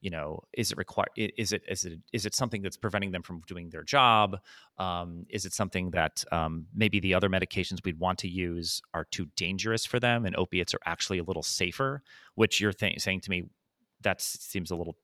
you 0.01 0.10
know 0.10 0.43
is 0.53 0.71
it 0.71 0.77
required 0.77 1.10
is 1.15 1.51
it 1.51 1.63
is 1.67 1.86
it 1.86 1.99
is 2.13 2.25
it 2.25 2.36
something 2.36 2.62
that's 2.62 2.77
preventing 2.77 3.12
them 3.12 3.23
from 3.23 3.41
doing 3.47 3.69
their 3.69 3.83
job 3.83 4.38
um, 4.77 5.25
is 5.29 5.45
it 5.45 5.53
something 5.53 5.91
that 5.91 6.23
um, 6.31 6.67
maybe 6.75 6.99
the 6.99 7.13
other 7.13 7.29
medications 7.29 7.83
we'd 7.83 7.99
want 7.99 8.19
to 8.19 8.27
use 8.27 8.81
are 8.93 9.05
too 9.05 9.25
dangerous 9.36 9.86
for 9.86 9.99
them 9.99 10.25
and 10.25 10.36
opiates 10.36 10.73
are 10.73 10.79
actually 10.86 11.17
a 11.17 11.23
little 11.23 11.43
safer 11.43 12.03
which 12.36 12.62
you're 12.62 12.73
th- 12.73 13.01
saying 13.01 13.21
to 13.21 13.29
me 13.29 13.45
that 14.01 14.21
seems 14.21 14.69
a 14.69 14.75
little 14.75 14.95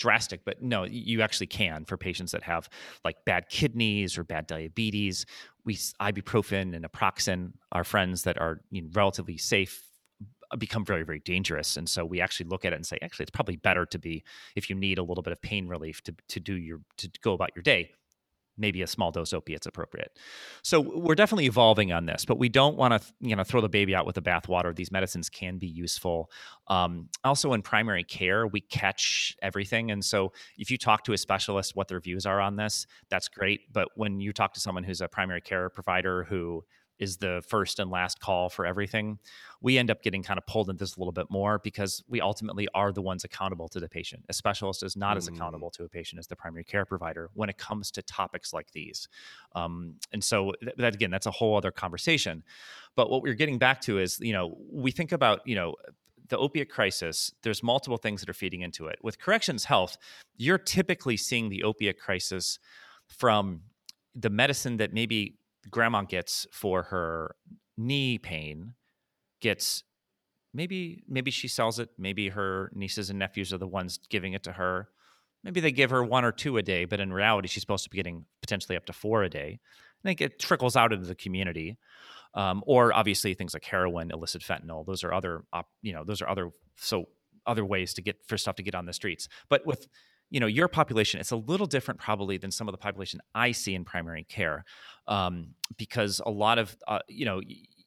drastic 0.00 0.40
but 0.46 0.62
no 0.62 0.84
you 0.84 1.20
actually 1.20 1.46
can 1.46 1.84
for 1.84 1.96
patients 1.96 2.32
that 2.32 2.42
have 2.42 2.68
like 3.04 3.16
bad 3.26 3.48
kidneys 3.48 4.16
or 4.18 4.24
bad 4.24 4.46
diabetes. 4.46 5.26
We 5.64 5.74
ibuprofen 5.74 6.74
and 6.74 6.84
naproxen 6.84 7.52
are 7.70 7.84
friends 7.84 8.22
that 8.22 8.40
are 8.40 8.62
you 8.70 8.82
know, 8.82 8.88
relatively 8.94 9.36
safe 9.36 9.86
uh, 10.50 10.56
become 10.56 10.84
very 10.84 11.04
very 11.04 11.20
dangerous. 11.20 11.76
And 11.76 11.88
so 11.88 12.04
we 12.04 12.20
actually 12.20 12.46
look 12.46 12.64
at 12.64 12.72
it 12.72 12.76
and 12.76 12.86
say 12.86 12.98
actually 13.02 13.24
it's 13.24 13.30
probably 13.30 13.56
better 13.56 13.84
to 13.86 13.98
be 13.98 14.24
if 14.56 14.70
you 14.70 14.74
need 14.74 14.98
a 14.98 15.02
little 15.02 15.22
bit 15.22 15.32
of 15.32 15.42
pain 15.42 15.68
relief 15.68 16.02
to 16.04 16.14
to 16.28 16.40
do 16.40 16.54
your 16.54 16.80
to 16.96 17.10
go 17.22 17.34
about 17.34 17.50
your 17.54 17.62
day 17.62 17.92
maybe 18.58 18.82
a 18.82 18.86
small 18.86 19.10
dose 19.10 19.32
opiate's 19.32 19.66
appropriate. 19.66 20.18
So 20.62 20.80
we're 20.80 21.14
definitely 21.14 21.46
evolving 21.46 21.92
on 21.92 22.06
this, 22.06 22.24
but 22.24 22.38
we 22.38 22.48
don't 22.48 22.76
want 22.76 23.00
to 23.00 23.12
you 23.20 23.36
know 23.36 23.44
throw 23.44 23.60
the 23.60 23.68
baby 23.68 23.94
out 23.94 24.06
with 24.06 24.14
the 24.14 24.22
bathwater. 24.22 24.74
These 24.74 24.92
medicines 24.92 25.28
can 25.28 25.58
be 25.58 25.66
useful. 25.66 26.30
Um, 26.68 27.08
also, 27.24 27.52
in 27.52 27.62
primary 27.62 28.04
care, 28.04 28.46
we 28.46 28.60
catch 28.60 29.36
everything, 29.42 29.90
and 29.90 30.04
so 30.04 30.32
if 30.58 30.70
you 30.70 30.78
talk 30.78 31.04
to 31.04 31.12
a 31.12 31.18
specialist, 31.18 31.76
what 31.76 31.88
their 31.88 32.00
views 32.00 32.26
are 32.26 32.40
on 32.40 32.56
this, 32.56 32.86
that's 33.08 33.28
great. 33.28 33.72
But 33.72 33.88
when 33.94 34.20
you 34.20 34.32
talk 34.32 34.54
to 34.54 34.60
someone 34.60 34.84
who's 34.84 35.00
a 35.00 35.08
primary 35.08 35.40
care 35.40 35.68
provider 35.70 36.24
who 36.24 36.64
is 37.00 37.16
the 37.16 37.42
first 37.48 37.78
and 37.78 37.90
last 37.90 38.20
call 38.20 38.50
for 38.50 38.66
everything, 38.66 39.18
we 39.62 39.78
end 39.78 39.90
up 39.90 40.02
getting 40.02 40.22
kind 40.22 40.38
of 40.38 40.46
pulled 40.46 40.68
into 40.68 40.84
this 40.84 40.96
a 40.96 41.00
little 41.00 41.12
bit 41.12 41.26
more 41.30 41.58
because 41.58 42.04
we 42.08 42.20
ultimately 42.20 42.68
are 42.74 42.92
the 42.92 43.02
ones 43.02 43.24
accountable 43.24 43.68
to 43.70 43.80
the 43.80 43.88
patient. 43.88 44.22
A 44.28 44.32
specialist 44.34 44.82
is 44.82 44.96
not 44.96 45.14
mm. 45.14 45.18
as 45.18 45.26
accountable 45.28 45.70
to 45.70 45.84
a 45.84 45.88
patient 45.88 46.18
as 46.18 46.26
the 46.26 46.36
primary 46.36 46.62
care 46.62 46.84
provider 46.84 47.30
when 47.34 47.48
it 47.48 47.56
comes 47.56 47.90
to 47.92 48.02
topics 48.02 48.52
like 48.52 48.70
these. 48.72 49.08
Um, 49.54 49.94
and 50.12 50.22
so 50.22 50.52
th- 50.62 50.76
that 50.76 50.94
again, 50.94 51.10
that's 51.10 51.26
a 51.26 51.30
whole 51.30 51.56
other 51.56 51.70
conversation. 51.72 52.44
But 52.94 53.10
what 53.10 53.22
we're 53.22 53.34
getting 53.34 53.58
back 53.58 53.80
to 53.82 53.98
is, 53.98 54.20
you 54.20 54.34
know, 54.34 54.58
we 54.70 54.90
think 54.90 55.12
about, 55.12 55.40
you 55.46 55.54
know, 55.56 55.74
the 56.28 56.38
opiate 56.38 56.70
crisis, 56.70 57.32
there's 57.42 57.62
multiple 57.62 57.96
things 57.96 58.20
that 58.20 58.28
are 58.28 58.34
feeding 58.34 58.60
into 58.60 58.86
it. 58.86 58.98
With 59.02 59.18
corrections 59.18 59.64
health, 59.64 59.96
you're 60.36 60.58
typically 60.58 61.16
seeing 61.16 61.48
the 61.48 61.64
opiate 61.64 61.98
crisis 61.98 62.58
from 63.08 63.62
the 64.14 64.30
medicine 64.30 64.76
that 64.76 64.92
maybe 64.92 65.36
grandma 65.70 66.02
gets 66.02 66.46
for 66.52 66.84
her 66.84 67.34
knee 67.76 68.18
pain 68.18 68.74
gets 69.40 69.84
maybe 70.52 71.02
maybe 71.08 71.30
she 71.30 71.48
sells 71.48 71.78
it 71.78 71.90
maybe 71.98 72.28
her 72.28 72.70
nieces 72.74 73.10
and 73.10 73.18
nephews 73.18 73.52
are 73.52 73.58
the 73.58 73.66
ones 73.66 73.98
giving 74.08 74.32
it 74.32 74.42
to 74.42 74.52
her. 74.52 74.88
Maybe 75.42 75.60
they 75.60 75.72
give 75.72 75.88
her 75.90 76.04
one 76.04 76.24
or 76.24 76.32
two 76.32 76.56
a 76.56 76.62
day 76.62 76.84
but 76.84 77.00
in 77.00 77.12
reality 77.12 77.48
she's 77.48 77.62
supposed 77.62 77.84
to 77.84 77.90
be 77.90 77.96
getting 77.96 78.24
potentially 78.42 78.76
up 78.76 78.86
to 78.86 78.92
four 78.92 79.22
a 79.22 79.30
day. 79.30 79.60
I 79.62 80.08
think 80.08 80.20
it 80.20 80.38
trickles 80.38 80.76
out 80.76 80.92
into 80.92 81.06
the 81.06 81.14
community 81.14 81.78
um, 82.34 82.62
or 82.66 82.92
obviously 82.92 83.34
things 83.34 83.54
like 83.54 83.64
heroin 83.64 84.10
illicit 84.10 84.42
fentanyl 84.42 84.84
those 84.84 85.04
are 85.04 85.12
other 85.12 85.44
op, 85.52 85.68
you 85.82 85.92
know 85.92 86.04
those 86.04 86.20
are 86.22 86.28
other 86.28 86.50
so 86.76 87.06
other 87.46 87.64
ways 87.64 87.94
to 87.94 88.02
get 88.02 88.16
for 88.26 88.38
stuff 88.38 88.56
to 88.56 88.62
get 88.62 88.74
on 88.74 88.86
the 88.86 88.92
streets. 88.92 89.28
But 89.48 89.66
with 89.66 89.88
you 90.30 90.40
know 90.40 90.46
your 90.46 90.68
population 90.68 91.20
it's 91.20 91.32
a 91.32 91.36
little 91.36 91.66
different 91.66 92.00
probably 92.00 92.38
than 92.38 92.50
some 92.50 92.68
of 92.68 92.72
the 92.72 92.78
population 92.78 93.20
i 93.34 93.52
see 93.52 93.74
in 93.74 93.84
primary 93.84 94.24
care 94.24 94.64
um, 95.08 95.48
because 95.76 96.20
a 96.24 96.30
lot 96.30 96.58
of 96.58 96.76
uh, 96.88 97.00
you 97.08 97.24
know 97.24 97.40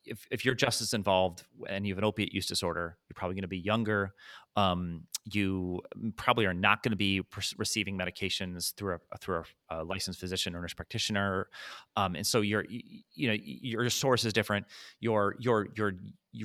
if, 0.05 0.27
if 0.31 0.43
you're 0.43 0.53
justice 0.53 0.93
involved 0.93 1.45
and 1.69 1.87
you 1.87 1.93
have 1.93 1.97
an 1.97 2.03
opiate 2.03 2.33
use 2.33 2.45
disorder 2.45 2.97
you're 3.07 3.15
probably 3.15 3.35
going 3.35 3.43
to 3.43 3.47
be 3.47 3.57
younger 3.57 4.13
um, 4.55 5.03
you 5.31 5.81
probably 6.17 6.45
are 6.45 6.53
not 6.53 6.83
going 6.83 6.91
to 6.91 6.97
be 6.97 7.21
receiving 7.57 7.97
medications 7.97 8.73
through 8.75 8.95
a 9.11 9.17
through 9.17 9.43
a, 9.69 9.77
a 9.77 9.83
licensed 9.83 10.19
physician 10.19 10.55
or 10.55 10.61
nurse 10.61 10.73
practitioner 10.73 11.47
um, 11.95 12.15
and 12.15 12.27
so 12.27 12.41
your 12.41 12.65
you 12.69 13.27
know 13.27 13.37
your 13.41 13.89
source 13.89 14.25
is 14.25 14.33
different 14.33 14.65
your 14.99 15.35
your 15.39 15.67
your 15.75 15.93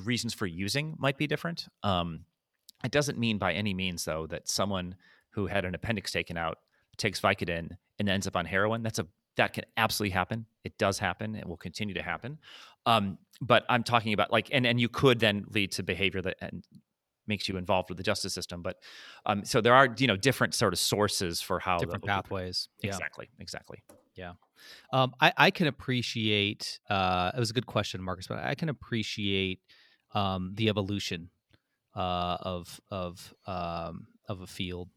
reasons 0.04 0.32
for 0.32 0.46
using 0.46 0.94
might 0.98 1.18
be 1.18 1.26
different 1.26 1.66
um, 1.82 2.20
it 2.84 2.92
doesn't 2.92 3.18
mean 3.18 3.38
by 3.38 3.52
any 3.52 3.74
means 3.74 4.04
though 4.04 4.26
that 4.28 4.48
someone 4.48 4.94
who 5.30 5.46
had 5.46 5.64
an 5.64 5.74
appendix 5.74 6.10
taken 6.12 6.36
out 6.36 6.58
takes 6.96 7.20
Vicodin 7.20 7.76
and 7.98 8.08
ends 8.08 8.26
up 8.26 8.36
on 8.36 8.44
heroin. 8.44 8.82
That's 8.82 8.98
a 8.98 9.06
that 9.36 9.52
can 9.52 9.64
absolutely 9.76 10.12
happen. 10.12 10.46
It 10.64 10.76
does 10.78 10.98
happen. 10.98 11.36
It 11.36 11.46
will 11.46 11.56
continue 11.56 11.94
to 11.94 12.02
happen. 12.02 12.38
Um, 12.86 13.18
but 13.40 13.64
I'm 13.68 13.84
talking 13.84 14.12
about 14.12 14.32
like, 14.32 14.48
and 14.52 14.66
and 14.66 14.80
you 14.80 14.88
could 14.88 15.20
then 15.20 15.44
lead 15.50 15.72
to 15.72 15.82
behavior 15.82 16.20
that 16.22 16.36
and 16.40 16.64
makes 17.26 17.48
you 17.48 17.56
involved 17.56 17.88
with 17.88 17.98
the 17.98 18.02
justice 18.02 18.32
system. 18.32 18.62
But 18.62 18.76
um, 19.26 19.44
so 19.44 19.60
there 19.60 19.74
are 19.74 19.94
you 19.96 20.06
know 20.06 20.16
different 20.16 20.54
sort 20.54 20.72
of 20.72 20.78
sources 20.78 21.40
for 21.40 21.60
how 21.60 21.78
different 21.78 22.02
the, 22.02 22.08
pathways. 22.08 22.68
Exactly. 22.82 23.28
Yeah. 23.30 23.42
Exactly. 23.42 23.78
Yeah. 24.16 24.32
Um, 24.92 25.14
I, 25.20 25.32
I 25.36 25.50
can 25.52 25.68
appreciate. 25.68 26.80
Uh, 26.90 27.30
it 27.34 27.38
was 27.38 27.50
a 27.50 27.54
good 27.54 27.66
question, 27.66 28.02
Marcus, 28.02 28.26
but 28.26 28.38
I 28.38 28.56
can 28.56 28.68
appreciate 28.68 29.60
um, 30.14 30.52
the 30.56 30.68
evolution 30.68 31.30
uh, 31.94 32.38
of 32.40 32.80
of 32.90 33.32
um, 33.46 34.08
of 34.28 34.40
a 34.40 34.46
field 34.46 34.88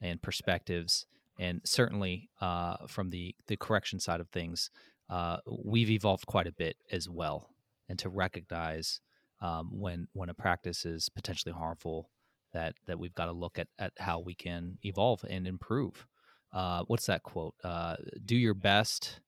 and 0.00 0.22
perspectives. 0.22 1.06
And 1.38 1.60
certainly 1.64 2.30
uh, 2.40 2.86
from 2.86 3.10
the, 3.10 3.34
the 3.48 3.56
correction 3.56 3.98
side 4.00 4.20
of 4.20 4.28
things, 4.28 4.70
uh, 5.10 5.38
we've 5.64 5.90
evolved 5.90 6.26
quite 6.26 6.46
a 6.46 6.52
bit 6.52 6.76
as 6.90 7.08
well. 7.08 7.50
And 7.88 7.98
to 7.98 8.08
recognize 8.08 9.00
um, 9.40 9.68
when 9.72 10.08
when 10.14 10.30
a 10.30 10.34
practice 10.34 10.86
is 10.86 11.10
potentially 11.10 11.52
harmful, 11.52 12.08
that 12.54 12.74
that 12.86 12.98
we've 12.98 13.14
got 13.14 13.26
to 13.26 13.32
look 13.32 13.58
at, 13.58 13.68
at 13.78 13.92
how 13.98 14.20
we 14.20 14.34
can 14.34 14.78
evolve 14.82 15.22
and 15.28 15.46
improve. 15.46 16.06
Uh, 16.52 16.84
what's 16.86 17.06
that 17.06 17.22
quote? 17.22 17.54
Uh, 17.62 17.96
do 18.24 18.36
your 18.36 18.54
best 18.54 19.20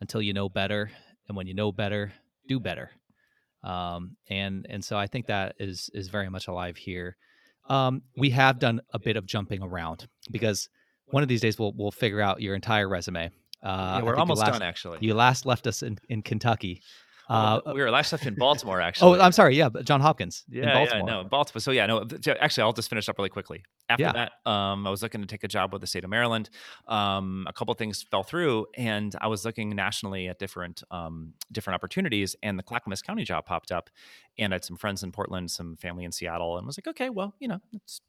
until 0.00 0.20
you 0.20 0.34
know 0.34 0.48
better, 0.48 0.90
and 1.28 1.36
when 1.36 1.46
you 1.46 1.54
know 1.54 1.72
better, 1.72 2.12
do 2.46 2.60
better. 2.60 2.90
Um, 3.62 4.16
and 4.28 4.66
and 4.68 4.84
so 4.84 4.98
I 4.98 5.06
think 5.06 5.26
that 5.26 5.54
is 5.58 5.88
is 5.94 6.08
very 6.08 6.28
much 6.28 6.48
alive 6.48 6.76
here. 6.76 7.16
Um, 7.68 8.02
we 8.16 8.30
have 8.30 8.58
done 8.58 8.80
a 8.92 8.98
bit 8.98 9.16
of 9.16 9.26
jumping 9.26 9.62
around 9.62 10.08
because 10.30 10.68
one 11.06 11.22
of 11.22 11.28
these 11.28 11.40
days 11.40 11.58
we'll 11.58 11.72
we'll 11.76 11.90
figure 11.90 12.20
out 12.20 12.40
your 12.40 12.54
entire 12.54 12.88
resume. 12.88 13.30
Uh, 13.62 13.96
yeah, 13.98 14.02
we're 14.02 14.16
almost 14.16 14.40
last, 14.40 14.52
done 14.52 14.62
actually. 14.62 14.98
You 15.00 15.14
last 15.14 15.46
left 15.46 15.66
us 15.66 15.82
in, 15.82 15.98
in 16.08 16.22
Kentucky. 16.22 16.82
Uh, 17.28 17.60
we 17.66 17.80
were 17.80 17.90
last 17.90 18.12
left 18.12 18.26
in 18.26 18.34
Baltimore, 18.34 18.80
actually. 18.82 19.18
oh, 19.18 19.22
I'm 19.22 19.32
sorry. 19.32 19.56
Yeah, 19.56 19.70
John 19.82 20.02
Hopkins. 20.02 20.44
Yeah, 20.48 20.84
yeah, 20.84 21.00
no, 21.00 21.24
Baltimore. 21.24 21.60
So 21.60 21.70
yeah, 21.70 21.86
no. 21.86 22.06
Actually, 22.40 22.62
I'll 22.62 22.74
just 22.74 22.90
finish 22.90 23.08
up 23.08 23.16
really 23.18 23.30
quickly. 23.30 23.62
After 23.88 24.04
yeah. 24.04 24.12
that, 24.12 24.50
um, 24.50 24.86
I 24.86 24.90
was 24.90 25.02
looking 25.02 25.20
to 25.20 25.26
take 25.26 25.44
a 25.44 25.48
job 25.48 25.72
with 25.72 25.82
the 25.82 25.86
state 25.86 26.04
of 26.04 26.10
Maryland. 26.10 26.48
Um, 26.88 27.44
a 27.46 27.52
couple 27.52 27.74
things 27.74 28.02
fell 28.02 28.22
through, 28.22 28.66
and 28.76 29.14
I 29.20 29.26
was 29.26 29.44
looking 29.44 29.68
nationally 29.70 30.28
at 30.28 30.38
different 30.38 30.82
um, 30.90 31.34
different 31.52 31.74
opportunities, 31.74 32.34
and 32.42 32.58
the 32.58 32.62
Clackamas 32.62 33.02
County 33.02 33.24
job 33.24 33.44
popped 33.44 33.70
up, 33.70 33.90
and 34.38 34.52
I 34.52 34.56
had 34.56 34.64
some 34.64 34.76
friends 34.76 35.02
in 35.02 35.12
Portland, 35.12 35.50
some 35.50 35.76
family 35.76 36.04
in 36.04 36.12
Seattle, 36.12 36.56
and 36.56 36.66
was 36.66 36.78
like, 36.78 36.86
okay, 36.88 37.10
well, 37.10 37.34
you 37.38 37.48
know, 37.48 37.60
it's 37.72 38.00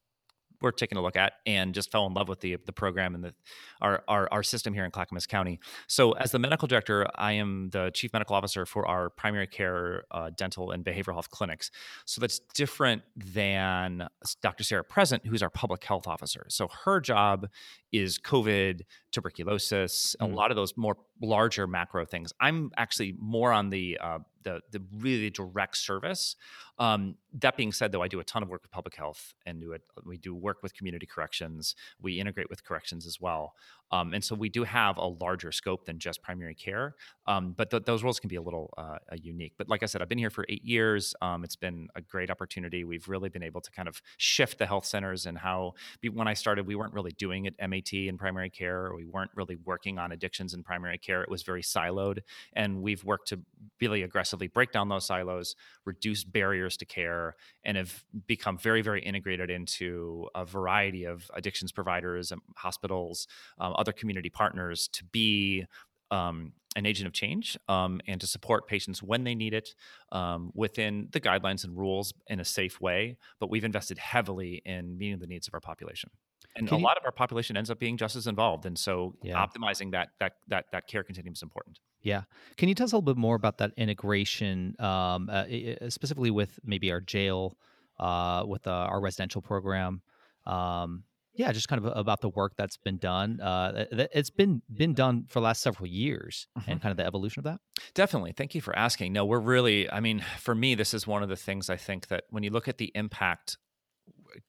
worth 0.62 0.76
taking 0.76 0.98
a 0.98 1.02
look 1.02 1.16
at 1.16 1.34
and 1.46 1.74
just 1.74 1.92
fell 1.92 2.06
in 2.06 2.14
love 2.14 2.28
with 2.28 2.40
the 2.40 2.58
the 2.66 2.74
program 2.74 3.16
and 3.16 3.24
the 3.24 3.34
our, 3.82 4.04
our 4.08 4.28
our 4.32 4.44
system 4.44 4.74
here 4.74 4.86
in 4.86 4.92
Clackamas 4.92 5.28
County. 5.28 5.60
So 5.88 6.14
as 6.14 6.32
the 6.32 6.40
medical 6.40 6.68
director, 6.68 7.08
I 7.16 7.34
am 7.34 7.70
the 7.72 7.92
chief 7.94 8.14
medical 8.14 8.36
officer 8.36 8.66
for 8.66 8.88
our 8.88 9.10
primary 9.10 9.48
care, 9.48 10.06
uh, 10.12 10.32
dental, 10.36 10.72
and 10.72 10.84
behavioral 10.84 11.14
health 11.14 11.30
clinics. 11.30 11.72
So 12.06 12.22
that's 12.22 12.40
different 12.54 13.04
than 13.16 14.08
Dr. 14.42 14.64
Sarah 14.64 14.84
Present, 14.84 15.26
who's 15.26 15.44
our 15.44 15.50
public 15.50 15.84
health 15.84 16.08
officer. 16.08 16.46
So 16.50 16.68
her 16.86 17.00
job 17.00 17.48
is 17.92 18.20
COVID, 18.20 18.82
tuberculosis, 19.12 20.16
mm. 20.20 20.32
a 20.32 20.36
lot 20.36 20.52
of 20.52 20.56
those 20.56 20.76
more 20.76 20.98
larger 21.22 21.68
macro 21.68 22.06
things. 22.06 22.34
I'm 22.40 22.72
actually 22.78 23.16
more 23.20 23.52
on 23.52 23.70
the 23.70 23.98
uh, 24.02 24.20
the 24.44 24.62
the 24.72 24.82
really 24.98 25.30
direct 25.30 25.78
service. 25.78 26.36
Um, 26.78 27.16
that 27.40 27.58
being 27.58 27.72
said, 27.72 27.92
though, 27.92 28.02
I 28.02 28.08
do 28.08 28.20
a 28.20 28.24
ton 28.24 28.44
of 28.44 28.50
work 28.50 28.62
with 28.62 28.72
public 28.72 28.96
health 28.96 29.34
and 29.46 29.60
do 29.60 29.72
it. 29.74 29.82
We 30.06 30.18
do 30.18 30.34
work 30.34 30.64
with 30.64 30.74
community 30.74 31.06
corrections. 31.06 31.76
We 32.02 32.20
integrate 32.20 32.50
with 32.50 32.64
corrections 32.64 33.06
as 33.06 33.20
well. 33.20 33.54
Um, 33.92 34.14
and 34.14 34.24
so 34.24 34.36
we 34.36 34.50
do 34.50 34.64
have 34.64 34.98
a 34.98 35.06
larger 35.06 35.52
scope 35.52 35.86
than 35.86 36.00
just 36.00 36.24
primary 36.24 36.56
care, 36.56 36.96
um, 37.28 37.54
but 37.56 37.70
th- 37.70 37.84
those 37.84 38.04
roles 38.04 38.20
can 38.20 38.30
be 38.30 38.36
a 38.36 38.42
little 38.42 38.74
uh, 38.78 38.98
unique. 39.22 39.54
But 39.58 39.70
like 39.70 39.84
I 39.84 39.86
said, 39.86 40.02
I've 40.02 40.10
been 40.10 40.18
here 40.18 40.32
for 40.32 40.44
eight 40.50 40.66
years. 40.66 41.14
Um, 41.22 41.44
it's 41.44 41.56
been 41.56 41.88
a 41.96 42.02
great 42.02 42.32
opportunity. 42.32 42.84
We've 42.84 43.08
really 43.08 43.30
been 43.30 43.44
able 43.44 43.62
to 43.62 43.72
kind 43.72 43.88
of 43.88 44.02
shift 44.18 44.58
the 44.58 44.66
health 44.66 44.86
centers 44.86 45.26
and 45.28 45.38
how. 45.38 45.74
When 46.12 46.28
I 46.28 46.34
started, 46.34 46.66
we 46.66 46.76
weren't 46.76 46.94
really 46.94 47.12
doing 47.12 47.46
it 47.46 47.56
MAT 47.60 47.94
in 47.94 48.18
primary 48.18 48.50
care. 48.50 48.92
we 48.96 49.06
weren't 49.06 49.32
really 49.36 49.58
working 49.64 50.00
on 50.00 50.12
addictions 50.12 50.54
in 50.54 50.64
primary 50.64 50.98
care. 50.98 51.22
It 51.22 51.30
was 51.30 51.44
very 51.44 51.62
siloed, 51.62 52.20
and 52.54 52.82
we've 52.82 53.04
worked 53.04 53.28
to 53.30 53.40
really 53.80 54.02
aggressively 54.02 54.48
break 54.48 54.72
down 54.72 54.90
those 54.90 55.06
silos, 55.06 55.56
reduce 55.86 56.24
barriers 56.24 56.65
to 56.78 56.86
care, 56.86 57.36
and 57.64 57.78
have 57.78 58.04
become 58.28 58.58
very, 58.58 58.82
very 58.82 59.02
integrated 59.02 59.50
into 59.50 60.28
a 60.36 60.46
variety 60.46 61.06
of 61.06 61.30
addictions 61.34 61.72
providers 61.72 62.32
and 62.32 62.42
hospitals. 62.56 63.28
Um, 63.60 63.74
other 63.78 63.92
community 63.92 64.30
partners 64.30 64.88
to 64.94 65.04
be 65.04 65.66
um, 66.12 66.54
an 66.76 66.86
agent 66.86 67.08
of 67.08 67.14
change 67.14 67.58
um, 67.68 68.02
and 68.08 68.20
to 68.22 68.28
support 68.28 68.68
patients 68.68 69.02
when 69.02 69.24
they 69.24 69.34
need 69.34 69.54
it 69.54 69.76
um, 70.12 70.52
within 70.54 71.08
the 71.12 71.22
guidelines 71.22 71.64
and 71.64 71.78
rules 71.78 72.14
in 72.28 72.40
a 72.40 72.46
safe 72.46 72.82
way. 72.82 73.18
But 73.40 73.50
we've 73.50 73.64
invested 73.64 73.98
heavily 73.98 74.62
in 74.66 74.98
meeting 74.98 75.20
the 75.20 75.28
needs 75.28 75.48
of 75.48 75.54
our 75.54 75.62
population. 75.62 76.10
And 76.56 76.68
Can 76.68 76.78
a 76.78 76.80
you, 76.80 76.86
lot 76.86 76.98
of 76.98 77.04
our 77.06 77.12
population 77.12 77.58
ends 77.58 77.70
up 77.70 77.80
being 77.80 77.98
justice 77.98 78.28
involved, 78.28 78.66
and 78.66 78.78
so 78.78 79.16
yeah. 79.22 79.36
optimizing 79.36 79.92
that 79.92 80.10
that 80.20 80.34
that 80.48 80.66
that 80.72 80.88
care 80.88 81.04
continuum 81.04 81.34
is 81.34 81.44
important. 81.44 81.80
Yeah, 82.02 82.24
can 82.56 82.70
you 82.70 82.76
tell 82.76 82.86
us 82.86 82.94
a 82.94 82.96
little 82.96 83.14
bit 83.14 83.18
more 83.18 83.36
about 83.36 83.58
that 83.58 83.72
integration, 83.78 84.76
um, 84.80 85.30
uh, 85.30 85.46
specifically 85.90 86.32
with 86.32 86.60
maybe 86.64 86.92
our 86.92 87.02
jail, 87.02 87.58
uh, 88.00 88.44
with 88.48 88.68
uh, 88.68 88.72
our 88.72 89.02
residential 89.02 89.42
program? 89.42 90.02
Um, 90.46 91.04
yeah, 91.34 91.52
just 91.52 91.68
kind 91.68 91.86
of 91.86 91.98
about 91.98 92.22
the 92.22 92.30
work 92.30 92.54
that's 92.58 92.78
been 92.78 92.98
done. 92.98 93.42
Uh, 93.42 93.86
it's 93.92 94.30
been 94.30 94.62
been 94.74 94.94
done 94.94 95.26
for 95.28 95.40
the 95.40 95.44
last 95.44 95.62
several 95.62 95.88
years, 95.88 96.48
mm-hmm. 96.58 96.72
and 96.72 96.82
kind 96.82 96.92
of 96.92 96.98
the 96.98 97.06
evolution 97.06 97.42
of 97.42 97.44
that. 97.46 97.60
Definitely. 97.94 98.32
Thank 98.32 98.56
you 98.56 98.62
for 98.62 98.74
asking. 98.78 99.12
No, 99.12 99.26
we're 99.26 99.40
really. 99.40 99.90
I 99.90 100.00
mean, 100.00 100.24
for 100.40 100.56
me, 100.56 100.76
this 100.76 100.94
is 100.94 101.06
one 101.06 101.24
of 101.24 101.30
the 101.30 101.36
things 101.36 101.70
I 101.70 101.76
think 101.76 102.08
that 102.08 102.24
when 102.30 102.44
you 102.44 102.50
look 102.50 102.68
at 102.68 102.78
the 102.78 102.92
impact 102.96 103.58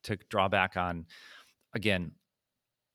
to 0.05 0.17
draw 0.29 0.49
back 0.49 0.77
on, 0.77 1.07
again, 1.75 2.13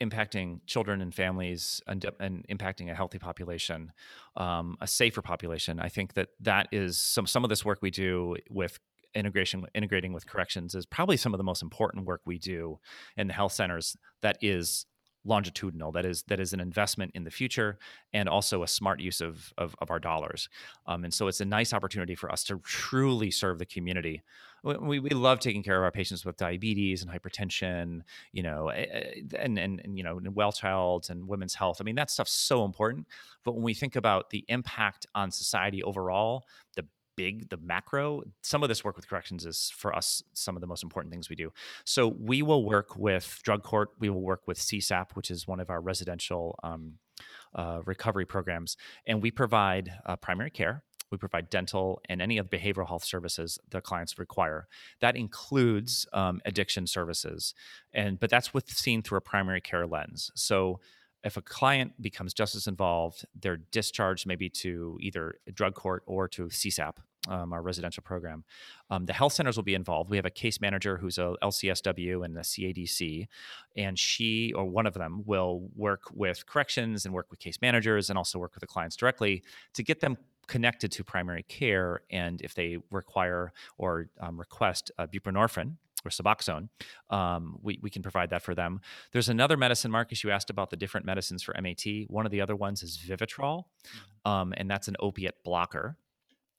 impacting 0.02 0.60
children 0.66 1.02
and 1.02 1.14
families 1.14 1.82
and, 1.88 2.04
and 2.20 2.46
impacting 2.48 2.92
a 2.92 2.96
healthy 2.96 3.20
population, 3.20 3.92
um, 4.36 4.76
a 4.82 4.88
safer 4.88 5.22
population. 5.22 5.80
I 5.80 5.90
think 5.90 6.16
that 6.16 6.30
that 6.40 6.68
is 6.72 6.98
some 6.98 7.28
some 7.28 7.44
of 7.44 7.50
this 7.50 7.64
work 7.64 7.80
we 7.82 7.92
do 7.92 8.36
with 8.50 8.80
integration 9.14 9.66
integrating 9.76 10.14
with 10.14 10.26
corrections 10.26 10.74
is 10.74 10.86
probably 10.86 11.18
some 11.18 11.34
of 11.34 11.38
the 11.38 11.44
most 11.44 11.62
important 11.62 12.06
work 12.06 12.22
we 12.26 12.38
do 12.38 12.80
in 13.18 13.28
the 13.28 13.34
health 13.34 13.52
centers 13.52 13.98
that 14.22 14.38
is 14.42 14.86
longitudinal 15.24 15.92
that 15.92 16.06
is 16.06 16.24
that 16.24 16.40
is 16.40 16.52
an 16.52 16.60
investment 16.60 17.12
in 17.14 17.24
the 17.24 17.32
future 17.32 17.78
and 18.12 18.28
also 18.28 18.64
a 18.64 18.68
smart 18.68 19.00
use 19.00 19.22
of 19.22 19.54
of, 19.58 19.76
of 19.80 19.92
our 19.92 20.00
dollars. 20.00 20.50
Um, 20.88 21.04
and 21.04 21.14
so 21.14 21.28
it's 21.28 21.42
a 21.42 21.46
nice 21.46 21.74
opportunity 21.74 22.16
for 22.16 22.32
us 22.32 22.44
to 22.46 22.60
truly 22.60 23.32
serve 23.32 23.60
the 23.60 23.66
community. 23.66 24.24
We, 24.64 25.00
we 25.00 25.10
love 25.10 25.40
taking 25.40 25.64
care 25.64 25.78
of 25.78 25.84
our 25.84 25.92
patients 25.92 26.24
with 26.24 26.38
diabetes 26.38 27.02
and 27.02 27.12
hypertension 27.12 28.02
you 28.32 28.44
know 28.44 28.70
and 28.70 29.58
and, 29.58 29.80
and 29.80 29.98
you 29.98 30.04
know 30.04 30.20
well 30.34 30.52
child 30.52 31.08
and 31.10 31.28
women's 31.28 31.56
health. 31.56 31.78
I 31.80 31.84
mean 31.84 31.96
that 31.96 32.10
stuff's 32.10 32.34
so 32.34 32.66
important. 32.66 33.08
But 33.44 33.54
when 33.54 33.64
we 33.64 33.74
think 33.74 33.96
about 33.96 34.30
the 34.30 34.46
impact 34.48 35.06
on 35.14 35.32
society 35.32 35.84
overall 35.84 36.46
the 36.76 36.86
big, 37.16 37.50
the 37.50 37.58
macro, 37.58 38.24
some 38.42 38.64
of 38.64 38.70
this 38.70 38.84
work 38.84 38.96
with 38.96 39.08
corrections 39.08 39.46
is 39.46 39.72
for 39.76 39.96
us 39.96 40.24
some 40.34 40.56
of 40.56 40.62
the 40.62 40.68
most 40.68 40.84
important 40.84 41.12
things 41.12 41.30
we 41.30 41.36
do. 41.36 41.52
So 41.86 42.08
we 42.08 42.42
will 42.42 42.66
work 42.66 42.96
with 42.96 43.40
drug 43.44 43.64
court, 43.64 43.90
we 44.00 44.10
will 44.10 44.22
work 44.22 44.42
with 44.48 44.60
CSAP, 44.60 45.12
which 45.14 45.32
is 45.32 45.48
one 45.48 45.60
of 45.60 45.70
our 45.70 45.82
residential 45.82 46.60
um, 46.64 46.94
uh, 47.54 47.82
recovery 47.86 48.26
programs, 48.26 48.78
and 49.06 49.22
we 49.22 49.32
provide 49.32 49.92
uh, 50.06 50.16
primary 50.16 50.50
care. 50.50 50.84
We 51.12 51.18
provide 51.18 51.50
dental 51.50 52.02
and 52.08 52.22
any 52.22 52.40
other 52.40 52.48
behavioral 52.48 52.88
health 52.88 53.04
services 53.04 53.60
the 53.70 53.82
clients 53.82 54.18
require. 54.18 54.68
That 55.02 55.18
includes 55.18 56.08
um, 56.14 56.40
addiction 56.46 56.88
services, 56.88 57.54
and 57.94 58.18
but 58.18 58.30
that's 58.30 58.54
with 58.54 58.70
seen 58.70 59.02
through 59.02 59.18
a 59.18 59.22
primary 59.22 59.60
care 59.60 59.86
lens. 59.86 60.32
So 60.36 60.80
if 61.24 61.38
a 61.38 61.42
client 61.42 61.94
becomes 62.02 62.34
justice 62.34 62.68
involved, 62.68 63.26
they're 63.40 63.58
discharged 63.58 64.26
maybe 64.26 64.50
to 64.50 64.98
either 65.02 65.36
drug 65.54 65.76
court 65.76 66.04
or 66.06 66.28
to 66.30 66.48
CSAP, 66.48 66.96
um, 67.28 67.54
our 67.54 67.62
residential 67.62 68.02
program. 68.02 68.44
Um, 68.90 69.06
the 69.06 69.14
health 69.14 69.34
centers 69.34 69.56
will 69.56 69.64
be 69.64 69.76
involved. 69.76 70.10
We 70.10 70.18
have 70.18 70.26
a 70.26 70.32
case 70.32 70.60
manager 70.60 70.98
who's 70.98 71.18
a 71.18 71.36
LCSW 71.44 72.26
and 72.26 72.38
a 72.38 72.42
CADC, 72.42 73.28
and 73.76 73.98
she 73.98 74.52
or 74.54 74.66
one 74.66 74.88
of 74.88 74.94
them 74.94 75.24
will 75.26 75.70
work 75.76 76.04
with 76.14 76.46
corrections 76.46 77.06
and 77.06 77.14
work 77.14 77.28
with 77.30 77.40
case 77.40 77.60
managers 77.62 78.10
and 78.10 78.18
also 78.18 78.40
work 78.40 78.56
with 78.56 78.62
the 78.62 78.68
clients 78.68 78.96
directly 78.96 79.44
to 79.74 79.84
get 79.84 80.00
them 80.00 80.18
connected 80.48 80.92
to 80.92 81.04
primary 81.04 81.44
care. 81.44 82.02
And 82.10 82.42
if 82.42 82.56
they 82.56 82.78
require 82.90 83.54
or 83.78 84.08
um, 84.20 84.40
request 84.40 84.92
buprenorphine, 85.00 85.78
or 86.06 86.10
Suboxone, 86.10 86.70
um, 87.10 87.58
we, 87.62 87.80
we 87.82 87.90
can 87.90 88.02
provide 88.02 88.30
that 88.32 88.42
for 88.42 88.56
them. 88.56 88.82
There's 89.12 89.30
another 89.30 89.58
medicine, 89.58 89.92
Marcus. 89.92 90.24
You 90.24 90.32
asked 90.32 90.50
about 90.50 90.70
the 90.70 90.78
different 90.78 91.06
medicines 91.06 91.44
for 91.44 91.56
MAT. 91.62 91.84
One 92.08 92.26
of 92.26 92.32
the 92.32 92.42
other 92.42 92.56
ones 92.56 92.84
is 92.84 92.98
Vivitrol, 92.98 93.64
mm-hmm. 93.64 94.32
um, 94.32 94.54
and 94.58 94.70
that's 94.70 94.88
an 94.88 94.96
opiate 95.00 95.44
blocker. 95.44 95.98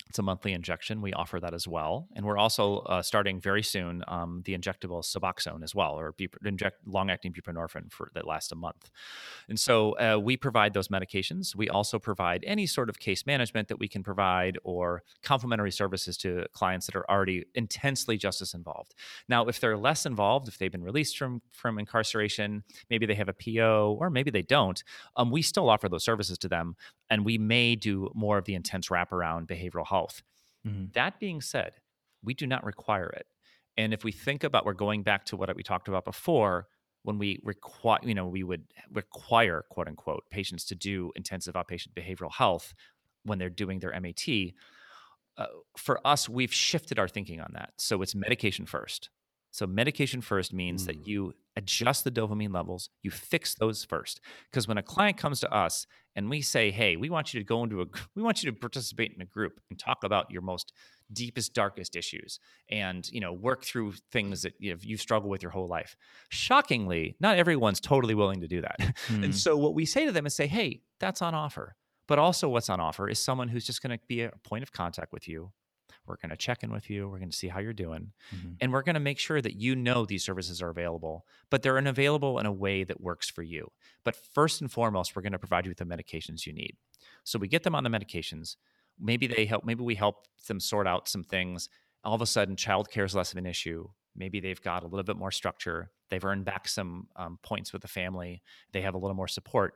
It's 0.08 0.18
a 0.18 0.22
monthly 0.22 0.52
injection. 0.52 1.00
We 1.00 1.12
offer 1.12 1.40
that 1.40 1.54
as 1.54 1.66
well, 1.66 2.08
and 2.14 2.24
we're 2.24 2.38
also 2.38 2.78
uh, 2.80 3.02
starting 3.02 3.40
very 3.40 3.62
soon 3.62 4.02
um, 4.08 4.42
the 4.44 4.56
injectable 4.56 5.02
Suboxone 5.02 5.62
as 5.62 5.74
well, 5.74 5.98
or 5.98 6.14
inject 6.44 6.86
long-acting 6.86 7.32
buprenorphine 7.32 7.90
for 7.90 8.10
that 8.14 8.26
lasts 8.26 8.52
a 8.52 8.56
month. 8.56 8.90
And 9.48 9.58
so 9.58 9.92
uh, 9.92 10.18
we 10.18 10.36
provide 10.36 10.74
those 10.74 10.88
medications. 10.88 11.54
We 11.56 11.68
also 11.68 11.98
provide 11.98 12.44
any 12.46 12.66
sort 12.66 12.88
of 12.88 12.98
case 12.98 13.26
management 13.26 13.68
that 13.68 13.78
we 13.78 13.88
can 13.88 14.02
provide, 14.02 14.58
or 14.64 15.02
complementary 15.22 15.72
services 15.72 16.16
to 16.18 16.46
clients 16.52 16.86
that 16.86 16.96
are 16.96 17.08
already 17.10 17.44
intensely 17.54 18.16
justice 18.16 18.54
involved. 18.54 18.94
Now, 19.28 19.46
if 19.46 19.60
they're 19.60 19.76
less 19.76 20.06
involved, 20.06 20.48
if 20.48 20.58
they've 20.58 20.72
been 20.72 20.82
released 20.82 21.18
from 21.18 21.42
from 21.50 21.78
incarceration, 21.78 22.64
maybe 22.90 23.06
they 23.06 23.14
have 23.14 23.28
a 23.28 23.34
PO, 23.34 23.96
or 24.00 24.10
maybe 24.10 24.30
they 24.30 24.42
don't, 24.42 24.82
um, 25.16 25.30
we 25.30 25.42
still 25.42 25.68
offer 25.68 25.88
those 25.88 26.04
services 26.04 26.38
to 26.38 26.48
them, 26.48 26.76
and 27.10 27.24
we 27.24 27.38
may 27.38 27.76
do 27.76 28.10
more 28.14 28.38
of 28.38 28.44
the 28.44 28.54
intense 28.54 28.88
wraparound 28.88 29.46
behavioral 29.46 29.84
health. 29.92 30.22
Mm-hmm. 30.66 30.86
That 30.94 31.20
being 31.20 31.40
said, 31.40 31.72
we 32.24 32.34
do 32.34 32.46
not 32.46 32.64
require 32.64 33.10
it. 33.10 33.26
And 33.76 33.94
if 33.94 34.04
we 34.04 34.12
think 34.12 34.44
about, 34.44 34.64
we're 34.66 34.74
going 34.74 35.02
back 35.02 35.24
to 35.26 35.36
what 35.36 35.54
we 35.56 35.62
talked 35.62 35.88
about 35.88 36.04
before, 36.04 36.68
when 37.04 37.18
we 37.18 37.40
require, 37.42 37.98
you 38.02 38.14
know, 38.14 38.26
we 38.26 38.42
would 38.42 38.64
require, 38.92 39.64
quote 39.70 39.88
unquote, 39.88 40.24
patients 40.30 40.64
to 40.66 40.74
do 40.74 41.10
intensive 41.16 41.54
outpatient 41.54 41.94
behavioral 41.94 42.32
health 42.32 42.74
when 43.24 43.38
they're 43.38 43.50
doing 43.50 43.80
their 43.80 43.98
MAT. 44.00 44.52
Uh, 45.36 45.46
for 45.76 46.06
us, 46.06 46.28
we've 46.28 46.52
shifted 46.52 46.98
our 46.98 47.08
thinking 47.08 47.40
on 47.40 47.50
that. 47.54 47.72
So 47.78 48.02
it's 48.02 48.14
medication 48.14 48.66
first. 48.66 49.10
So 49.52 49.66
medication 49.66 50.22
first 50.22 50.52
means 50.52 50.82
mm. 50.82 50.86
that 50.86 51.06
you 51.06 51.34
adjust 51.56 52.04
the 52.04 52.10
dopamine 52.10 52.54
levels, 52.54 52.88
you 53.02 53.10
fix 53.10 53.54
those 53.54 53.84
first. 53.84 54.20
Because 54.50 54.66
when 54.66 54.78
a 54.78 54.82
client 54.82 55.18
comes 55.18 55.40
to 55.40 55.54
us 55.54 55.86
and 56.16 56.30
we 56.30 56.40
say, 56.40 56.70
"Hey, 56.70 56.96
we 56.96 57.10
want 57.10 57.32
you 57.32 57.40
to 57.40 57.44
go 57.44 57.62
into 57.62 57.82
a 57.82 57.86
we 58.16 58.22
want 58.22 58.42
you 58.42 58.50
to 58.50 58.56
participate 58.56 59.12
in 59.14 59.20
a 59.20 59.26
group 59.26 59.60
and 59.68 59.78
talk 59.78 60.04
about 60.04 60.30
your 60.30 60.40
most 60.40 60.72
deepest 61.12 61.52
darkest 61.52 61.94
issues 61.94 62.40
and, 62.70 63.06
you 63.12 63.20
know, 63.20 63.34
work 63.34 63.64
through 63.64 63.92
things 64.10 64.40
that 64.42 64.54
you 64.58 64.70
have, 64.70 64.82
you 64.82 64.96
struggle 64.96 65.28
with 65.28 65.42
your 65.42 65.52
whole 65.52 65.68
life." 65.68 65.96
Shockingly, 66.30 67.16
not 67.20 67.36
everyone's 67.36 67.80
totally 67.80 68.14
willing 68.14 68.40
to 68.40 68.48
do 68.48 68.62
that. 68.62 68.76
Mm. 69.08 69.24
And 69.24 69.34
so 69.34 69.56
what 69.56 69.74
we 69.74 69.84
say 69.84 70.06
to 70.06 70.12
them 70.12 70.26
is 70.26 70.34
say, 70.34 70.46
"Hey, 70.46 70.82
that's 70.98 71.22
on 71.22 71.34
offer." 71.34 71.76
But 72.06 72.18
also 72.18 72.48
what's 72.48 72.70
on 72.70 72.80
offer 72.80 73.08
is 73.08 73.18
someone 73.18 73.48
who's 73.48 73.64
just 73.64 73.82
going 73.82 73.96
to 73.96 74.04
be 74.06 74.22
a 74.22 74.32
point 74.44 74.62
of 74.62 74.72
contact 74.72 75.12
with 75.12 75.28
you 75.28 75.52
we're 76.06 76.16
going 76.16 76.30
to 76.30 76.36
check 76.36 76.62
in 76.62 76.72
with 76.72 76.90
you. 76.90 77.08
We're 77.08 77.18
going 77.18 77.30
to 77.30 77.36
see 77.36 77.48
how 77.48 77.60
you're 77.60 77.72
doing. 77.72 78.12
Mm-hmm. 78.34 78.52
And 78.60 78.72
we're 78.72 78.82
going 78.82 78.94
to 78.94 79.00
make 79.00 79.18
sure 79.18 79.40
that 79.40 79.54
you 79.54 79.76
know 79.76 80.04
these 80.04 80.24
services 80.24 80.60
are 80.60 80.70
available, 80.70 81.24
but 81.50 81.62
they're 81.62 81.78
available 81.78 82.38
in 82.38 82.46
a 82.46 82.52
way 82.52 82.84
that 82.84 83.00
works 83.00 83.30
for 83.30 83.42
you. 83.42 83.70
But 84.04 84.16
first 84.16 84.60
and 84.60 84.70
foremost, 84.70 85.14
we're 85.14 85.22
going 85.22 85.32
to 85.32 85.38
provide 85.38 85.64
you 85.64 85.70
with 85.70 85.78
the 85.78 85.84
medications 85.84 86.46
you 86.46 86.52
need. 86.52 86.76
So 87.24 87.38
we 87.38 87.48
get 87.48 87.62
them 87.62 87.74
on 87.74 87.84
the 87.84 87.90
medications. 87.90 88.56
Maybe 88.98 89.26
they 89.26 89.46
help, 89.46 89.64
maybe 89.64 89.82
we 89.82 89.94
help 89.94 90.26
them 90.48 90.60
sort 90.60 90.86
out 90.86 91.08
some 91.08 91.22
things. 91.22 91.68
All 92.04 92.14
of 92.14 92.22
a 92.22 92.26
sudden, 92.26 92.56
childcare 92.56 93.04
is 93.04 93.14
less 93.14 93.32
of 93.32 93.38
an 93.38 93.46
issue. 93.46 93.88
Maybe 94.16 94.40
they've 94.40 94.60
got 94.60 94.82
a 94.82 94.86
little 94.86 95.04
bit 95.04 95.16
more 95.16 95.30
structure. 95.30 95.90
They've 96.10 96.24
earned 96.24 96.44
back 96.44 96.68
some 96.68 97.08
um, 97.16 97.38
points 97.42 97.72
with 97.72 97.82
the 97.82 97.88
family. 97.88 98.42
They 98.72 98.82
have 98.82 98.94
a 98.94 98.98
little 98.98 99.16
more 99.16 99.28
support 99.28 99.74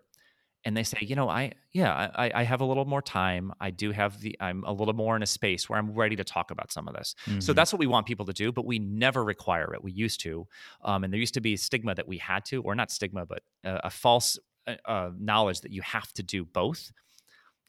and 0.66 0.76
they 0.76 0.82
say, 0.82 0.98
you 1.00 1.14
know, 1.14 1.28
I 1.28 1.52
yeah, 1.72 2.10
I, 2.16 2.32
I 2.34 2.42
have 2.42 2.60
a 2.60 2.64
little 2.64 2.84
more 2.84 3.00
time. 3.00 3.52
I 3.60 3.70
do 3.70 3.92
have 3.92 4.20
the 4.20 4.36
I'm 4.40 4.64
a 4.64 4.72
little 4.72 4.94
more 4.94 5.14
in 5.14 5.22
a 5.22 5.26
space 5.26 5.68
where 5.68 5.78
I'm 5.78 5.94
ready 5.94 6.16
to 6.16 6.24
talk 6.24 6.50
about 6.50 6.72
some 6.72 6.88
of 6.88 6.94
this. 6.94 7.14
Mm-hmm. 7.26 7.38
So 7.38 7.52
that's 7.52 7.72
what 7.72 7.78
we 7.78 7.86
want 7.86 8.06
people 8.06 8.26
to 8.26 8.32
do, 8.32 8.50
but 8.50 8.66
we 8.66 8.80
never 8.80 9.24
require 9.24 9.72
it. 9.72 9.84
We 9.84 9.92
used 9.92 10.20
to, 10.22 10.48
um, 10.82 11.04
and 11.04 11.12
there 11.12 11.20
used 11.20 11.34
to 11.34 11.40
be 11.40 11.56
stigma 11.56 11.94
that 11.94 12.08
we 12.08 12.18
had 12.18 12.44
to, 12.46 12.62
or 12.62 12.74
not 12.74 12.90
stigma, 12.90 13.24
but 13.24 13.42
uh, 13.64 13.78
a 13.84 13.90
false 13.90 14.40
uh, 14.66 14.74
uh, 14.84 15.10
knowledge 15.16 15.60
that 15.60 15.70
you 15.70 15.82
have 15.82 16.12
to 16.14 16.24
do 16.24 16.44
both. 16.44 16.90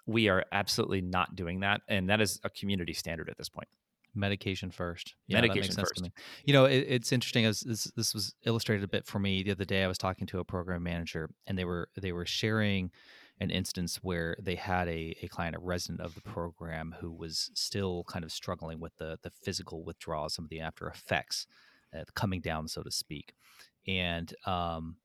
We 0.08 0.28
are 0.30 0.44
absolutely 0.52 1.02
not 1.02 1.36
doing 1.36 1.60
that, 1.60 1.82
and 1.88 2.10
that 2.10 2.20
is 2.20 2.40
a 2.44 2.50
community 2.50 2.94
standard 2.94 3.30
at 3.30 3.38
this 3.38 3.50
point 3.50 3.68
medication 4.18 4.72
first. 4.72 5.16
Yeah, 5.28 5.42
medication 5.42 5.76
first. 5.76 6.10
You 6.44 6.54
know, 6.54 6.66
it, 6.66 6.86
it's 6.88 7.12
interesting. 7.12 7.46
As 7.46 7.62
this, 7.62 7.86
this 7.96 8.14
was 8.14 8.34
illustrated 8.46 8.84
a 8.84 8.88
bit 8.88 9.06
for 9.06 9.20
me 9.20 9.44
the 9.44 9.52
other 9.52 9.66
day. 9.66 9.84
I 9.84 9.88
was 9.88 9.98
talking 9.98 10.28
to 10.28 10.40
a 10.40 10.44
program 10.44 10.84
manager, 10.84 11.30
and 11.46 11.58
they 11.58 11.66
were 11.66 11.90
they 12.00 12.12
were 12.12 12.26
sharing 12.26 12.92
an 13.40 13.52
instance 13.52 13.98
where 14.02 14.36
they 14.42 14.56
had 14.56 14.88
a, 14.88 15.16
a 15.22 15.28
client, 15.28 15.56
a 15.56 15.60
resident 15.60 16.02
of 16.02 16.16
the 16.16 16.22
program, 16.22 16.96
who 17.00 17.12
was 17.12 17.52
still 17.54 18.04
kind 18.08 18.26
of 18.26 18.32
struggling 18.32 18.80
with 18.80 18.96
the 18.98 19.20
the 19.22 19.30
physical 19.30 19.84
withdrawal, 19.84 20.30
some 20.30 20.46
of 20.46 20.50
the 20.50 20.60
after 20.60 20.88
effects, 20.88 21.48
uh, 21.96 22.04
coming 22.16 22.42
down, 22.42 22.68
so 22.68 22.82
to 22.82 22.92
speak, 22.92 23.34
and 23.88 24.34
um, 24.46 24.98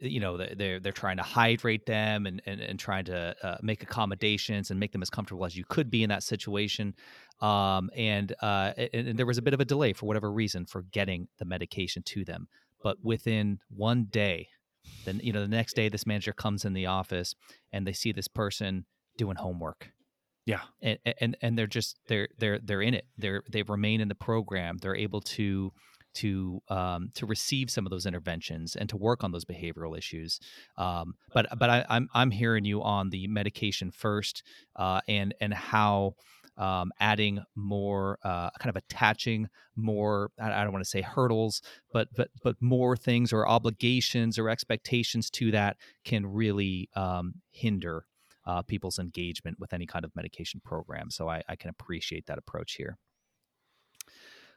you 0.00 0.20
know 0.20 0.36
they're 0.36 0.78
they're 0.80 0.92
trying 0.92 1.16
to 1.16 1.22
hydrate 1.22 1.86
them 1.86 2.26
and 2.26 2.40
and, 2.46 2.60
and 2.60 2.78
trying 2.78 3.04
to 3.04 3.34
uh, 3.42 3.56
make 3.62 3.82
accommodations 3.82 4.70
and 4.70 4.78
make 4.78 4.92
them 4.92 5.02
as 5.02 5.10
comfortable 5.10 5.44
as 5.44 5.56
you 5.56 5.64
could 5.68 5.90
be 5.90 6.02
in 6.02 6.08
that 6.08 6.22
situation 6.22 6.94
um, 7.40 7.90
and, 7.96 8.36
uh, 8.40 8.72
and, 8.76 9.08
and 9.08 9.18
there 9.18 9.26
was 9.26 9.38
a 9.38 9.42
bit 9.42 9.52
of 9.52 9.58
a 9.58 9.64
delay 9.64 9.92
for 9.92 10.06
whatever 10.06 10.30
reason 10.30 10.64
for 10.64 10.82
getting 10.92 11.26
the 11.38 11.44
medication 11.44 12.02
to 12.04 12.24
them 12.24 12.46
but 12.82 12.96
within 13.02 13.58
one 13.68 14.04
day 14.04 14.48
then 15.04 15.20
you 15.22 15.32
know 15.32 15.40
the 15.40 15.48
next 15.48 15.74
day 15.74 15.88
this 15.88 16.06
manager 16.06 16.32
comes 16.32 16.64
in 16.64 16.72
the 16.72 16.86
office 16.86 17.34
and 17.72 17.86
they 17.86 17.92
see 17.92 18.12
this 18.12 18.28
person 18.28 18.84
doing 19.16 19.36
homework. 19.36 19.90
Yeah, 20.44 20.62
and 20.80 20.98
and 21.20 21.36
and 21.40 21.56
they're 21.56 21.68
just 21.68 22.00
they're 22.08 22.28
they're 22.38 22.58
they're 22.58 22.82
in 22.82 22.94
it. 22.94 23.06
They're 23.16 23.44
they 23.48 23.62
remain 23.62 24.00
in 24.00 24.08
the 24.08 24.16
program. 24.16 24.78
They're 24.78 24.96
able 24.96 25.20
to 25.20 25.72
to 26.14 26.60
um, 26.68 27.10
to 27.14 27.26
receive 27.26 27.70
some 27.70 27.86
of 27.86 27.90
those 27.90 28.06
interventions 28.06 28.76
and 28.76 28.88
to 28.88 28.96
work 28.96 29.24
on 29.24 29.32
those 29.32 29.44
behavioral 29.44 29.96
issues. 29.96 30.40
Um, 30.76 31.14
but 31.32 31.46
but 31.58 31.70
I, 31.70 31.78
am 31.78 31.84
I'm, 31.88 32.08
I'm 32.14 32.30
hearing 32.30 32.64
you 32.64 32.82
on 32.82 33.10
the 33.10 33.26
medication 33.28 33.90
first 33.90 34.42
uh, 34.76 35.00
and 35.08 35.34
and 35.40 35.54
how 35.54 36.14
um, 36.56 36.92
adding 37.00 37.42
more 37.54 38.18
uh, 38.22 38.50
kind 38.58 38.70
of 38.70 38.76
attaching 38.76 39.48
more 39.74 40.30
I, 40.38 40.62
don't 40.62 40.72
want 40.72 40.84
to 40.84 40.90
say 40.90 41.00
hurdles 41.00 41.62
but 41.92 42.08
but 42.14 42.28
but 42.42 42.56
more 42.60 42.94
things 42.94 43.32
or 43.32 43.48
obligations 43.48 44.38
or 44.38 44.50
expectations 44.50 45.30
to 45.30 45.50
that 45.52 45.78
can 46.04 46.26
really 46.26 46.90
um, 46.94 47.36
hinder 47.50 48.04
uh, 48.46 48.62
people's 48.62 48.98
engagement 48.98 49.58
with 49.58 49.72
any 49.72 49.86
kind 49.86 50.04
of 50.04 50.14
medication 50.16 50.60
program. 50.64 51.10
So 51.10 51.28
I, 51.28 51.42
I 51.48 51.56
can 51.56 51.70
appreciate 51.70 52.26
that 52.26 52.38
approach 52.38 52.74
here. 52.74 52.98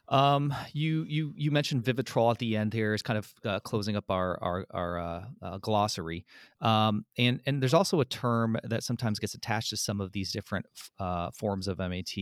Um, 0.08 0.54
you 0.72 1.04
you 1.08 1.32
you 1.36 1.50
mentioned 1.50 1.84
Vivitrol 1.84 2.30
at 2.30 2.38
the 2.38 2.56
end 2.56 2.72
here 2.72 2.94
is 2.94 3.02
kind 3.02 3.18
of 3.18 3.34
uh, 3.44 3.60
closing 3.60 3.96
up 3.96 4.10
our 4.10 4.38
our, 4.42 4.66
our 4.70 4.98
uh, 4.98 5.24
uh, 5.42 5.58
glossary. 5.58 6.24
Um, 6.60 7.04
and 7.18 7.40
and 7.46 7.60
there's 7.60 7.74
also 7.74 8.00
a 8.00 8.04
term 8.04 8.56
that 8.64 8.82
sometimes 8.82 9.18
gets 9.18 9.34
attached 9.34 9.70
to 9.70 9.76
some 9.76 10.00
of 10.00 10.12
these 10.12 10.32
different 10.32 10.66
uh, 10.98 11.30
forms 11.32 11.68
of 11.68 11.78
MAT 11.78 12.14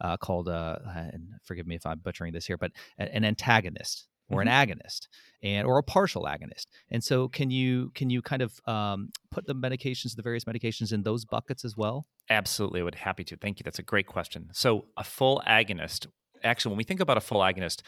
uh, 0.00 0.16
called 0.16 0.48
uh, 0.48 0.78
and 0.86 1.34
forgive 1.44 1.66
me 1.66 1.74
if 1.74 1.86
I'm 1.86 1.98
butchering 1.98 2.32
this 2.32 2.46
here, 2.46 2.56
but 2.56 2.72
an 2.98 3.24
antagonist 3.24 4.08
or 4.30 4.40
mm-hmm. 4.40 4.48
an 4.48 4.68
agonist 4.68 5.08
and 5.42 5.66
or 5.66 5.78
a 5.78 5.82
partial 5.82 6.24
agonist. 6.24 6.66
And 6.90 7.02
so 7.02 7.28
can 7.28 7.50
you 7.50 7.90
can 7.94 8.10
you 8.10 8.22
kind 8.22 8.42
of 8.42 8.60
um, 8.66 9.10
put 9.30 9.46
the 9.46 9.54
medications, 9.54 10.16
the 10.16 10.22
various 10.22 10.44
medications 10.44 10.92
in 10.92 11.02
those 11.02 11.24
buckets 11.24 11.64
as 11.64 11.76
well? 11.76 12.06
Absolutely, 12.30 12.80
I 12.80 12.84
would 12.84 12.94
happy 12.94 13.24
to. 13.24 13.36
Thank 13.36 13.58
you. 13.58 13.64
That's 13.64 13.78
a 13.78 13.82
great 13.82 14.06
question. 14.06 14.48
So 14.52 14.86
a 14.96 15.04
full 15.04 15.42
agonist 15.46 16.06
actually, 16.44 16.70
when 16.70 16.78
we 16.78 16.84
think 16.84 17.00
about 17.00 17.16
a 17.16 17.20
full 17.20 17.40
agonist, 17.40 17.82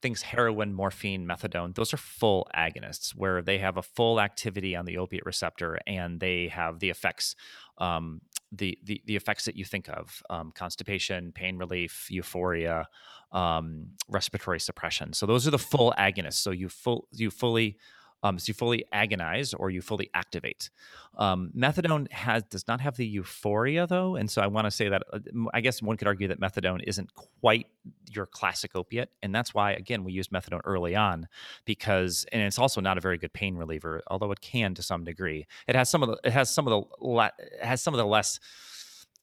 things 0.00 0.22
heroin, 0.22 0.74
morphine, 0.74 1.26
methadone, 1.26 1.74
those 1.74 1.94
are 1.94 1.96
full 1.96 2.48
agonists 2.56 3.14
where 3.14 3.40
they 3.40 3.58
have 3.58 3.76
a 3.76 3.82
full 3.82 4.20
activity 4.20 4.74
on 4.74 4.84
the 4.84 4.98
opiate 4.98 5.24
receptor 5.24 5.78
and 5.86 6.18
they 6.18 6.48
have 6.48 6.80
the 6.80 6.90
effects, 6.90 7.36
um, 7.78 8.20
the, 8.50 8.76
the, 8.82 9.00
the 9.06 9.16
effects 9.16 9.44
that 9.44 9.56
you 9.56 9.64
think 9.64 9.88
of: 9.88 10.22
um, 10.28 10.52
constipation, 10.54 11.32
pain 11.32 11.56
relief, 11.56 12.08
euphoria, 12.10 12.88
um, 13.30 13.86
respiratory 14.08 14.60
suppression. 14.60 15.12
So 15.12 15.24
those 15.26 15.46
are 15.46 15.52
the 15.52 15.58
full 15.58 15.94
agonists. 15.98 16.34
So 16.34 16.50
you 16.50 16.68
full 16.68 17.08
you 17.12 17.30
fully 17.30 17.78
um, 18.22 18.38
so 18.38 18.50
you 18.50 18.54
fully 18.54 18.84
agonize 18.92 19.54
or 19.54 19.70
you 19.70 19.82
fully 19.82 20.10
activate. 20.14 20.70
Um, 21.16 21.50
methadone 21.56 22.10
has 22.12 22.42
does 22.44 22.66
not 22.68 22.80
have 22.80 22.96
the 22.96 23.06
euphoria 23.06 23.86
though, 23.86 24.16
and 24.16 24.30
so 24.30 24.40
I 24.40 24.46
want 24.46 24.66
to 24.66 24.70
say 24.70 24.88
that 24.88 25.02
uh, 25.12 25.18
I 25.52 25.60
guess 25.60 25.82
one 25.82 25.96
could 25.96 26.06
argue 26.06 26.28
that 26.28 26.40
methadone 26.40 26.82
isn't 26.84 27.14
quite 27.14 27.66
your 28.10 28.26
classic 28.26 28.72
opiate, 28.74 29.10
and 29.22 29.34
that's 29.34 29.52
why 29.52 29.72
again 29.72 30.04
we 30.04 30.12
use 30.12 30.28
methadone 30.28 30.60
early 30.64 30.96
on 30.96 31.28
because, 31.64 32.24
and 32.32 32.42
it's 32.42 32.58
also 32.58 32.80
not 32.80 32.96
a 32.96 33.00
very 33.00 33.18
good 33.18 33.32
pain 33.32 33.56
reliever, 33.56 34.02
although 34.06 34.32
it 34.32 34.40
can 34.40 34.74
to 34.74 34.82
some 34.82 35.04
degree. 35.04 35.46
It 35.66 35.74
has 35.74 35.90
some 35.90 36.02
of 36.02 36.08
the 36.08 36.18
it 36.24 36.32
has 36.32 36.50
some 36.50 36.66
of 36.66 36.70
the 36.70 37.06
le- 37.06 37.32
has 37.60 37.82
some 37.82 37.92
of 37.92 37.98
the 37.98 38.06
less 38.06 38.40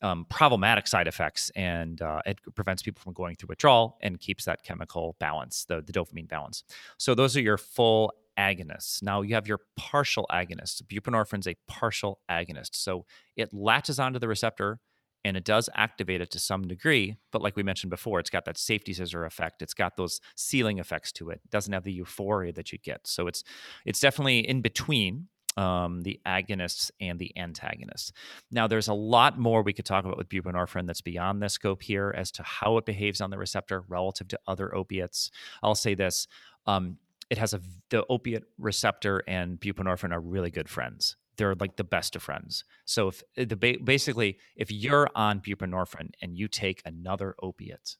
um, 0.02 0.26
problematic 0.30 0.88
side 0.88 1.08
effects, 1.08 1.52
and 1.56 2.02
uh, 2.02 2.22
it 2.26 2.39
prevents 2.56 2.82
people 2.82 3.02
from 3.02 3.14
going 3.14 3.36
through 3.36 3.47
withdrawal 3.47 3.97
and 4.02 4.20
keeps 4.20 4.45
that 4.45 4.64
chemical 4.64 5.16
balance, 5.20 5.66
the, 5.66 5.82
the 5.82 5.91
dopamine 5.91 6.28
balance. 6.28 6.64
So 6.97 7.16
those 7.16 7.36
are 7.36 7.41
your 7.41 7.58
full 7.58 8.14
agonists. 8.40 9.04
Now 9.04 9.22
you 9.22 9.36
have 9.36 9.48
your 9.48 9.60
partial 9.76 10.26
agonists. 10.32 10.82
Buprenorphine 10.82 11.40
is 11.40 11.48
a 11.48 11.58
partial 11.68 12.20
agonist. 12.32 12.70
So 12.74 13.06
it 13.36 13.54
latches 13.54 14.00
onto 14.00 14.18
the 14.18 14.28
receptor 14.28 14.80
and 15.26 15.36
it 15.36 15.44
does 15.44 15.70
activate 15.76 16.22
it 16.22 16.32
to 16.32 16.40
some 16.40 16.68
degree. 16.68 17.18
But 17.32 17.42
like 17.42 17.58
we 17.58 17.64
mentioned 17.64 17.90
before, 17.90 18.20
it's 18.20 18.30
got 18.30 18.46
that 18.46 18.58
safety 18.58 18.94
scissor 18.94 19.26
effect. 19.26 19.62
It's 19.62 19.74
got 19.74 19.98
those 19.98 20.22
ceiling 20.36 20.80
effects 20.80 21.12
to 21.14 21.30
it. 21.30 21.42
It 21.44 21.52
doesn't 21.52 21.74
have 21.74 21.84
the 21.84 21.92
euphoria 21.92 22.54
that 22.54 22.72
you 22.72 22.80
get. 22.80 23.06
So 23.06 23.28
it's 23.28 23.44
it's 23.86 24.00
definitely 24.00 24.48
in 24.48 24.62
between 24.62 25.28
um, 25.58 26.04
the 26.04 26.22
agonists 26.26 26.90
and 27.02 27.20
the 27.20 27.38
antagonists. 27.38 28.14
Now, 28.50 28.68
there's 28.68 28.88
a 28.88 28.94
lot 28.94 29.38
more 29.38 29.62
we 29.62 29.74
could 29.74 29.86
talk 29.86 30.06
about 30.06 30.18
with 30.18 30.30
buprenorphine 30.30 30.88
that's 30.88 31.02
beyond 31.02 31.42
the 31.42 31.50
scope 31.50 31.84
here 31.84 32.14
as 32.16 32.32
to 32.32 32.44
how 32.44 32.78
it 32.78 32.86
behaves 32.86 33.20
on 33.20 33.30
the 33.30 33.38
receptor 33.38 33.84
relative 33.90 34.30
to 34.30 34.40
other 34.48 34.74
opiates. 34.74 35.32
I'll 35.62 35.76
say 35.76 35.96
this. 35.96 36.28
Um, 36.66 36.98
it 37.30 37.38
has 37.38 37.54
a 37.54 37.62
the 37.90 38.06
opiate 38.10 38.44
receptor 38.58 39.24
and 39.28 39.60
buprenorphine 39.60 40.12
are 40.12 40.20
really 40.20 40.52
good 40.52 40.70
friends. 40.70 41.16
They're 41.38 41.56
like 41.56 41.78
the 41.78 41.84
best 41.84 42.16
of 42.16 42.24
friends. 42.24 42.64
So 42.86 43.08
if 43.10 43.24
eh, 43.38 43.46
the 43.48 43.56
basically 43.56 44.38
if 44.56 44.72
you're 44.72 45.10
on 45.16 45.42
buprenorphine 45.42 46.12
and 46.22 46.38
you 46.38 46.48
take 46.48 46.82
another 46.86 47.36
opiate, 47.42 47.98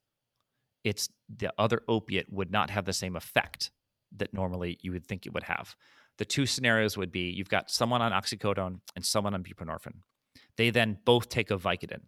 it's 0.84 1.10
the 1.34 1.54
other 1.58 1.82
opiate 1.88 2.32
would 2.32 2.52
not 2.52 2.70
have 2.70 2.86
the 2.86 2.94
same 2.94 3.16
effect 3.16 3.72
that 4.18 4.34
normally 4.34 4.78
you 4.82 4.92
would 4.92 5.06
think 5.06 5.26
it 5.26 5.34
would 5.34 5.44
have. 5.44 5.76
The 6.18 6.26
two 6.26 6.46
scenarios 6.46 6.98
would 6.98 7.12
be 7.12 7.30
you've 7.30 7.50
got 7.50 7.70
someone 7.70 8.02
on 8.02 8.12
oxycodone 8.12 8.80
and 8.96 9.06
someone 9.06 9.34
on 9.34 9.44
buprenorphine. 9.44 10.02
They 10.58 10.72
then 10.72 10.98
both 11.06 11.30
take 11.30 11.52
a 11.52 11.58
Vicodin. 11.58 12.02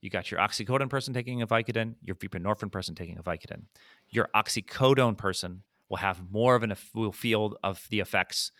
You 0.00 0.10
got 0.10 0.30
your 0.30 0.40
oxycodone 0.40 0.88
person 0.88 1.12
taking 1.12 1.42
a 1.42 1.46
Vicodin, 1.46 1.96
your 2.02 2.14
buprenorphine 2.14 2.70
person 2.70 2.94
taking 2.94 3.18
a 3.18 3.22
Vicodin. 3.22 3.64
Your 4.08 4.28
oxycodone 4.34 5.18
person 5.18 5.64
will 5.88 5.98
have 5.98 6.30
more 6.30 6.54
of 6.54 6.62
an 6.62 6.74
will 6.94 7.12
feel 7.12 7.56
of 7.62 7.86
the 7.90 8.00
effects 8.00 8.52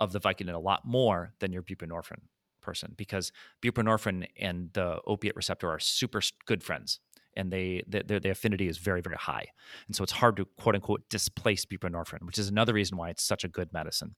of 0.00 0.12
the 0.12 0.20
Vicodin 0.20 0.54
a 0.54 0.58
lot 0.58 0.84
more 0.84 1.32
than 1.40 1.52
your 1.52 1.62
buprenorphine 1.62 2.22
person 2.60 2.94
because 2.96 3.32
buprenorphine 3.60 4.26
and 4.38 4.70
the 4.72 5.00
opiate 5.06 5.36
receptor 5.36 5.68
are 5.68 5.78
super 5.78 6.20
good 6.46 6.62
friends 6.62 7.00
and 7.34 7.50
they 7.50 7.82
their, 7.86 8.20
their 8.20 8.32
affinity 8.32 8.68
is 8.68 8.78
very 8.78 9.00
very 9.00 9.16
high. 9.16 9.46
And 9.86 9.96
so 9.96 10.02
it's 10.02 10.12
hard 10.12 10.36
to 10.36 10.44
quote 10.58 10.74
unquote 10.74 11.08
displace 11.08 11.64
buprenorphine 11.64 12.22
which 12.22 12.38
is 12.38 12.48
another 12.48 12.74
reason 12.74 12.96
why 12.96 13.10
it's 13.10 13.22
such 13.22 13.44
a 13.44 13.48
good 13.48 13.72
medicine. 13.72 14.14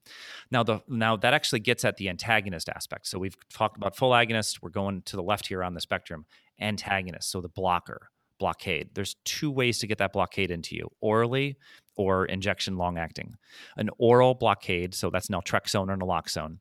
Now 0.51 0.63
the 0.63 0.81
now 0.87 1.15
that 1.17 1.33
actually 1.33 1.61
gets 1.61 1.85
at 1.85 1.97
the 1.97 2.09
antagonist 2.09 2.69
aspect. 2.69 3.07
So 3.07 3.19
we've 3.19 3.37
talked 3.49 3.77
about 3.77 3.95
full 3.95 4.11
agonist. 4.11 4.59
We're 4.61 4.69
going 4.69 5.01
to 5.03 5.15
the 5.15 5.23
left 5.23 5.47
here 5.47 5.63
on 5.63 5.73
the 5.73 5.81
spectrum. 5.81 6.25
Antagonist 6.59 7.29
so 7.29 7.41
the 7.41 7.49
blocker 7.49 8.09
blockade 8.37 8.89
there's 8.93 9.15
two 9.23 9.49
ways 9.49 9.79
to 9.79 9.87
get 9.87 9.97
that 9.97 10.11
blockade 10.13 10.51
into 10.51 10.75
you 10.75 10.89
orally 10.99 11.57
or 11.95 12.25
injection 12.25 12.77
long 12.77 12.97
acting. 12.97 13.35
An 13.77 13.89
oral 13.97 14.33
blockade, 14.33 14.93
so 14.93 15.09
that's 15.09 15.27
naltrexone 15.27 15.89
or 15.89 15.97
naloxone. 15.97 16.57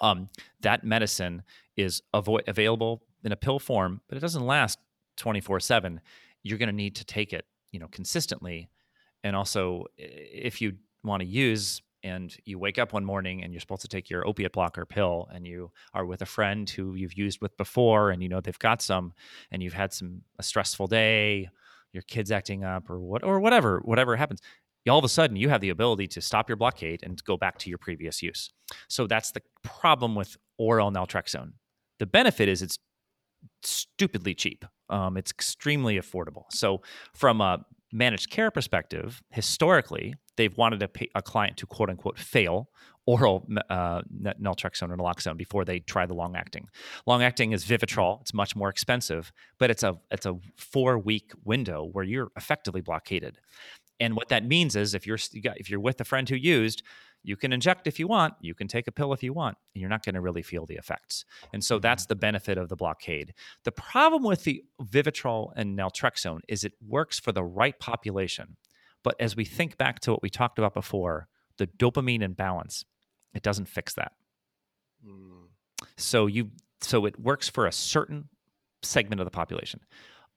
Um, 0.00 0.28
that 0.60 0.84
medicine 0.84 1.42
is 1.76 2.02
avo- 2.14 2.46
available 2.46 3.02
in 3.22 3.32
a 3.32 3.36
pill 3.36 3.58
form, 3.58 4.00
but 4.08 4.16
it 4.16 4.20
doesn't 4.20 4.44
last 4.44 4.78
24 5.16 5.60
7. 5.60 6.00
You're 6.42 6.58
going 6.58 6.68
to 6.68 6.74
need 6.74 6.96
to 6.96 7.04
take 7.04 7.32
it, 7.32 7.46
you 7.72 7.80
know, 7.80 7.88
consistently. 7.88 8.68
And 9.22 9.34
also, 9.34 9.86
if 9.96 10.60
you 10.60 10.74
want 11.02 11.20
to 11.20 11.26
use 11.26 11.82
and 12.04 12.36
you 12.44 12.58
wake 12.58 12.78
up 12.78 12.92
one 12.92 13.04
morning 13.04 13.42
and 13.42 13.52
you're 13.52 13.60
supposed 13.60 13.82
to 13.82 13.88
take 13.88 14.08
your 14.08 14.26
opiate 14.28 14.52
blocker 14.52 14.86
pill 14.86 15.28
and 15.32 15.46
you 15.46 15.72
are 15.92 16.06
with 16.06 16.22
a 16.22 16.26
friend 16.26 16.70
who 16.70 16.94
you've 16.94 17.14
used 17.14 17.40
with 17.40 17.56
before 17.56 18.10
and 18.10 18.22
you 18.22 18.28
know 18.28 18.40
they've 18.40 18.58
got 18.60 18.80
some 18.80 19.12
and 19.50 19.62
you've 19.62 19.72
had 19.72 19.92
some 19.92 20.22
a 20.38 20.42
stressful 20.42 20.86
day 20.86 21.48
your 21.92 22.02
kids 22.02 22.30
acting 22.30 22.62
up 22.62 22.88
or 22.88 23.00
what 23.00 23.24
or 23.24 23.40
whatever 23.40 23.80
whatever 23.84 24.14
happens 24.14 24.40
all 24.90 24.98
of 24.98 25.04
a 25.04 25.08
sudden 25.08 25.36
you 25.36 25.48
have 25.48 25.60
the 25.60 25.70
ability 25.70 26.06
to 26.08 26.20
stop 26.20 26.48
your 26.48 26.56
blockade 26.56 27.00
and 27.02 27.22
go 27.24 27.36
back 27.36 27.58
to 27.58 27.70
your 27.70 27.78
previous 27.78 28.22
use. 28.22 28.50
So 28.88 29.06
that's 29.06 29.30
the 29.32 29.42
problem 29.62 30.14
with 30.14 30.36
oral 30.58 30.90
naltrexone. 30.90 31.52
The 31.98 32.06
benefit 32.06 32.48
is 32.48 32.60
it's 32.60 32.78
stupidly 33.62 34.34
cheap. 34.34 34.64
Um, 34.90 35.16
it's 35.16 35.30
extremely 35.30 35.98
affordable. 35.98 36.44
So 36.50 36.82
from 37.14 37.40
a 37.40 37.64
managed 37.92 38.30
care 38.30 38.50
perspective 38.50 39.22
historically 39.30 40.14
they've 40.36 40.56
wanted 40.56 40.82
a, 40.82 40.88
a 41.14 41.22
client 41.22 41.56
to 41.58 41.66
quote 41.66 41.90
unquote 41.90 42.18
fail 42.18 42.68
oral 43.06 43.46
uh, 43.68 44.02
naltrexone 44.40 44.90
or 44.90 44.96
naloxone 44.96 45.36
before 45.36 45.64
they 45.64 45.80
try 45.80 46.06
the 46.06 46.14
long 46.14 46.36
acting. 46.36 46.68
Long 47.06 47.22
acting 47.22 47.52
is 47.52 47.64
Vivitrol. 47.64 48.20
It's 48.22 48.32
much 48.32 48.56
more 48.56 48.68
expensive, 48.68 49.32
but 49.58 49.70
it's 49.70 49.82
a 49.82 49.98
it's 50.10 50.26
a 50.26 50.36
four 50.56 50.98
week 50.98 51.32
window 51.44 51.84
where 51.92 52.04
you're 52.04 52.30
effectively 52.36 52.80
blockaded. 52.80 53.38
And 54.00 54.16
what 54.16 54.28
that 54.28 54.44
means 54.44 54.74
is 54.74 54.94
if 54.94 55.06
you're 55.06 55.18
if 55.32 55.70
you're 55.70 55.80
with 55.80 56.00
a 56.00 56.04
friend 56.04 56.28
who 56.28 56.36
used, 56.36 56.82
you 57.22 57.36
can 57.36 57.52
inject 57.52 57.86
if 57.86 57.98
you 57.98 58.06
want, 58.06 58.34
you 58.40 58.54
can 58.54 58.68
take 58.68 58.86
a 58.86 58.92
pill 58.92 59.12
if 59.12 59.22
you 59.22 59.32
want, 59.32 59.56
and 59.74 59.80
you're 59.80 59.90
not 59.90 60.04
going 60.04 60.14
to 60.14 60.20
really 60.20 60.42
feel 60.42 60.66
the 60.66 60.74
effects. 60.74 61.24
And 61.52 61.64
so 61.64 61.78
that's 61.78 62.04
mm-hmm. 62.04 62.10
the 62.10 62.16
benefit 62.16 62.58
of 62.58 62.68
the 62.68 62.76
blockade. 62.76 63.34
The 63.64 63.72
problem 63.72 64.22
with 64.22 64.44
the 64.44 64.62
Vivitrol 64.82 65.52
and 65.56 65.78
naltrexone 65.78 66.40
is 66.48 66.64
it 66.64 66.74
works 66.86 67.18
for 67.18 67.32
the 67.32 67.44
right 67.44 67.78
population. 67.78 68.56
But 69.04 69.14
as 69.20 69.36
we 69.36 69.44
think 69.44 69.76
back 69.76 70.00
to 70.00 70.12
what 70.12 70.22
we 70.22 70.30
talked 70.30 70.58
about 70.58 70.74
before, 70.74 71.28
the 71.58 71.68
dopamine 71.68 72.22
imbalance, 72.22 72.84
it 73.34 73.42
doesn't 73.42 73.68
fix 73.68 73.94
that. 73.94 74.12
Mm. 75.06 75.48
So 75.96 76.26
you 76.26 76.50
so 76.80 77.06
it 77.06 77.20
works 77.20 77.48
for 77.48 77.66
a 77.66 77.72
certain 77.72 78.28
segment 78.82 79.20
of 79.20 79.26
the 79.26 79.30
population. 79.30 79.80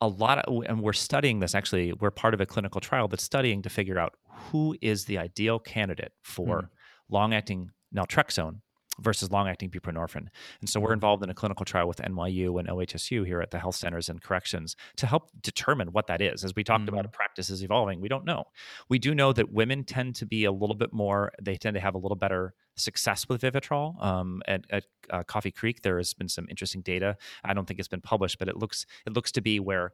A 0.02 0.08
lot 0.08 0.40
of 0.40 0.64
and 0.68 0.82
we're 0.82 0.94
studying 0.94 1.40
this 1.40 1.56
actually, 1.56 1.94
we're 1.94 2.12
part 2.12 2.36
of 2.36 2.42
a 2.42 2.46
clinical 2.46 2.80
trial 2.80 3.08
that's 3.08 3.24
studying 3.24 3.64
to 3.64 3.70
figure 3.70 3.98
out 3.98 4.14
who 4.30 4.76
is 4.82 5.06
the 5.06 5.18
ideal 5.18 5.58
candidate 5.58 6.12
for 6.22 6.62
mm. 6.62 6.70
long-acting 7.10 7.72
naltrexone 7.96 8.60
versus 9.00 9.32
long 9.32 9.48
acting 9.48 9.70
buprenorphine. 9.70 10.28
And 10.62 10.70
so 10.70 10.80
we're 10.80 10.94
involved 10.94 11.24
in 11.24 11.30
a 11.30 11.34
clinical 11.34 11.66
trial 11.66 11.88
with 11.88 11.98
NYU 11.98 12.60
and 12.60 12.68
OHSU 12.68 13.26
here 13.26 13.42
at 13.42 13.52
the 13.52 13.60
health 13.60 13.76
centers 13.76 14.10
and 14.10 14.22
corrections 14.22 14.76
to 14.98 15.08
help 15.08 15.30
determine 15.42 15.92
what 15.92 16.08
that 16.08 16.22
is. 16.22 16.44
As 16.44 16.56
we 16.56 16.64
talked 16.64 16.86
mm-hmm. 16.86 16.96
about, 16.96 17.12
practice 17.14 17.50
is 17.50 17.64
evolving. 17.64 18.02
We 18.02 18.08
don't 18.10 18.26
know. 18.26 18.46
We 18.90 19.00
do 19.00 19.14
know 19.14 19.34
that 19.34 19.52
women 19.52 19.84
tend 19.84 20.16
to 20.16 20.26
be 20.26 20.46
a 20.46 20.52
little 20.52 20.76
bit 20.76 20.94
more, 20.94 21.32
they 21.42 21.56
tend 21.56 21.76
to 21.76 21.82
have 21.82 21.96
a 21.96 22.00
little 22.00 22.18
better 22.18 22.54
success 22.76 23.28
with 23.28 23.42
Vivitrol. 23.42 24.02
Um, 24.04 24.42
at, 24.48 24.66
at 24.70 24.86
uh, 25.10 25.24
Coffee 25.24 25.52
Creek, 25.52 25.82
there 25.82 25.98
has 25.98 26.14
been 26.14 26.30
some 26.30 26.48
interesting 26.50 26.82
data. 26.82 27.18
I 27.44 27.54
don't 27.54 27.68
think 27.68 27.80
it's 27.80 27.88
been 27.88 28.02
published, 28.02 28.40
but 28.40 28.48
it 28.48 28.58
looks 28.58 28.86
it 29.06 29.14
looks 29.14 29.32
to 29.34 29.42
be 29.42 29.60
where 29.60 29.94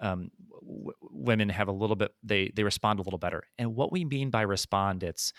um, 0.00 0.30
w- 0.60 0.92
women 1.02 1.48
have 1.48 1.68
a 1.68 1.72
little 1.72 1.96
bit 1.96 2.12
they 2.22 2.50
they 2.54 2.64
respond 2.64 2.98
a 2.98 3.02
little 3.02 3.18
better. 3.18 3.44
And 3.58 3.74
what 3.74 3.92
we 3.92 4.04
mean 4.04 4.30
by 4.30 4.42
respond, 4.42 5.02
it's 5.02 5.32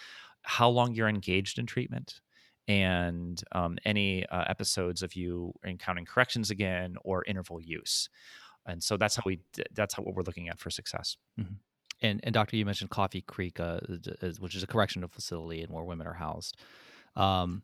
how 0.43 0.69
long 0.69 0.93
you're 0.93 1.09
engaged 1.09 1.57
in 1.57 1.65
treatment 1.65 2.21
and 2.67 3.43
um, 3.51 3.77
any 3.85 4.25
uh, 4.27 4.45
episodes 4.47 5.03
of 5.03 5.15
you 5.15 5.53
encountering 5.65 6.05
corrections 6.05 6.49
again 6.49 6.95
or 7.03 7.23
interval 7.25 7.61
use. 7.61 8.09
And 8.65 8.81
so 8.81 8.97
that's 8.97 9.15
how 9.15 9.23
we 9.25 9.39
that's 9.73 9.93
how 9.93 10.03
what 10.03 10.15
we're 10.15 10.23
looking 10.23 10.49
at 10.49 10.59
for 10.59 10.69
success. 10.69 11.17
Mm-hmm. 11.39 11.53
And 12.01 12.19
and 12.23 12.33
doctor, 12.33 12.57
you 12.57 12.65
mentioned 12.65 12.89
Coffee 12.89 13.21
Creek, 13.21 13.59
uh, 13.59 13.79
which 14.39 14.55
is 14.55 14.63
a 14.63 14.67
correctional 14.67 15.09
facility 15.09 15.61
and 15.61 15.71
where 15.71 15.83
women 15.83 16.07
are 16.07 16.13
housed. 16.13 16.57
Um, 17.15 17.63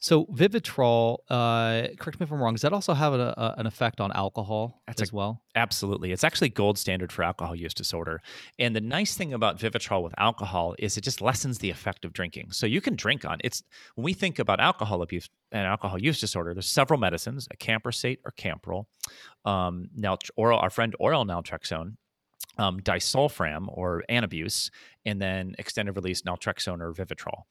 so 0.00 0.26
Vivitrol, 0.26 1.18
uh, 1.30 1.88
correct 1.98 2.20
me 2.20 2.24
if 2.24 2.32
I'm 2.32 2.40
wrong, 2.40 2.54
does 2.54 2.62
that 2.62 2.72
also 2.72 2.94
have 2.94 3.12
a, 3.12 3.34
a, 3.36 3.54
an 3.58 3.66
effect 3.66 4.00
on 4.00 4.12
alcohol 4.12 4.82
That's 4.86 5.02
as 5.02 5.12
a, 5.12 5.16
well? 5.16 5.42
Absolutely. 5.54 6.12
It's 6.12 6.24
actually 6.24 6.50
gold 6.50 6.78
standard 6.78 7.12
for 7.12 7.22
alcohol 7.22 7.54
use 7.56 7.74
disorder. 7.74 8.20
And 8.58 8.74
the 8.74 8.80
nice 8.80 9.16
thing 9.16 9.32
about 9.32 9.58
Vivitrol 9.58 10.02
with 10.02 10.14
alcohol 10.18 10.74
is 10.78 10.96
it 10.96 11.02
just 11.02 11.20
lessens 11.20 11.58
the 11.58 11.70
effect 11.70 12.04
of 12.04 12.12
drinking. 12.12 12.52
So 12.52 12.66
you 12.66 12.80
can 12.80 12.96
drink 12.96 13.24
on 13.24 13.38
it's 13.42 13.62
when 13.94 14.04
we 14.04 14.14
think 14.14 14.38
about 14.38 14.60
alcohol 14.60 15.02
abuse 15.02 15.28
and 15.52 15.66
alcohol 15.66 16.00
use 16.00 16.20
disorder, 16.20 16.54
there's 16.54 16.68
several 16.68 16.98
medicines, 17.00 17.48
a 17.50 17.56
acamprosate 17.56 18.18
or 18.24 18.32
Campral, 18.32 18.86
um, 19.44 19.88
now 19.94 20.18
oral, 20.36 20.58
our 20.58 20.70
friend 20.70 20.94
oral 20.98 21.24
naltrexone, 21.24 21.96
um, 22.58 22.80
disulfiram 22.80 23.66
or 23.68 24.02
Antabuse, 24.08 24.70
and 25.04 25.20
then 25.20 25.54
extended 25.58 25.92
release 25.96 26.22
naltrexone 26.22 26.80
or 26.80 26.92
Vivitrol. 26.92 27.42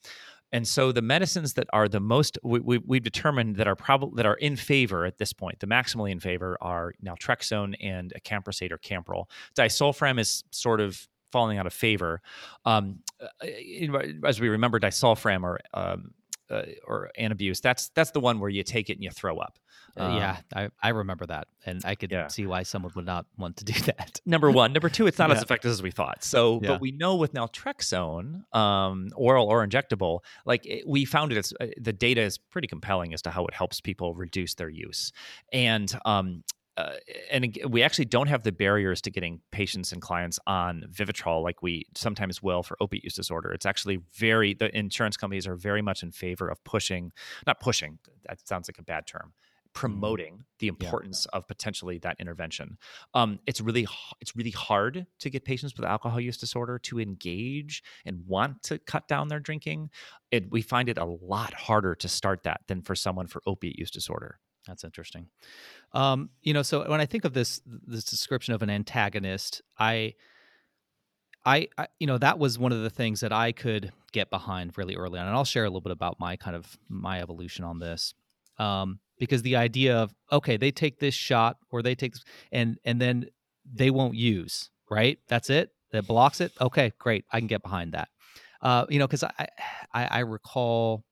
And 0.52 0.68
so 0.68 0.92
the 0.92 1.02
medicines 1.02 1.54
that 1.54 1.68
are 1.74 1.88
the 1.88 2.00
most 2.00 2.38
we, 2.44 2.60
we, 2.60 2.78
we've 2.78 3.04
determined 3.04 3.58
that 3.58 3.68
are 3.68 3.76
probably 3.76 4.18
that 4.18 4.26
are 4.26 4.36
in 4.36 4.56
favor 4.56 5.06
at 5.06 5.18
this 5.18 5.34
point, 5.34 5.60
the 5.60 5.68
maximally 5.68 6.12
in 6.12 6.20
favor 6.20 6.58
are 6.62 6.94
naltrexone 7.04 7.76
and 7.82 8.14
acamprosate 8.20 8.72
or 8.72 8.78
Campral. 8.78 9.26
Disulfiram 9.58 10.20
is 10.20 10.44
sort 10.52 10.82
of 10.82 11.08
falling 11.32 11.58
out 11.58 11.68
of 11.68 11.74
favor. 11.74 12.22
Um, 12.64 13.00
uh, 13.20 13.98
as 14.24 14.40
we 14.40 14.48
remember, 14.48 14.80
disulfiram 14.80 15.44
or 15.44 15.60
um, 15.74 16.12
uh, 16.50 16.64
or 16.86 17.12
Antabuse, 17.20 17.62
that's 17.62 17.90
that's 17.90 18.12
the 18.12 18.20
one 18.20 18.40
where 18.40 18.50
you 18.50 18.64
take 18.64 18.90
it 18.90 18.94
and 18.94 19.04
you 19.04 19.10
throw 19.10 19.38
up. 19.38 19.60
Uh, 19.98 20.16
yeah, 20.18 20.38
I, 20.54 20.70
I 20.84 20.90
remember 20.90 21.26
that, 21.28 21.48
and 21.66 21.82
I 21.86 21.96
could 21.96 22.12
yeah. 22.12 22.28
see 22.28 22.46
why 22.46 22.64
someone 22.64 22.92
would 22.96 23.06
not 23.06 23.26
want 23.38 23.58
to 23.58 23.66
do 23.66 23.74
that. 23.86 24.20
Number 24.26 24.52
one, 24.52 24.74
number 24.74 24.90
two, 24.90 25.08
it's 25.08 25.18
not 25.18 25.30
yeah. 25.30 25.38
as 25.38 25.44
effective 25.44 25.72
as 25.72 25.82
we 25.82 25.92
thought. 25.92 26.24
So, 26.24 26.60
yeah. 26.62 26.70
but 26.70 26.82
we 26.82 26.92
know 26.92 27.16
with 27.16 27.34
naltrexone, 27.34 28.54
um, 28.54 29.10
oral 29.16 29.48
or 29.48 29.66
injectable, 29.66 30.20
like 30.46 30.66
it, 30.66 30.88
we 30.88 31.06
found 31.06 31.32
it. 31.32 31.52
Uh, 31.60 31.68
the 31.80 31.94
data 31.94 32.22
is 32.22 32.38
pretty 32.38 32.68
compelling 32.68 33.14
as 33.14 33.22
to 33.24 33.32
how 33.32 33.46
it 33.46 33.54
helps 33.54 33.80
people 33.80 34.14
reduce 34.14 34.56
their 34.56 34.70
use, 34.70 35.14
and 35.54 35.98
um, 36.06 36.44
uh, 36.78 36.94
and 37.32 37.58
we 37.70 37.82
actually 37.84 38.06
don't 38.06 38.28
have 38.28 38.44
the 38.44 38.52
barriers 38.52 39.02
to 39.02 39.12
getting 39.12 39.40
patients 39.52 39.92
and 39.92 40.02
clients 40.02 40.40
on 40.46 40.84
Vivitrol 40.92 41.42
like 41.42 41.62
we 41.62 41.86
sometimes 41.96 42.44
will 42.44 42.64
for 42.64 42.76
opiate 42.82 43.04
use 43.04 43.16
disorder. 43.16 43.52
It's 43.52 43.66
actually 43.66 44.00
very 44.14 44.54
the 44.54 44.76
insurance 44.78 45.16
companies 45.16 45.48
are 45.48 45.56
very 45.56 45.82
much 45.82 46.04
in 46.04 46.12
favor 46.12 46.50
of 46.50 46.64
pushing, 46.66 47.12
not 47.48 47.60
pushing. 47.60 48.00
That 48.28 48.46
sounds 48.46 48.68
like 48.68 48.78
a 48.78 48.84
bad 48.84 49.08
term. 49.08 49.32
Mm-hmm. 49.34 49.80
Promoting 49.80 50.46
the 50.60 50.70
importance 50.70 51.28
yeah. 51.32 51.38
of 51.38 51.48
potentially 51.50 51.98
that 52.00 52.16
intervention. 52.20 52.78
Um, 53.14 53.40
it's 53.46 53.60
really 53.60 53.86
it's 54.22 54.34
really 54.34 54.52
hard 54.52 55.06
to 55.20 55.30
get 55.30 55.44
patients 55.44 55.76
with 55.76 55.86
alcohol 55.86 56.20
use 56.20 56.38
disorder 56.38 56.80
to 56.80 57.00
engage 57.02 57.84
and 58.06 58.26
want 58.26 58.64
to 58.64 58.80
cut 58.80 59.10
down 59.10 59.28
their 59.28 59.42
drinking. 59.42 59.90
It, 60.32 60.50
we 60.50 60.62
find 60.62 60.88
it 60.88 60.98
a 60.98 61.04
lot 61.04 61.54
harder 61.54 61.94
to 61.96 62.08
start 62.08 62.44
that 62.44 62.62
than 62.68 62.84
for 62.84 62.96
someone 62.96 63.28
for 63.28 63.42
opiate 63.46 63.78
use 63.78 63.92
disorder. 63.92 64.40
That's 64.68 64.84
interesting. 64.84 65.28
Um, 65.94 66.30
you 66.42 66.54
know, 66.54 66.62
so 66.62 66.90
when 66.90 67.02
I 67.02 67.06
think 67.06 67.26
of 67.26 67.34
this 67.34 67.62
this 67.66 68.04
description 68.04 68.54
of 68.54 68.62
an 68.62 68.70
antagonist, 68.70 69.62
I, 69.78 70.16
I, 71.46 71.68
I, 71.78 71.88
you 72.00 72.08
know, 72.08 72.18
that 72.18 72.40
was 72.40 72.58
one 72.58 72.72
of 72.72 72.82
the 72.82 72.90
things 72.90 73.20
that 73.20 73.32
I 73.32 73.52
could 73.52 73.92
get 74.12 74.30
behind 74.30 74.78
really 74.78 74.96
early 74.96 75.20
on, 75.20 75.28
and 75.28 75.36
I'll 75.36 75.46
share 75.46 75.66
a 75.66 75.70
little 75.70 75.82
bit 75.82 75.92
about 75.92 76.20
my 76.20 76.36
kind 76.36 76.56
of 76.56 76.78
my 76.90 77.22
evolution 77.22 77.64
on 77.64 77.80
this, 77.80 78.14
um, 78.58 79.00
because 79.20 79.44
the 79.44 79.56
idea 79.56 79.98
of 79.98 80.14
okay, 80.32 80.58
they 80.58 80.72
take 80.72 81.00
this 81.00 81.14
shot 81.14 81.58
or 81.72 81.82
they 81.82 81.96
take 81.96 82.16
and 82.52 82.78
and 82.84 83.00
then 83.00 83.28
they 83.72 83.90
won't 83.90 84.16
use 84.16 84.70
right. 84.90 85.20
That's 85.28 85.50
it. 85.50 85.70
That 85.92 86.08
blocks 86.08 86.42
it. 86.42 86.52
Okay, 86.60 86.92
great. 86.98 87.26
I 87.32 87.40
can 87.40 87.48
get 87.48 87.62
behind 87.62 87.94
that. 87.94 88.10
Uh, 88.62 88.86
you 88.90 89.00
know, 89.00 89.08
because 89.08 89.24
I, 89.24 89.48
I 89.94 90.06
I 90.06 90.20
recall 90.20 91.04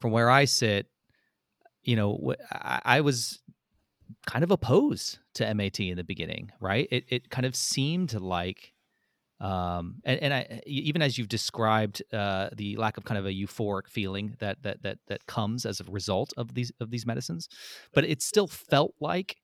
from 0.00 0.12
where 0.12 0.30
I 0.30 0.44
sit, 0.44 0.86
you 1.88 1.96
know, 1.96 2.34
I, 2.52 3.00
was 3.00 3.40
kind 4.26 4.44
of 4.44 4.50
opposed 4.50 5.20
to 5.36 5.54
MAT 5.54 5.80
in 5.80 5.96
the 5.96 6.04
beginning, 6.04 6.50
right? 6.60 6.86
It 6.90 7.04
it 7.08 7.30
kind 7.30 7.46
of 7.46 7.56
seemed 7.56 8.12
like 8.12 8.74
um 9.40 10.02
and, 10.04 10.20
and 10.20 10.34
I 10.34 10.60
even 10.66 11.00
as 11.00 11.16
you've 11.16 11.28
described 11.28 12.02
uh 12.12 12.50
the 12.54 12.76
lack 12.76 12.98
of 12.98 13.04
kind 13.04 13.16
of 13.16 13.24
a 13.24 13.32
euphoric 13.32 13.88
feeling 13.88 14.36
that 14.40 14.62
that 14.64 14.82
that 14.82 14.98
that 15.06 15.24
comes 15.26 15.64
as 15.64 15.80
a 15.80 15.84
result 15.84 16.34
of 16.36 16.52
these 16.52 16.70
of 16.78 16.90
these 16.90 17.06
medicines, 17.06 17.48
but 17.94 18.04
it 18.04 18.20
still 18.20 18.48
felt 18.48 18.94
like 19.00 19.36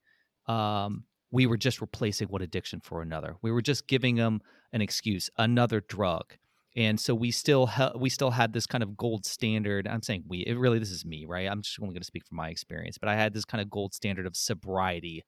um 0.47 1.05
we 1.31 1.47
were 1.47 1.57
just 1.57 1.81
replacing 1.81 2.29
one 2.29 2.43
addiction 2.43 2.81
for 2.81 3.01
another. 3.01 3.37
We 3.41 3.53
were 3.53 3.63
just 3.63 3.89
giving 3.89 4.17
them 4.17 4.43
an 4.71 4.83
excuse, 4.83 5.31
another 5.39 5.81
drug 5.81 6.35
and 6.77 6.99
so 6.99 7.15
we 7.15 7.31
still 7.31 7.67
ha- 7.67 7.93
we 7.97 8.11
still 8.11 8.31
had 8.31 8.53
this 8.53 8.67
kind 8.67 8.83
of 8.83 8.97
gold 8.97 9.25
standard 9.25 9.87
i'm 9.87 10.03
saying 10.03 10.25
we 10.29 10.41
it 10.41 10.59
really 10.59 10.79
this 10.79 10.91
is 10.91 11.05
me 11.05 11.25
right? 11.27 11.49
I'm 11.49 11.63
just 11.63 11.79
only 11.81 11.95
going 11.95 12.03
to 12.03 12.07
speak 12.07 12.27
from 12.27 12.37
my 12.37 12.49
experience 12.49 12.99
but 12.99 13.09
i 13.09 13.15
had 13.15 13.35
this 13.35 13.45
kind 13.45 13.61
of 13.61 13.71
gold 13.71 13.95
standard 13.95 14.27
of 14.27 14.37
sobriety 14.37 15.23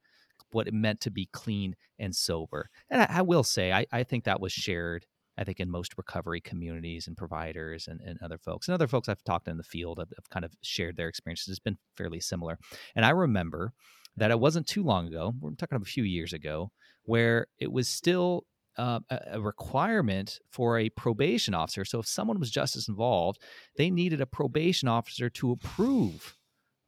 what 0.53 0.69
it 0.69 0.75
meant 0.75 1.01
to 1.01 1.11
be 1.11 1.29
clean 1.33 1.75
and 1.99 2.15
sober 2.15 2.71
and 2.91 3.03
i, 3.03 3.07
I 3.19 3.23
will 3.23 3.45
say 3.45 3.73
I, 3.73 3.87
I 3.93 4.05
think 4.05 4.25
that 4.25 4.41
was 4.41 4.53
shared 4.53 5.07
i 5.39 5.45
think 5.45 5.61
in 5.61 5.71
most 5.71 5.95
recovery 5.97 6.41
communities 6.41 7.07
and 7.07 7.17
providers 7.17 7.89
and, 7.89 8.01
and 8.01 8.19
other 8.23 8.39
folks 8.39 8.69
and 8.69 8.75
other 8.75 8.89
folks 8.89 9.09
i've 9.09 9.25
talked 9.25 9.47
to 9.47 9.51
in 9.51 9.57
the 9.57 9.63
field 9.65 9.99
have, 9.99 10.13
have 10.17 10.31
kind 10.31 10.45
of 10.45 10.53
shared 10.63 10.97
their 10.97 11.09
experiences 11.09 11.49
it's 11.49 11.59
been 11.59 11.79
fairly 11.97 12.21
similar 12.21 12.59
and 12.95 13.05
i 13.05 13.11
remember 13.11 13.73
that 14.17 14.31
it 14.31 14.41
wasn't 14.41 14.67
too 14.67 14.83
long 14.83 15.07
ago 15.09 15.33
we're 15.41 15.51
talking 15.51 15.77
about 15.77 15.87
a 15.87 15.91
few 15.91 16.05
years 16.05 16.33
ago 16.33 16.71
where 17.05 17.47
it 17.59 17.71
was 17.71 17.89
still 17.89 18.45
uh, 18.79 19.01
a 19.11 19.41
requirement 19.41 20.41
for 20.51 20.79
a 20.79 20.89
probation 20.91 21.55
officer. 21.55 21.85
So 21.85 22.01
if 22.01 22.07
someone 22.07 22.39
was 22.39 22.51
justice 22.51 22.89
involved, 22.89 23.41
they 23.77 23.91
needed 23.91 24.21
a 24.21 24.27
probation 24.27 24.89
officer 24.89 25.31
to 25.31 25.53
approve 25.53 26.37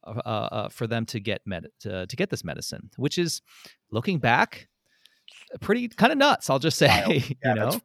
uh, 0.04 0.20
uh, 0.20 0.68
for 0.68 0.86
them 0.86 1.04
to 1.06 1.20
get 1.20 1.42
med- 1.44 1.68
to, 1.80 2.06
to, 2.06 2.16
get 2.16 2.30
this 2.30 2.44
medicine, 2.44 2.90
which 2.96 3.18
is 3.18 3.42
looking 3.90 4.18
back 4.18 4.68
pretty 5.60 5.88
kind 5.88 6.12
of 6.12 6.18
nuts. 6.18 6.48
I'll 6.48 6.58
just 6.58 6.78
say, 6.78 7.36
yeah, 7.44 7.54
you 7.54 7.54
know, 7.54 7.80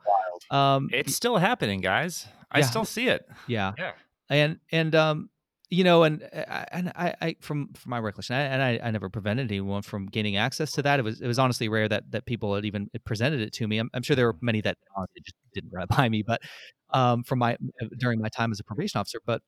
um, 0.55 0.89
it's 0.91 1.15
still 1.15 1.37
happening, 1.37 1.81
guys. 1.81 2.27
I 2.51 2.59
yeah. 2.59 2.65
still 2.65 2.85
see 2.85 3.07
it. 3.07 3.27
Yeah, 3.47 3.73
yeah, 3.77 3.91
and 4.29 4.59
and 4.71 4.95
um, 4.95 5.29
you 5.73 5.83
know, 5.83 6.03
and 6.03 6.21
uh, 6.23 6.65
and 6.71 6.89
I, 6.95 7.15
I 7.21 7.35
from 7.41 7.69
from 7.73 7.89
my 7.89 7.99
recollection, 7.99 8.35
and 8.35 8.61
I, 8.61 8.79
I 8.83 8.91
never 8.91 9.09
prevented 9.09 9.51
anyone 9.51 9.81
from 9.81 10.05
gaining 10.05 10.37
access 10.37 10.71
to 10.73 10.83
that. 10.83 10.99
It 10.99 11.03
was 11.03 11.19
it 11.19 11.27
was 11.27 11.39
honestly 11.39 11.67
rare 11.67 11.89
that 11.89 12.11
that 12.11 12.25
people 12.25 12.53
had 12.53 12.63
even 12.65 12.89
presented 13.05 13.41
it 13.41 13.53
to 13.53 13.67
me. 13.67 13.79
I'm, 13.79 13.89
I'm 13.93 14.03
sure 14.03 14.15
there 14.15 14.27
were 14.27 14.37
many 14.41 14.61
that 14.61 14.77
just 15.23 15.35
didn't 15.53 15.71
run 15.73 15.87
by 15.89 16.09
me, 16.09 16.21
but 16.21 16.41
um, 16.91 17.23
from 17.23 17.39
my 17.39 17.53
uh, 17.81 17.87
during 17.97 18.21
my 18.21 18.29
time 18.29 18.51
as 18.51 18.59
a 18.59 18.63
probation 18.63 18.99
officer, 18.99 19.19
but 19.25 19.41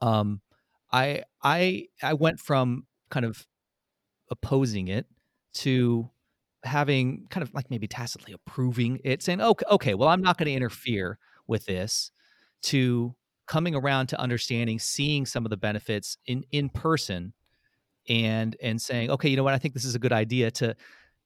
um, 0.00 0.40
I 0.92 1.24
I 1.42 1.86
I 2.02 2.14
went 2.14 2.40
from 2.40 2.86
kind 3.10 3.26
of 3.26 3.46
opposing 4.30 4.88
it 4.88 5.06
to 5.54 6.10
having 6.64 7.26
kind 7.30 7.42
of 7.42 7.52
like 7.54 7.70
maybe 7.70 7.88
tacitly 7.88 8.32
approving 8.32 9.00
it, 9.04 9.22
saying, 9.22 9.40
okay, 9.40 9.64
okay, 9.70 9.94
well, 9.94 10.08
I'm 10.08 10.22
not 10.22 10.38
going 10.38 10.46
to 10.46 10.52
interfere 10.52 11.18
with 11.46 11.66
this. 11.66 12.10
To 12.64 13.14
coming 13.50 13.74
around 13.74 14.06
to 14.06 14.20
understanding, 14.20 14.78
seeing 14.78 15.26
some 15.26 15.44
of 15.44 15.50
the 15.50 15.56
benefits 15.56 16.16
in 16.24 16.44
in 16.52 16.68
person, 16.68 17.32
and 18.08 18.56
and 18.62 18.80
saying, 18.80 19.10
okay, 19.10 19.28
you 19.28 19.36
know 19.36 19.42
what, 19.42 19.54
I 19.54 19.58
think 19.58 19.74
this 19.74 19.84
is 19.84 19.96
a 19.96 19.98
good 19.98 20.12
idea 20.12 20.52
to 20.52 20.76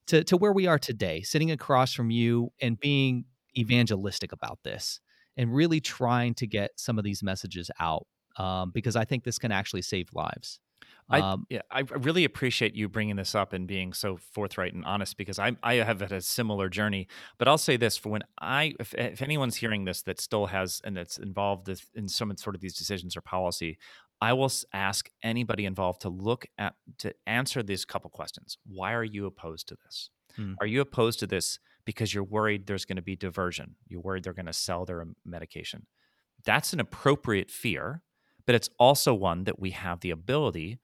to 0.06 0.24
to 0.24 0.36
where 0.38 0.52
we 0.52 0.66
are 0.66 0.78
today, 0.78 1.20
sitting 1.20 1.50
across 1.50 1.92
from 1.92 2.10
you 2.10 2.50
and 2.62 2.80
being 2.80 3.26
evangelistic 3.58 4.32
about 4.32 4.58
this, 4.64 5.00
and 5.36 5.54
really 5.54 5.80
trying 5.80 6.32
to 6.36 6.46
get 6.46 6.70
some 6.76 6.96
of 6.96 7.04
these 7.04 7.22
messages 7.22 7.70
out, 7.78 8.06
um, 8.38 8.70
because 8.70 8.96
I 8.96 9.04
think 9.04 9.24
this 9.24 9.38
can 9.38 9.52
actually 9.52 9.82
save 9.82 10.08
lives. 10.14 10.60
I, 11.10 11.20
um, 11.20 11.46
yeah, 11.50 11.60
I 11.70 11.80
really 11.80 12.24
appreciate 12.24 12.74
you 12.74 12.88
bringing 12.88 13.16
this 13.16 13.34
up 13.34 13.52
and 13.52 13.66
being 13.66 13.92
so 13.92 14.16
forthright 14.16 14.72
and 14.72 14.84
honest 14.84 15.18
because 15.18 15.38
I, 15.38 15.52
I 15.62 15.74
have 15.74 16.00
had 16.00 16.12
a 16.12 16.20
similar 16.20 16.68
journey. 16.68 17.08
But 17.38 17.46
I'll 17.46 17.58
say 17.58 17.76
this: 17.76 17.96
for 17.96 18.08
when 18.08 18.22
I, 18.40 18.74
if, 18.80 18.94
if 18.94 19.20
anyone's 19.20 19.56
hearing 19.56 19.84
this 19.84 20.02
that 20.02 20.20
still 20.20 20.46
has 20.46 20.80
and 20.84 20.96
that's 20.96 21.18
involved 21.18 21.68
in 21.94 22.08
some 22.08 22.34
sort 22.36 22.54
of 22.54 22.62
these 22.62 22.74
decisions 22.74 23.16
or 23.16 23.20
policy, 23.20 23.78
I 24.20 24.32
will 24.32 24.50
ask 24.72 25.10
anybody 25.22 25.66
involved 25.66 26.00
to 26.02 26.08
look 26.08 26.46
at 26.56 26.74
to 26.98 27.14
answer 27.26 27.62
these 27.62 27.84
couple 27.84 28.08
questions. 28.10 28.56
Why 28.64 28.94
are 28.94 29.04
you 29.04 29.26
opposed 29.26 29.68
to 29.68 29.76
this? 29.84 30.10
Hmm. 30.36 30.54
Are 30.60 30.66
you 30.66 30.80
opposed 30.80 31.20
to 31.20 31.26
this 31.26 31.58
because 31.84 32.14
you're 32.14 32.24
worried 32.24 32.66
there's 32.66 32.86
going 32.86 32.96
to 32.96 33.02
be 33.02 33.16
diversion? 33.16 33.76
You're 33.88 34.00
worried 34.00 34.24
they're 34.24 34.32
going 34.32 34.46
to 34.46 34.52
sell 34.52 34.84
their 34.84 35.04
medication. 35.24 35.86
That's 36.44 36.72
an 36.72 36.80
appropriate 36.80 37.50
fear, 37.50 38.02
but 38.46 38.54
it's 38.54 38.70
also 38.78 39.14
one 39.14 39.44
that 39.44 39.58
we 39.58 39.70
have 39.70 40.00
the 40.00 40.10
ability 40.10 40.78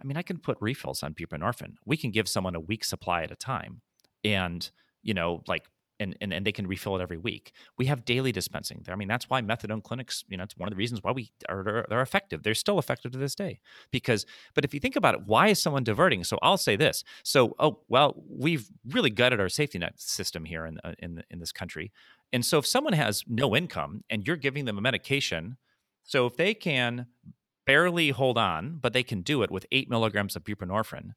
I 0.00 0.04
mean, 0.04 0.16
I 0.16 0.22
can 0.22 0.38
put 0.38 0.58
refills 0.60 1.02
on 1.02 1.14
buprenorphine. 1.14 1.74
We 1.84 1.96
can 1.96 2.10
give 2.10 2.28
someone 2.28 2.54
a 2.54 2.60
week 2.60 2.84
supply 2.84 3.22
at 3.22 3.30
a 3.30 3.36
time, 3.36 3.80
and 4.24 4.68
you 5.02 5.14
know, 5.14 5.42
like, 5.46 5.64
and 5.98 6.14
and, 6.20 6.34
and 6.34 6.44
they 6.44 6.52
can 6.52 6.66
refill 6.66 6.96
it 6.96 7.02
every 7.02 7.16
week. 7.16 7.52
We 7.78 7.86
have 7.86 8.04
daily 8.04 8.30
dispensing. 8.30 8.82
There. 8.84 8.94
I 8.94 8.98
mean, 8.98 9.08
that's 9.08 9.30
why 9.30 9.40
methadone 9.40 9.82
clinics. 9.82 10.22
You 10.28 10.36
know, 10.36 10.44
it's 10.44 10.56
one 10.56 10.68
of 10.68 10.72
the 10.72 10.76
reasons 10.76 11.02
why 11.02 11.12
we 11.12 11.32
are 11.48 11.86
they're 11.88 12.02
effective. 12.02 12.42
They're 12.42 12.54
still 12.54 12.78
effective 12.78 13.12
to 13.12 13.18
this 13.18 13.34
day 13.34 13.60
because. 13.90 14.26
But 14.54 14.64
if 14.64 14.74
you 14.74 14.80
think 14.80 14.96
about 14.96 15.14
it, 15.14 15.22
why 15.24 15.48
is 15.48 15.62
someone 15.62 15.84
diverting? 15.84 16.24
So 16.24 16.38
I'll 16.42 16.58
say 16.58 16.76
this. 16.76 17.02
So 17.22 17.54
oh 17.58 17.80
well, 17.88 18.22
we've 18.28 18.68
really 18.90 19.10
gutted 19.10 19.40
our 19.40 19.48
safety 19.48 19.78
net 19.78 19.98
system 19.98 20.44
here 20.44 20.66
in 20.66 20.78
uh, 20.84 20.92
in 20.98 21.22
in 21.30 21.38
this 21.38 21.52
country, 21.52 21.90
and 22.34 22.44
so 22.44 22.58
if 22.58 22.66
someone 22.66 22.92
has 22.92 23.24
no 23.26 23.56
income 23.56 24.04
and 24.10 24.26
you're 24.26 24.36
giving 24.36 24.66
them 24.66 24.76
a 24.76 24.82
medication. 24.82 25.56
So 26.06 26.26
if 26.26 26.36
they 26.36 26.54
can 26.54 27.06
barely 27.66 28.10
hold 28.10 28.38
on, 28.38 28.78
but 28.80 28.92
they 28.92 29.02
can 29.02 29.20
do 29.20 29.42
it 29.42 29.50
with 29.50 29.66
eight 29.72 29.90
milligrams 29.90 30.36
of 30.36 30.44
buprenorphine. 30.44 31.10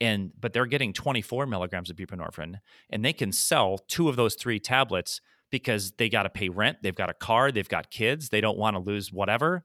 And 0.00 0.32
but 0.38 0.52
they're 0.52 0.66
getting 0.66 0.92
24 0.92 1.46
milligrams 1.46 1.90
of 1.90 1.96
buprenorphine, 1.96 2.60
and 2.90 3.04
they 3.04 3.12
can 3.12 3.32
sell 3.32 3.78
two 3.78 4.08
of 4.08 4.16
those 4.16 4.34
three 4.34 4.60
tablets 4.60 5.20
because 5.50 5.92
they 5.92 6.08
got 6.08 6.24
to 6.24 6.30
pay 6.30 6.48
rent, 6.48 6.78
they've 6.82 6.94
got 6.94 7.10
a 7.10 7.14
car, 7.14 7.50
they've 7.50 7.68
got 7.68 7.90
kids, 7.90 8.28
they 8.28 8.40
don't 8.40 8.58
want 8.58 8.76
to 8.76 8.80
lose 8.80 9.12
whatever. 9.12 9.64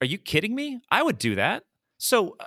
Are 0.00 0.06
you 0.06 0.18
kidding 0.18 0.54
me? 0.54 0.80
I 0.90 1.02
would 1.02 1.18
do 1.18 1.34
that. 1.36 1.64
So 1.98 2.36
uh, 2.38 2.46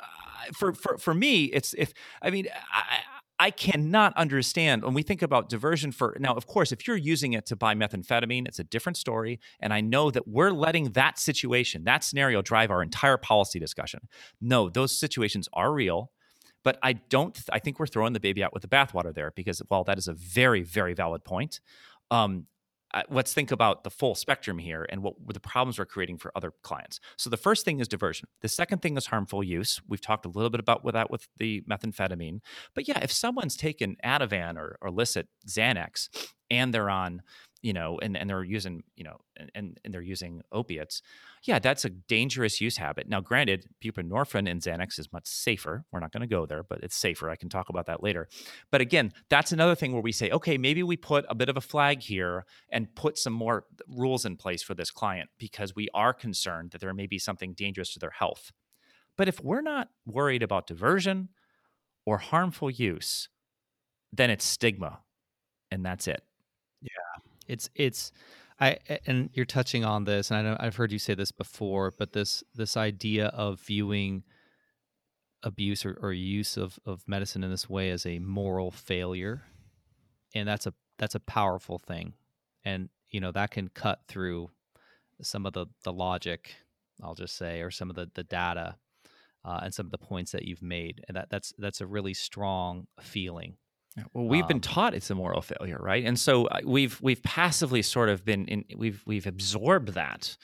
for 0.53 0.73
for 0.73 0.97
for 0.97 1.13
me, 1.13 1.45
it's 1.45 1.73
if 1.73 1.93
I 2.21 2.29
mean 2.29 2.47
I, 2.71 2.99
I 3.37 3.51
cannot 3.51 4.15
understand 4.15 4.83
when 4.83 4.93
we 4.93 5.03
think 5.03 5.21
about 5.21 5.49
diversion 5.49 5.91
for 5.91 6.15
now, 6.19 6.33
of 6.35 6.47
course, 6.47 6.71
if 6.71 6.87
you're 6.87 6.95
using 6.95 7.33
it 7.33 7.45
to 7.47 7.55
buy 7.55 7.75
methamphetamine, 7.75 8.47
it's 8.47 8.59
a 8.59 8.63
different 8.63 8.97
story. 8.97 9.39
And 9.59 9.73
I 9.73 9.81
know 9.81 10.09
that 10.11 10.27
we're 10.27 10.51
letting 10.51 10.91
that 10.91 11.19
situation, 11.19 11.83
that 11.83 12.03
scenario 12.03 12.41
drive 12.41 12.71
our 12.71 12.81
entire 12.81 13.17
policy 13.17 13.59
discussion. 13.59 14.07
No, 14.39 14.69
those 14.69 14.97
situations 14.97 15.49
are 15.53 15.73
real. 15.73 16.11
But 16.63 16.79
I 16.81 16.93
don't, 16.93 17.39
I 17.51 17.59
think 17.59 17.79
we're 17.79 17.85
throwing 17.85 18.13
the 18.13 18.19
baby 18.19 18.43
out 18.43 18.51
with 18.51 18.63
the 18.63 18.67
bathwater 18.67 19.13
there 19.13 19.31
because 19.35 19.61
while 19.67 19.83
that 19.83 19.99
is 19.99 20.07
a 20.07 20.13
very, 20.13 20.63
very 20.63 20.95
valid 20.95 21.23
point, 21.23 21.59
um, 22.09 22.47
Uh, 22.95 23.03
let's 23.09 23.33
think 23.33 23.51
about 23.51 23.83
the 23.83 23.89
full 23.89 24.15
spectrum 24.15 24.57
here 24.57 24.85
and 24.89 25.03
what 25.03 25.15
the 25.33 25.39
problems 25.39 25.77
we're 25.77 25.85
creating 25.85 26.17
for 26.17 26.31
other 26.33 26.53
clients. 26.63 27.01
So 27.17 27.29
the 27.29 27.37
first 27.37 27.65
thing 27.65 27.81
is 27.81 27.89
diversion. 27.89 28.29
The 28.41 28.47
second 28.47 28.81
thing 28.81 28.95
is 28.95 29.05
harmful 29.05 29.43
use. 29.43 29.81
We've 29.87 29.99
talked 29.99 30.25
a 30.25 30.29
little 30.29 30.49
bit 30.49 30.61
about 30.61 30.85
that 30.93 31.11
with 31.11 31.27
the 31.37 31.61
methamphetamine. 31.69 32.39
But 32.73 32.87
yeah, 32.87 32.99
if 33.01 33.11
someone's 33.11 33.57
taken 33.57 33.97
Ativan 34.03 34.55
or, 34.55 34.77
or 34.81 34.87
illicit 34.87 35.27
Xanax 35.45 36.07
and 36.49 36.73
they're 36.73 36.89
on 36.89 37.21
you 37.65 37.73
know, 37.73 37.97
and, 37.99 38.15
and 38.15 38.29
they're 38.29 38.43
using, 38.43 38.83
you 38.95 39.03
know, 39.03 39.17
and, 39.55 39.79
and 39.83 39.91
they're 39.91 39.99
using 39.99 40.43
opiates, 40.51 41.01
yeah, 41.41 41.57
that's 41.57 41.83
a 41.83 41.89
dangerous 41.89 42.61
use 42.61 42.77
habit. 42.77 43.09
Now, 43.09 43.21
granted, 43.21 43.65
buprenorphine 43.83 44.47
and 44.47 44.61
Xanax 44.61 44.99
is 44.99 45.11
much 45.11 45.25
safer. 45.25 45.83
We're 45.91 45.99
not 45.99 46.11
going 46.11 46.21
to 46.21 46.27
go 46.27 46.45
there, 46.45 46.61
but 46.61 46.83
it's 46.83 46.95
safer. 46.95 47.27
I 47.27 47.35
can 47.35 47.49
talk 47.49 47.69
about 47.69 47.87
that 47.87 48.03
later. 48.03 48.27
But 48.69 48.81
again, 48.81 49.13
that's 49.29 49.51
another 49.51 49.73
thing 49.73 49.93
where 49.93 50.03
we 50.03 50.11
say, 50.11 50.29
okay, 50.29 50.59
maybe 50.59 50.83
we 50.83 50.95
put 50.95 51.25
a 51.27 51.33
bit 51.33 51.49
of 51.49 51.57
a 51.57 51.61
flag 51.61 52.03
here 52.03 52.45
and 52.69 52.93
put 52.93 53.17
some 53.17 53.33
more 53.33 53.65
rules 53.87 54.25
in 54.25 54.37
place 54.37 54.61
for 54.61 54.75
this 54.75 54.91
client 54.91 55.31
because 55.39 55.75
we 55.75 55.89
are 55.95 56.13
concerned 56.13 56.69
that 56.69 56.81
there 56.81 56.93
may 56.93 57.07
be 57.07 57.17
something 57.17 57.53
dangerous 57.53 57.91
to 57.93 57.99
their 57.99 58.11
health. 58.11 58.51
But 59.17 59.27
if 59.27 59.43
we're 59.43 59.61
not 59.61 59.89
worried 60.05 60.43
about 60.43 60.67
diversion 60.67 61.29
or 62.05 62.19
harmful 62.19 62.69
use, 62.69 63.27
then 64.13 64.29
it's 64.29 64.45
stigma, 64.45 64.99
and 65.71 65.83
that's 65.83 66.07
it. 66.07 66.21
It's 67.47 67.69
it's 67.75 68.11
I 68.59 68.77
and 69.05 69.29
you're 69.33 69.45
touching 69.45 69.83
on 69.83 70.05
this, 70.05 70.31
and 70.31 70.37
I 70.37 70.41
know 70.41 70.57
I've 70.59 70.75
heard 70.75 70.91
you 70.91 70.99
say 70.99 71.13
this 71.13 71.31
before, 71.31 71.91
but 71.97 72.13
this 72.13 72.43
this 72.53 72.77
idea 72.77 73.27
of 73.27 73.59
viewing 73.59 74.23
abuse 75.43 75.85
or, 75.85 75.97
or 76.01 76.11
use 76.11 76.57
of, 76.57 76.79
of 76.85 77.03
medicine 77.07 77.43
in 77.43 77.51
this 77.51 77.69
way 77.69 77.91
as 77.91 78.05
a 78.05 78.19
moral 78.19 78.71
failure, 78.71 79.43
and 80.33 80.47
that's 80.47 80.65
a 80.65 80.73
that's 80.97 81.15
a 81.15 81.19
powerful 81.19 81.77
thing, 81.77 82.13
and 82.63 82.89
you 83.11 83.19
know 83.19 83.31
that 83.31 83.51
can 83.51 83.67
cut 83.67 83.99
through 84.07 84.49
some 85.21 85.45
of 85.45 85.53
the 85.53 85.65
the 85.83 85.93
logic, 85.93 86.55
I'll 87.03 87.15
just 87.15 87.35
say, 87.37 87.61
or 87.61 87.71
some 87.71 87.89
of 87.89 87.95
the 87.97 88.09
the 88.13 88.23
data, 88.23 88.77
uh, 89.43 89.59
and 89.63 89.73
some 89.73 89.85
of 89.85 89.91
the 89.91 89.97
points 89.97 90.31
that 90.31 90.45
you've 90.45 90.63
made, 90.63 91.03
and 91.07 91.17
that 91.17 91.29
that's 91.29 91.53
that's 91.57 91.81
a 91.81 91.87
really 91.87 92.13
strong 92.13 92.87
feeling 93.01 93.57
well, 94.13 94.25
we've 94.25 94.43
um, 94.43 94.47
been 94.47 94.59
taught 94.59 94.93
it's 94.93 95.09
a 95.09 95.15
moral 95.15 95.41
failure, 95.41 95.79
right? 95.79 96.03
And 96.03 96.19
so 96.19 96.45
uh, 96.47 96.59
we've 96.65 96.99
we've 97.01 97.23
passively 97.23 97.81
sort 97.81 98.09
of 98.09 98.25
been 98.25 98.45
in 98.47 98.65
we've 98.75 99.01
we've 99.05 99.25
absorbed 99.25 99.89
that 99.89 100.35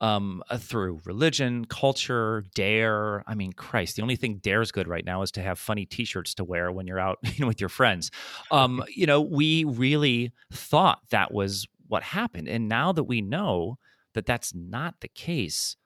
um, 0.00 0.42
uh, 0.50 0.58
through 0.58 1.00
religion, 1.04 1.64
culture, 1.64 2.44
dare. 2.54 3.24
I 3.26 3.34
mean, 3.34 3.52
Christ, 3.52 3.96
the 3.96 4.02
only 4.02 4.16
thing 4.16 4.36
dare's 4.36 4.72
good 4.72 4.88
right 4.88 5.04
now 5.04 5.22
is 5.22 5.30
to 5.32 5.42
have 5.42 5.58
funny 5.58 5.86
T-shirts 5.86 6.34
to 6.34 6.44
wear 6.44 6.70
when 6.70 6.86
you're 6.86 7.00
out 7.00 7.18
you 7.24 7.32
know, 7.40 7.46
with 7.46 7.60
your 7.60 7.70
friends. 7.70 8.10
Um, 8.50 8.84
you 8.94 9.06
know, 9.06 9.20
we 9.20 9.64
really 9.64 10.32
thought 10.52 11.00
that 11.10 11.32
was 11.32 11.66
what 11.88 12.02
happened, 12.02 12.48
and 12.48 12.68
now 12.68 12.92
that 12.92 13.04
we 13.04 13.22
know 13.22 13.78
that 14.14 14.26
that's 14.26 14.54
not 14.54 14.96
the 15.00 15.08
case, 15.08 15.76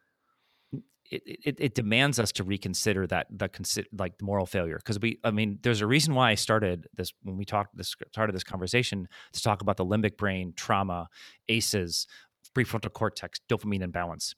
it, 1.12 1.40
it, 1.44 1.56
it, 1.58 1.74
demands 1.74 2.18
us 2.18 2.32
to 2.32 2.44
reconsider 2.44 3.06
that 3.06 3.26
the 3.30 3.48
like 3.92 4.16
the 4.18 4.24
moral 4.24 4.46
failure. 4.46 4.78
Because 4.78 4.98
we 4.98 5.18
I 5.22 5.30
mean 5.30 5.58
there's 5.62 5.80
a 5.80 5.86
reason 5.86 6.14
why 6.14 6.30
I 6.30 6.34
started 6.34 6.88
this 6.94 7.12
when 7.22 7.36
we 7.36 7.44
talked 7.44 7.76
this 7.76 7.94
started 8.10 8.34
this 8.34 8.44
conversation 8.44 9.08
to 9.32 9.42
talk 9.42 9.60
about 9.60 9.76
the 9.76 9.84
limbic 9.84 10.16
brain 10.16 10.54
trauma 10.56 11.08
ACEs 11.48 12.06
prefrontal 12.56 12.92
cortex 12.92 13.40
dopamine 13.48 13.82
imbalance. 13.82 14.34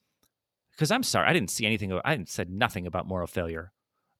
Because 0.72 0.90
I'm 0.90 1.04
sorry 1.04 1.28
I 1.28 1.32
didn't 1.32 1.50
see 1.50 1.64
anything 1.64 1.92
I 2.04 2.16
didn't 2.16 2.28
said 2.28 2.50
nothing 2.50 2.86
about 2.86 3.06
moral 3.06 3.26
failure 3.26 3.72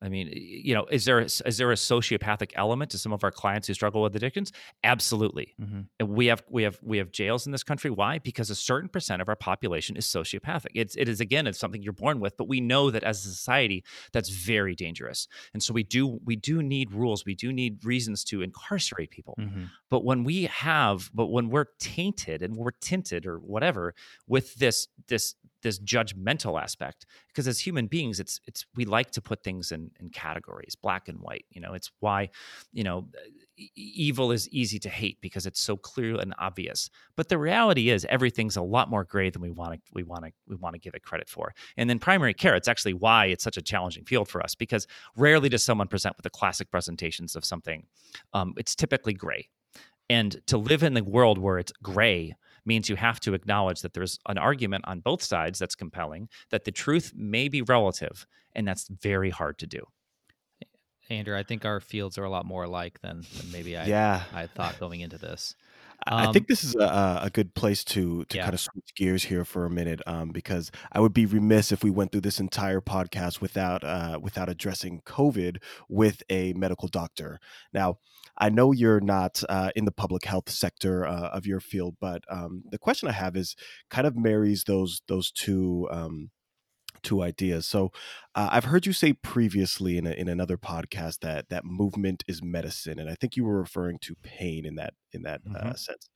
I 0.04 0.10
mean, 0.10 0.30
you 0.34 0.74
know, 0.74 0.84
is 0.90 1.06
there 1.06 1.20
a, 1.20 1.24
is 1.24 1.56
there 1.56 1.72
a 1.72 1.76
sociopathic 1.76 2.52
element 2.56 2.90
to 2.90 2.98
some 2.98 3.12
of 3.12 3.24
our 3.24 3.30
clients 3.30 3.68
who 3.68 3.74
struggle 3.74 4.02
with 4.02 4.14
addictions? 4.14 4.52
Absolutely. 4.84 5.54
Mm-hmm. 5.60 5.80
And 5.98 6.08
we 6.10 6.26
have 6.26 6.44
we 6.50 6.62
have 6.64 6.78
we 6.82 6.98
have 6.98 7.10
jails 7.10 7.46
in 7.46 7.52
this 7.52 7.62
country. 7.62 7.90
Why? 7.90 8.18
Because 8.18 8.50
a 8.50 8.54
certain 8.54 8.90
percent 8.90 9.22
of 9.22 9.30
our 9.30 9.36
population 9.36 9.96
is 9.96 10.06
sociopathic. 10.06 10.72
It's 10.74 10.94
it 10.96 11.08
is 11.08 11.20
again 11.20 11.46
it's 11.46 11.58
something 11.58 11.82
you're 11.82 11.94
born 11.94 12.20
with, 12.20 12.36
but 12.36 12.48
we 12.48 12.60
know 12.60 12.90
that 12.90 13.02
as 13.02 13.24
a 13.24 13.28
society 13.30 13.82
that's 14.12 14.28
very 14.28 14.74
dangerous. 14.74 15.26
And 15.54 15.62
so 15.62 15.72
we 15.72 15.82
do 15.82 16.20
we 16.22 16.36
do 16.36 16.62
need 16.62 16.92
rules. 16.92 17.24
We 17.24 17.34
do 17.34 17.50
need 17.50 17.82
reasons 17.82 18.24
to 18.24 18.42
incarcerate 18.42 19.10
people. 19.10 19.36
Mm-hmm. 19.40 19.64
But 19.88 20.04
when 20.04 20.22
we 20.22 20.44
have 20.44 21.10
but 21.14 21.28
when 21.28 21.48
we're 21.48 21.68
tainted 21.78 22.42
and 22.42 22.56
we're 22.56 22.72
tinted 22.72 23.24
or 23.24 23.38
whatever 23.38 23.94
with 24.26 24.56
this 24.56 24.88
this 25.08 25.34
this 25.64 25.80
judgmental 25.80 26.60
aspect 26.62 27.06
because 27.26 27.48
as 27.48 27.58
human 27.58 27.88
beings 27.88 28.20
it's 28.20 28.40
it's 28.46 28.64
we 28.76 28.84
like 28.84 29.10
to 29.10 29.20
put 29.20 29.42
things 29.42 29.72
in 29.72 29.90
in 29.98 30.08
categories 30.10 30.76
black 30.76 31.08
and 31.08 31.18
white 31.18 31.44
you 31.50 31.60
know? 31.60 31.74
It's 31.74 31.90
why 32.00 32.30
you 32.72 32.84
know 32.84 33.08
evil 33.76 34.32
is 34.32 34.48
easy 34.48 34.78
to 34.80 34.88
hate 34.88 35.18
because 35.20 35.46
it's 35.46 35.60
so 35.60 35.76
clear 35.76 36.16
and 36.16 36.34
obvious. 36.38 36.90
But 37.16 37.28
the 37.28 37.38
reality 37.38 37.90
is 37.90 38.04
everything's 38.08 38.56
a 38.56 38.62
lot 38.62 38.90
more 38.90 39.04
gray 39.04 39.30
than 39.30 39.42
we 39.42 39.50
want 39.50 39.74
to 39.74 39.80
we 39.92 40.02
want 40.02 40.24
to 40.24 40.32
we 40.48 40.56
want 40.56 40.74
to 40.74 40.80
give 40.80 40.94
it 40.94 41.02
credit 41.02 41.28
for. 41.28 41.54
And 41.76 41.88
then 41.88 41.98
primary 41.98 42.34
care 42.34 42.54
it's 42.54 42.68
actually 42.68 42.94
why 42.94 43.26
it's 43.26 43.44
such 43.44 43.56
a 43.56 43.62
challenging 43.62 44.04
field 44.04 44.28
for 44.28 44.42
us 44.42 44.54
because 44.54 44.86
rarely 45.16 45.48
does 45.48 45.64
someone 45.64 45.88
present 45.88 46.16
with 46.16 46.24
the 46.24 46.30
classic 46.30 46.70
presentations 46.70 47.36
of 47.36 47.44
something 47.44 47.86
um, 48.32 48.54
it's 48.56 48.74
typically 48.74 49.14
gray. 49.14 49.48
And 50.10 50.36
to 50.48 50.58
live 50.58 50.82
in 50.82 50.94
the 50.94 51.04
world 51.04 51.38
where 51.38 51.58
it's 51.58 51.72
gray 51.82 52.34
means 52.64 52.88
you 52.88 52.96
have 52.96 53.20
to 53.20 53.34
acknowledge 53.34 53.82
that 53.82 53.94
there's 53.94 54.18
an 54.28 54.38
argument 54.38 54.84
on 54.86 55.00
both 55.00 55.22
sides 55.22 55.58
that's 55.58 55.74
compelling, 55.74 56.28
that 56.50 56.64
the 56.64 56.72
truth 56.72 57.12
may 57.14 57.48
be 57.48 57.62
relative, 57.62 58.26
and 58.54 58.66
that's 58.66 58.88
very 58.88 59.30
hard 59.30 59.58
to 59.58 59.66
do. 59.66 59.80
Andrew, 61.10 61.36
I 61.36 61.42
think 61.42 61.66
our 61.66 61.80
fields 61.80 62.16
are 62.16 62.24
a 62.24 62.30
lot 62.30 62.46
more 62.46 62.64
alike 62.64 63.00
than, 63.02 63.22
than 63.36 63.52
maybe 63.52 63.76
I, 63.76 63.84
yeah. 63.84 64.22
I 64.32 64.46
thought 64.46 64.80
going 64.80 65.00
into 65.00 65.18
this. 65.18 65.54
Um, 66.06 66.28
I 66.28 66.32
think 66.32 66.48
this 66.48 66.64
is 66.64 66.74
a, 66.74 67.20
a 67.22 67.30
good 67.30 67.54
place 67.54 67.84
to 67.84 68.24
to 68.26 68.36
yeah. 68.36 68.44
kind 68.44 68.54
of 68.54 68.60
switch 68.60 68.94
gears 68.96 69.24
here 69.24 69.44
for 69.44 69.64
a 69.64 69.70
minute, 69.70 70.02
um, 70.06 70.30
because 70.30 70.70
I 70.92 71.00
would 71.00 71.14
be 71.14 71.24
remiss 71.24 71.72
if 71.72 71.84
we 71.84 71.90
went 71.90 72.10
through 72.12 72.22
this 72.22 72.40
entire 72.40 72.80
podcast 72.80 73.40
without 73.40 73.84
uh, 73.84 74.18
without 74.20 74.48
addressing 74.48 75.02
COVID 75.02 75.58
with 75.88 76.22
a 76.28 76.52
medical 76.54 76.88
doctor. 76.88 77.38
Now, 77.72 77.98
I 78.38 78.48
know 78.48 78.72
you're 78.72 79.00
not 79.00 79.42
uh, 79.48 79.70
in 79.76 79.84
the 79.84 79.92
public 79.92 80.24
health 80.24 80.50
sector 80.50 81.06
uh, 81.06 81.28
of 81.28 81.46
your 81.46 81.60
field, 81.60 81.96
but 82.00 82.22
um, 82.28 82.64
the 82.70 82.78
question 82.78 83.08
I 83.08 83.12
have 83.12 83.36
is 83.36 83.54
kind 83.90 84.06
of 84.06 84.16
marries 84.16 84.64
those 84.64 85.02
those 85.08 85.30
two 85.30 85.88
um, 85.90 86.30
two 87.02 87.22
ideas. 87.22 87.66
So 87.66 87.92
uh, 88.34 88.48
I've 88.50 88.64
heard 88.64 88.86
you 88.86 88.92
say 88.92 89.12
previously 89.12 89.98
in 89.98 90.06
a, 90.06 90.10
in 90.10 90.28
another 90.28 90.56
podcast 90.56 91.20
that 91.20 91.48
that 91.50 91.64
movement 91.64 92.24
is 92.26 92.42
medicine, 92.42 92.98
and 92.98 93.08
I 93.08 93.14
think 93.14 93.36
you 93.36 93.44
were 93.44 93.58
referring 93.58 93.98
to 94.02 94.16
pain 94.22 94.64
in 94.64 94.74
that 94.76 94.94
in 95.12 95.22
that 95.22 95.42
uh, 95.46 95.58
mm-hmm. 95.58 95.68
uh, 95.68 95.74
sense. 95.74 96.08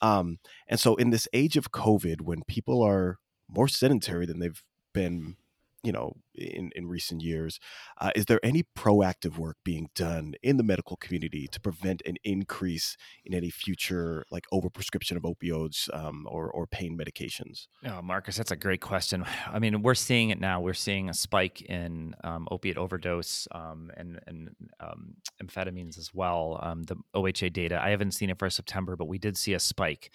Um, 0.00 0.38
and 0.68 0.78
so 0.78 0.94
in 0.94 1.10
this 1.10 1.26
age 1.32 1.56
of 1.56 1.72
COVID, 1.72 2.20
when 2.20 2.42
people 2.46 2.82
are 2.82 3.18
more 3.48 3.68
sedentary 3.68 4.26
than 4.26 4.38
they've 4.38 4.62
been 4.92 5.36
you 5.84 5.92
know 5.92 6.16
in 6.34 6.70
in 6.74 6.86
recent 6.86 7.22
years 7.22 7.60
uh, 8.00 8.10
is 8.16 8.26
there 8.26 8.40
any 8.42 8.64
proactive 8.76 9.38
work 9.38 9.56
being 9.64 9.88
done 9.94 10.34
in 10.42 10.56
the 10.56 10.62
medical 10.62 10.96
community 10.96 11.46
to 11.46 11.60
prevent 11.60 12.02
an 12.06 12.16
increase 12.24 12.96
in 13.24 13.34
any 13.34 13.50
future 13.50 14.24
like 14.30 14.46
overprescription 14.52 15.16
of 15.16 15.22
opioids 15.22 15.88
um, 15.94 16.26
or 16.28 16.50
or 16.50 16.66
pain 16.66 16.98
medications? 16.98 17.66
Oh 17.86 18.02
marcus 18.02 18.36
that's 18.36 18.50
a 18.50 18.56
great 18.56 18.80
question. 18.80 19.24
I 19.52 19.58
mean 19.58 19.82
we're 19.82 19.94
seeing 19.94 20.30
it 20.30 20.40
now. 20.40 20.60
We're 20.60 20.74
seeing 20.74 21.08
a 21.08 21.14
spike 21.14 21.62
in 21.62 22.14
um, 22.24 22.48
opiate 22.50 22.78
overdose 22.78 23.46
um, 23.52 23.90
and 23.96 24.18
and 24.26 24.50
um, 24.80 25.14
amphetamines 25.42 25.98
as 25.98 26.12
well 26.12 26.58
um, 26.62 26.82
the 26.84 26.96
oha 27.14 27.52
data. 27.52 27.80
I 27.80 27.90
haven't 27.90 28.12
seen 28.12 28.30
it 28.30 28.38
for 28.38 28.48
september 28.50 28.96
but 28.96 29.06
we 29.06 29.18
did 29.18 29.36
see 29.36 29.54
a 29.54 29.60
spike. 29.60 30.10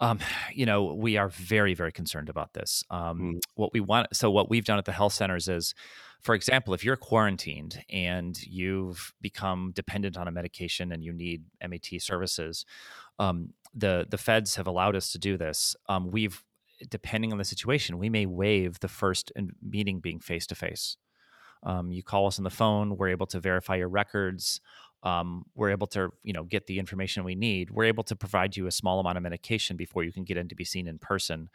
Um, 0.00 0.18
you 0.52 0.66
know 0.66 0.94
we 0.94 1.16
are 1.16 1.28
very 1.30 1.74
very 1.74 1.92
concerned 1.92 2.28
about 2.28 2.52
this. 2.52 2.84
Mm. 2.90 3.40
what 3.54 3.72
we 3.72 3.80
want 3.80 4.14
so 4.14 4.30
what 4.30 4.50
we've 4.50 4.64
done 4.64 4.78
at 4.78 4.84
the 4.84 4.92
health 4.92 5.05
centers 5.10 5.48
is 5.48 5.74
for 6.20 6.34
example, 6.34 6.74
if 6.74 6.82
you're 6.82 6.96
quarantined 6.96 7.84
and 7.88 8.36
you've 8.42 9.12
become 9.20 9.72
dependent 9.74 10.16
on 10.16 10.26
a 10.26 10.32
medication 10.32 10.90
and 10.90 11.04
you 11.04 11.12
need 11.12 11.44
MAT 11.66 11.86
services, 12.00 12.64
um, 13.20 13.50
the 13.74 14.06
the 14.10 14.18
feds 14.18 14.56
have 14.56 14.66
allowed 14.66 14.96
us 14.96 15.12
to 15.12 15.18
do 15.18 15.36
this. 15.36 15.76
Um, 15.88 16.10
we've 16.10 16.42
depending 16.90 17.30
on 17.30 17.38
the 17.38 17.44
situation, 17.44 17.98
we 17.98 18.10
may 18.10 18.26
waive 18.26 18.80
the 18.80 18.88
first 18.88 19.30
meeting 19.62 20.00
being 20.00 20.18
face 20.18 20.46
to 20.48 20.54
face. 20.54 20.96
You 21.88 22.02
call 22.02 22.26
us 22.26 22.38
on 22.38 22.44
the 22.44 22.50
phone. 22.50 22.96
We're 22.96 23.08
able 23.08 23.26
to 23.26 23.40
verify 23.40 23.76
your 23.76 23.88
records. 23.88 24.60
Um, 25.02 25.44
we're 25.54 25.70
able 25.70 25.86
to, 25.88 26.12
you 26.24 26.32
know, 26.32 26.42
get 26.42 26.66
the 26.66 26.78
information 26.78 27.22
we 27.22 27.34
need. 27.34 27.70
We're 27.70 27.84
able 27.84 28.02
to 28.04 28.16
provide 28.16 28.56
you 28.56 28.66
a 28.66 28.72
small 28.72 28.98
amount 28.98 29.16
of 29.16 29.22
medication 29.22 29.76
before 29.76 30.02
you 30.02 30.12
can 30.12 30.24
get 30.24 30.36
in 30.36 30.48
to 30.48 30.54
be 30.54 30.64
seen 30.64 30.88
in 30.88 30.98
person, 30.98 31.48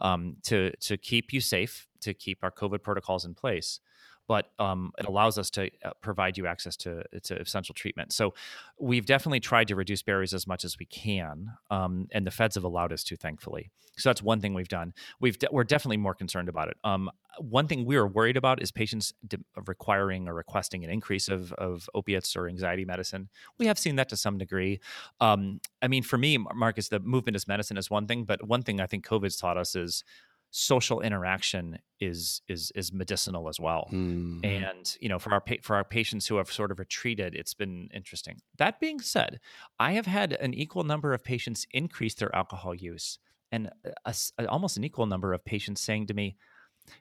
um, 0.00 0.36
to 0.44 0.72
to 0.80 0.96
keep 0.96 1.32
you 1.32 1.40
safe, 1.40 1.88
to 2.00 2.14
keep 2.14 2.38
our 2.42 2.50
COVID 2.50 2.82
protocols 2.82 3.24
in 3.24 3.34
place 3.34 3.80
but 4.26 4.50
um, 4.58 4.92
it 4.98 5.06
allows 5.06 5.38
us 5.38 5.50
to 5.50 5.70
uh, 5.84 5.90
provide 6.00 6.36
you 6.36 6.46
access 6.46 6.76
to, 6.76 7.02
to 7.22 7.40
essential 7.40 7.74
treatment. 7.74 8.12
So 8.12 8.34
we've 8.78 9.06
definitely 9.06 9.40
tried 9.40 9.68
to 9.68 9.76
reduce 9.76 10.02
barriers 10.02 10.34
as 10.34 10.46
much 10.46 10.64
as 10.64 10.78
we 10.78 10.86
can, 10.86 11.52
um, 11.70 12.08
and 12.12 12.26
the 12.26 12.30
feds 12.30 12.54
have 12.54 12.64
allowed 12.64 12.92
us 12.92 13.04
to, 13.04 13.16
thankfully. 13.16 13.70
So 13.98 14.10
that's 14.10 14.22
one 14.22 14.40
thing 14.40 14.52
we've 14.52 14.68
done. 14.68 14.92
We've 15.20 15.38
de- 15.38 15.48
we're 15.50 15.64
definitely 15.64 15.96
more 15.96 16.14
concerned 16.14 16.50
about 16.50 16.68
it. 16.68 16.76
Um, 16.84 17.10
one 17.38 17.66
thing 17.66 17.84
we 17.84 17.96
are 17.96 18.06
worried 18.06 18.36
about 18.36 18.62
is 18.62 18.70
patients 18.70 19.14
de- 19.26 19.38
requiring 19.66 20.28
or 20.28 20.34
requesting 20.34 20.84
an 20.84 20.90
increase 20.90 21.28
of, 21.28 21.52
of 21.54 21.88
opiates 21.94 22.36
or 22.36 22.48
anxiety 22.48 22.84
medicine. 22.84 23.28
We 23.58 23.66
have 23.66 23.78
seen 23.78 23.96
that 23.96 24.08
to 24.10 24.16
some 24.16 24.36
degree. 24.36 24.80
Um, 25.20 25.60
I 25.80 25.88
mean, 25.88 26.02
for 26.02 26.18
me, 26.18 26.38
Marcus, 26.54 26.88
the 26.88 27.00
movement 27.00 27.36
is 27.36 27.48
medicine 27.48 27.78
is 27.78 27.90
one 27.90 28.06
thing, 28.06 28.24
but 28.24 28.46
one 28.46 28.62
thing 28.62 28.80
I 28.80 28.86
think 28.86 29.06
COVID's 29.06 29.36
taught 29.36 29.56
us 29.56 29.74
is 29.74 30.04
social 30.50 31.00
interaction 31.00 31.78
is 32.00 32.42
is 32.48 32.72
is 32.74 32.92
medicinal 32.92 33.48
as 33.48 33.58
well. 33.58 33.88
Mm. 33.92 34.44
And 34.44 34.96
you 35.00 35.08
know, 35.08 35.18
for 35.18 35.32
our 35.32 35.40
pa- 35.40 35.62
for 35.62 35.76
our 35.76 35.84
patients 35.84 36.26
who 36.26 36.36
have 36.36 36.50
sort 36.50 36.70
of 36.70 36.78
retreated, 36.78 37.34
it's 37.34 37.54
been 37.54 37.88
interesting. 37.94 38.40
That 38.58 38.80
being 38.80 39.00
said, 39.00 39.40
I 39.78 39.92
have 39.92 40.06
had 40.06 40.32
an 40.34 40.54
equal 40.54 40.84
number 40.84 41.12
of 41.12 41.24
patients 41.24 41.66
increase 41.72 42.14
their 42.14 42.34
alcohol 42.34 42.74
use, 42.74 43.18
and 43.50 43.70
a, 44.04 44.14
a, 44.38 44.46
almost 44.46 44.76
an 44.76 44.84
equal 44.84 45.06
number 45.06 45.32
of 45.32 45.44
patients 45.44 45.80
saying 45.80 46.06
to 46.08 46.14
me, 46.14 46.36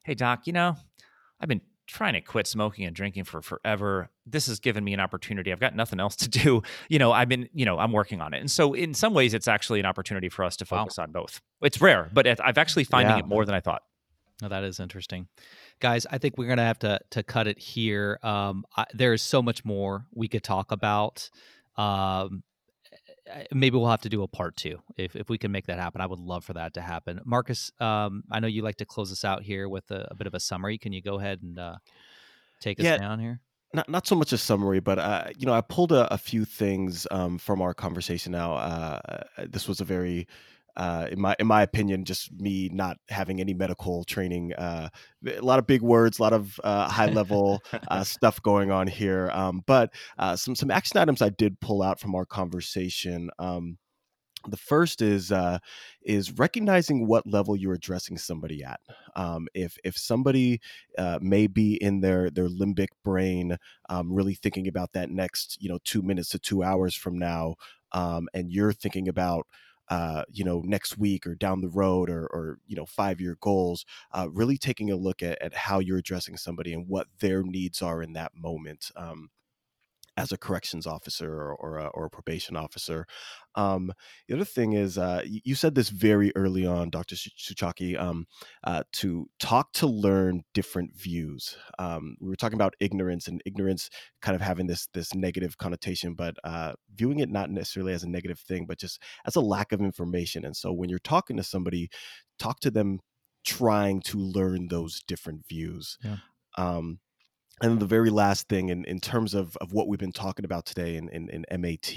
"Hey, 0.04 0.16
doc, 0.16 0.48
you 0.48 0.54
know, 0.54 0.78
I've 1.40 1.50
been 1.50 1.62
trying 1.88 2.14
to 2.14 2.22
quit 2.22 2.48
smoking 2.48 2.86
and 2.86 2.96
drinking 2.96 3.24
for 3.26 3.42
forever. 3.42 4.10
This 4.26 4.48
has 4.48 4.60
given 4.60 4.84
me 4.84 4.94
an 4.94 5.00
opportunity. 5.00 5.52
I've 5.52 5.60
got 5.60 5.76
nothing 5.76 6.00
else 6.00 6.16
to 6.18 6.30
do. 6.30 6.62
You 6.90 7.00
know, 7.00 7.12
I've 7.12 7.30
been, 7.30 7.50
you 7.54 7.66
know, 7.66 7.80
I'm 7.80 7.92
working 7.92 8.22
on 8.22 8.34
it. 8.34 8.40
And 8.40 8.50
so 8.50 8.74
in 8.74 8.94
some 8.94 9.14
ways 9.14 9.34
it's 9.34 9.48
actually 9.48 9.80
an 9.80 9.86
opportunity 9.86 10.30
for 10.30 10.44
us 10.46 10.56
to 10.58 10.66
focus 10.66 10.98
wow. 10.98 11.06
on 11.06 11.12
both. 11.12 11.42
It's 11.62 11.82
rare, 11.82 12.10
but 12.14 12.28
I've 12.28 12.58
actually 12.58 12.84
finding 12.84 13.16
yeah. 13.16 13.20
it 13.20 13.28
more 13.28 13.46
than 13.46 13.56
I 13.56 13.60
thought. 13.60 13.82
Oh, 14.44 14.50
that 14.50 14.64
is 14.64 14.80
interesting, 14.80 15.28
guys. 15.80 16.06
I 16.06 16.18
think 16.18 16.38
we're 16.38 16.48
gonna 16.48 16.66
have 16.66 16.80
to 16.80 17.00
to 17.12 17.24
cut 17.24 17.48
it 17.48 17.58
here. 17.58 18.20
Um, 18.22 18.66
I, 18.76 18.86
there 18.94 19.14
is 19.14 19.22
so 19.22 19.42
much 19.42 19.64
more 19.64 20.06
we 20.14 20.28
could 20.28 20.44
talk 20.44 20.72
about. 20.72 21.30
Um, 21.78 22.44
maybe 23.52 23.78
we'll 23.78 23.90
have 23.90 24.02
to 24.02 24.10
do 24.10 24.24
a 24.24 24.28
part 24.28 24.56
two 24.56 24.80
if, 24.98 25.16
if 25.16 25.30
we 25.30 25.38
can 25.38 25.52
make 25.52 25.68
that 25.68 25.80
happen. 25.80 26.02
I 26.02 26.06
would 26.06 26.20
love 26.20 26.44
for 26.44 26.54
that 26.54 26.74
to 26.76 26.82
happen. 26.82 27.20
Marcus, 27.26 27.72
um, 27.80 28.24
I 28.32 28.40
know 28.40 28.48
you 28.48 28.62
like 28.62 28.78
to 28.78 28.86
close 28.86 29.12
us 29.12 29.26
out 29.26 29.44
here 29.44 29.68
with 29.68 29.90
a, 29.92 30.08
a 30.12 30.16
bit 30.16 30.28
of 30.28 30.34
a 30.34 30.40
summary. 30.40 30.78
Can 30.78 30.94
you 30.94 31.02
go 31.02 31.20
ahead 31.20 31.42
and 31.42 31.58
uh, 31.60 31.76
take 32.60 32.80
us 32.80 33.00
down 33.00 33.20
here? 33.20 33.40
Not 33.74 33.90
not 33.90 34.08
so 34.08 34.16
much 34.16 34.32
a 34.32 34.38
summary, 34.38 34.80
but 34.80 35.00
uh, 35.00 35.26
you 35.38 35.46
know, 35.46 35.54
I 35.54 35.62
pulled 35.62 35.92
a, 35.92 36.14
a 36.14 36.18
few 36.18 36.46
things 36.46 37.08
um, 37.12 37.38
from 37.38 37.62
our 37.62 37.74
conversation. 37.74 38.32
Now, 38.32 38.56
uh 38.56 39.24
this 39.48 39.68
was 39.68 39.82
a 39.82 39.86
very 39.86 40.28
uh, 40.78 41.08
in 41.12 41.20
my 41.20 41.36
in 41.40 41.48
my 41.48 41.62
opinion, 41.62 42.06
just 42.06 42.32
me 42.34 42.70
not 42.72 42.98
having 43.10 43.40
any 43.40 43.54
medical 43.54 44.04
training. 44.04 44.54
Uh, 44.54 44.90
a 45.28 45.42
lot 45.42 45.60
of 45.60 45.68
big 45.68 45.82
words, 45.82 46.20
a 46.20 46.22
lot 46.22 46.34
of 46.34 46.60
uh, 46.64 46.88
high 46.90 47.08
level 47.08 47.62
uh, 47.88 48.04
stuff 48.06 48.42
going 48.42 48.72
on 48.72 48.88
here. 48.88 49.30
Um, 49.34 49.64
but 49.66 49.94
uh, 50.18 50.36
some 50.36 50.56
some 50.56 50.72
action 50.72 51.00
items 51.00 51.22
I 51.22 51.30
did 51.30 51.60
pull 51.60 51.82
out 51.82 52.00
from 52.00 52.16
our 52.16 52.26
conversation. 52.26 53.30
Um, 53.40 53.78
the 54.48 54.58
first 54.58 55.02
is 55.02 55.32
uh, 55.32 55.60
is 56.04 56.38
recognizing 56.38 57.08
what 57.08 57.26
level 57.28 57.56
you're 57.56 57.74
addressing 57.74 58.18
somebody 58.18 58.64
at. 58.64 58.80
Um, 59.16 59.48
if 59.54 59.78
if 59.84 59.98
somebody 59.98 60.60
uh, 60.98 61.20
may 61.22 61.48
be 61.48 61.76
in 61.76 62.02
their 62.02 62.30
their 62.30 62.48
limbic 62.48 62.90
brain, 63.04 63.58
um, 63.90 64.12
really 64.12 64.36
thinking 64.36 64.68
about 64.68 64.94
that 64.94 65.10
next 65.10 65.58
you 65.62 65.70
know 65.70 65.80
two 65.84 66.02
minutes 66.02 66.30
to 66.30 66.40
two 66.40 66.64
hours 66.64 66.96
from 66.96 67.18
now, 67.18 67.56
um, 67.92 68.28
and 68.34 68.52
you're 68.52 68.74
thinking 68.74 69.08
about 69.08 69.48
uh, 69.90 70.24
you 70.32 70.44
know, 70.44 70.62
next 70.66 70.98
week 70.98 71.28
or 71.28 71.36
down 71.36 71.62
the 71.62 71.70
road 71.70 72.10
or, 72.10 72.26
or 72.28 72.60
you 72.68 72.76
know, 72.76 72.86
five 72.86 73.22
year 73.22 73.38
goals, 73.42 73.86
uh, 74.12 74.28
really 74.32 74.58
taking 74.58 74.92
a 74.92 74.96
look 74.96 75.22
at, 75.22 75.42
at 75.42 75.54
how 75.54 75.80
you're 75.80 75.98
addressing 75.98 76.38
somebody 76.38 76.74
and 76.74 76.88
what 76.88 77.08
their 77.20 77.44
needs 77.44 77.82
are 77.82 78.02
in 78.02 78.14
that 78.14 78.32
moment. 78.36 78.92
Um, 78.96 79.30
as 80.18 80.32
a 80.32 80.38
corrections 80.38 80.88
officer 80.88 81.34
or, 81.34 81.56
or, 81.56 81.78
a, 81.78 81.88
or 81.88 82.06
a 82.06 82.10
probation 82.10 82.56
officer. 82.56 83.06
Um, 83.56 83.92
the 84.28 84.36
other 84.36 84.46
thing 84.46 84.74
is, 84.74 84.98
uh, 84.98 85.22
you 85.26 85.56
said 85.56 85.76
this 85.76 85.90
very 85.90 86.32
early 86.36 86.66
on, 86.66 86.90
Dr. 86.90 87.16
Suchocki, 87.16 88.00
um, 88.00 88.26
uh, 88.64 88.84
to 88.94 89.30
talk 89.40 89.74
to 89.74 89.88
learn 89.88 90.44
different 90.54 90.96
views. 90.96 91.58
Um, 91.80 92.16
we 92.20 92.30
were 92.30 92.36
talking 92.36 92.58
about 92.58 92.76
ignorance 92.80 93.28
and 93.28 93.42
ignorance 93.46 93.90
kind 94.22 94.36
of 94.36 94.42
having 94.42 94.68
this 94.68 94.88
this 94.94 95.14
negative 95.14 95.58
connotation, 95.58 96.14
but 96.14 96.36
uh, 96.44 96.74
viewing 96.94 97.20
it 97.20 97.30
not 97.30 97.50
necessarily 97.50 97.94
as 97.94 98.04
a 98.04 98.10
negative 98.10 98.40
thing, 98.40 98.66
but 98.66 98.80
just 98.80 99.02
as 99.26 99.36
a 99.36 99.42
lack 99.42 99.72
of 99.72 99.82
information. 99.82 100.46
And 100.46 100.56
so 100.56 100.72
when 100.72 100.90
you're 100.90 101.00
talking 101.00 101.38
to 101.38 101.44
somebody, 101.44 101.90
talk 102.40 102.60
to 102.62 102.72
them 102.72 103.00
trying 103.46 104.02
to 104.02 104.18
learn 104.18 104.68
those 104.70 105.02
different 105.08 105.48
views. 105.48 105.98
Yeah. 106.04 106.18
Um, 106.58 107.00
and 107.62 107.80
the 107.80 107.86
very 107.86 108.10
last 108.10 108.50
thing 108.50 108.70
in, 108.70 108.84
in 108.86 109.00
terms 109.00 109.34
of, 109.34 109.56
of 109.58 109.72
what 109.72 109.88
we've 109.88 110.00
been 110.00 110.12
talking 110.12 110.44
about 110.44 110.66
today 110.66 110.98
in, 110.98 111.08
in, 111.10 111.30
in 111.30 111.62
MAT 111.62 111.96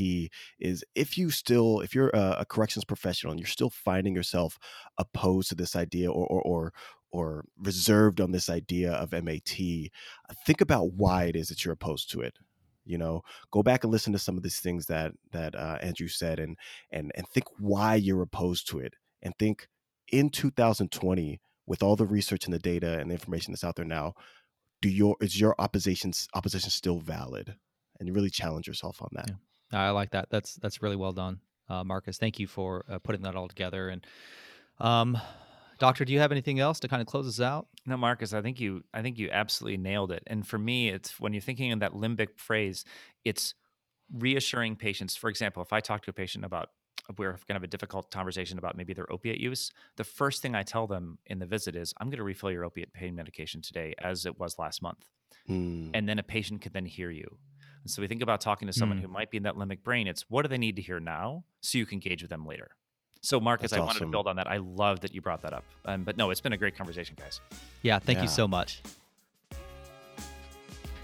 is 0.60 0.84
if 0.94 1.18
you 1.18 1.30
still 1.30 1.80
if 1.80 1.94
you're 1.94 2.10
a, 2.10 2.36
a, 2.40 2.44
corrections 2.44 2.84
professional 2.84 3.32
and 3.32 3.40
you're 3.40 3.46
still 3.48 3.70
finding 3.70 4.14
yourself 4.14 4.58
opposed 4.98 5.48
to 5.48 5.54
this 5.54 5.74
idea 5.74 6.10
or 6.10 6.26
or, 6.26 6.42
or 6.42 6.72
or 7.10 7.44
reserved 7.58 8.20
on 8.20 8.32
this 8.32 8.50
idea 8.50 8.92
of 8.92 9.12
MAT, 9.12 9.56
think 10.46 10.60
about 10.60 10.92
why 10.92 11.24
it 11.24 11.36
is 11.36 11.48
that 11.48 11.64
you're 11.64 11.72
opposed 11.72 12.10
to 12.12 12.20
it. 12.20 12.34
You 12.84 12.98
know, 12.98 13.22
go 13.50 13.62
back 13.62 13.82
and 13.82 13.92
listen 13.92 14.12
to 14.12 14.18
some 14.18 14.36
of 14.36 14.42
these 14.42 14.60
things 14.60 14.86
that 14.86 15.12
that 15.32 15.54
uh, 15.54 15.78
Andrew 15.80 16.08
said, 16.08 16.38
and 16.38 16.56
and 16.90 17.10
and 17.14 17.26
think 17.28 17.46
why 17.58 17.96
you're 17.96 18.22
opposed 18.22 18.68
to 18.68 18.78
it, 18.78 18.94
and 19.22 19.34
think 19.38 19.68
in 20.10 20.30
2020 20.30 21.40
with 21.66 21.82
all 21.82 21.96
the 21.96 22.06
research 22.06 22.46
and 22.46 22.54
the 22.54 22.58
data 22.58 22.98
and 22.98 23.10
the 23.10 23.14
information 23.14 23.52
that's 23.52 23.62
out 23.64 23.76
there 23.76 23.84
now, 23.84 24.14
do 24.80 24.88
your 24.88 25.16
is 25.20 25.40
your 25.40 25.54
opposition's 25.58 26.28
opposition 26.34 26.70
still 26.70 26.98
valid? 26.98 27.54
And 28.00 28.14
really 28.14 28.30
challenge 28.30 28.68
yourself 28.68 29.02
on 29.02 29.08
that. 29.14 29.30
Yeah. 29.72 29.86
i 29.86 29.90
like 29.90 30.10
that. 30.12 30.28
That's 30.30 30.54
that's 30.54 30.82
really 30.82 30.96
well 30.96 31.12
done 31.12 31.40
uh, 31.68 31.84
marcus. 31.84 32.18
Thank 32.18 32.38
you 32.38 32.46
for 32.46 32.84
uh, 32.88 32.98
putting 32.98 33.22
that 33.22 33.36
all 33.36 33.48
together. 33.48 33.88
And 33.88 34.06
um 34.80 35.18
doctor 35.78 36.04
do 36.04 36.12
you 36.12 36.18
have 36.18 36.32
anything 36.32 36.58
else 36.58 36.80
to 36.80 36.88
kind 36.88 37.00
of 37.00 37.06
close 37.06 37.26
us 37.26 37.40
out? 37.40 37.66
No 37.86 37.96
marcus 37.96 38.32
i 38.32 38.42
think 38.42 38.60
you 38.60 38.84
i 38.94 39.02
think 39.02 39.18
you 39.18 39.30
absolutely 39.30 39.78
nailed 39.78 40.12
it. 40.12 40.22
And 40.26 40.46
for 40.46 40.58
me 40.58 40.88
it's 40.88 41.18
when 41.18 41.32
you're 41.32 41.42
thinking 41.42 41.70
in 41.70 41.80
that 41.80 41.92
limbic 41.92 42.38
phrase 42.38 42.84
it's 43.24 43.54
reassuring 44.12 44.76
patients. 44.76 45.16
For 45.16 45.28
example 45.28 45.62
if 45.62 45.72
i 45.72 45.80
talk 45.80 46.02
to 46.02 46.10
a 46.10 46.14
patient 46.14 46.44
about 46.44 46.70
we're 47.16 47.30
going 47.32 47.40
to 47.48 47.54
have 47.54 47.62
a 47.62 47.68
difficult 47.68 48.10
conversation 48.10 48.58
about 48.58 48.76
maybe 48.76 48.92
their 48.92 49.10
opiate 49.12 49.40
use, 49.40 49.70
the 49.96 50.04
first 50.04 50.42
thing 50.42 50.54
I 50.54 50.62
tell 50.62 50.86
them 50.86 51.18
in 51.26 51.38
the 51.38 51.46
visit 51.46 51.74
is, 51.74 51.94
I'm 51.98 52.08
going 52.08 52.18
to 52.18 52.24
refill 52.24 52.50
your 52.50 52.64
opiate 52.64 52.92
pain 52.92 53.14
medication 53.14 53.62
today 53.62 53.94
as 53.98 54.26
it 54.26 54.38
was 54.38 54.58
last 54.58 54.82
month. 54.82 55.06
Mm. 55.48 55.90
And 55.94 56.08
then 56.08 56.18
a 56.18 56.22
patient 56.22 56.60
can 56.60 56.72
then 56.72 56.86
hear 56.86 57.10
you. 57.10 57.38
And 57.82 57.90
so 57.90 58.02
we 58.02 58.08
think 58.08 58.22
about 58.22 58.40
talking 58.40 58.66
to 58.66 58.72
someone 58.72 58.98
mm. 58.98 59.02
who 59.02 59.08
might 59.08 59.30
be 59.30 59.36
in 59.36 59.44
that 59.44 59.54
limbic 59.54 59.82
brain. 59.82 60.06
It's 60.06 60.28
what 60.28 60.42
do 60.42 60.48
they 60.48 60.58
need 60.58 60.76
to 60.76 60.82
hear 60.82 61.00
now 61.00 61.44
so 61.60 61.78
you 61.78 61.86
can 61.86 61.96
engage 61.96 62.22
with 62.22 62.30
them 62.30 62.44
later. 62.44 62.70
So, 63.20 63.40
Marcus, 63.40 63.72
That's 63.72 63.80
I 63.80 63.84
wanted 63.84 64.00
to 64.00 64.06
build 64.06 64.28
on 64.28 64.36
that. 64.36 64.46
I 64.46 64.58
love 64.58 65.00
that 65.00 65.14
you 65.14 65.20
brought 65.20 65.42
that 65.42 65.52
up. 65.52 65.64
Um, 65.84 66.04
but 66.04 66.16
no, 66.16 66.30
it's 66.30 66.40
been 66.40 66.52
a 66.52 66.56
great 66.56 66.76
conversation, 66.76 67.16
guys. 67.18 67.40
Yeah, 67.82 67.98
thank 67.98 68.18
Yeah. 68.18 68.24
you 68.24 68.28
so 68.28 68.46
much. 68.46 68.82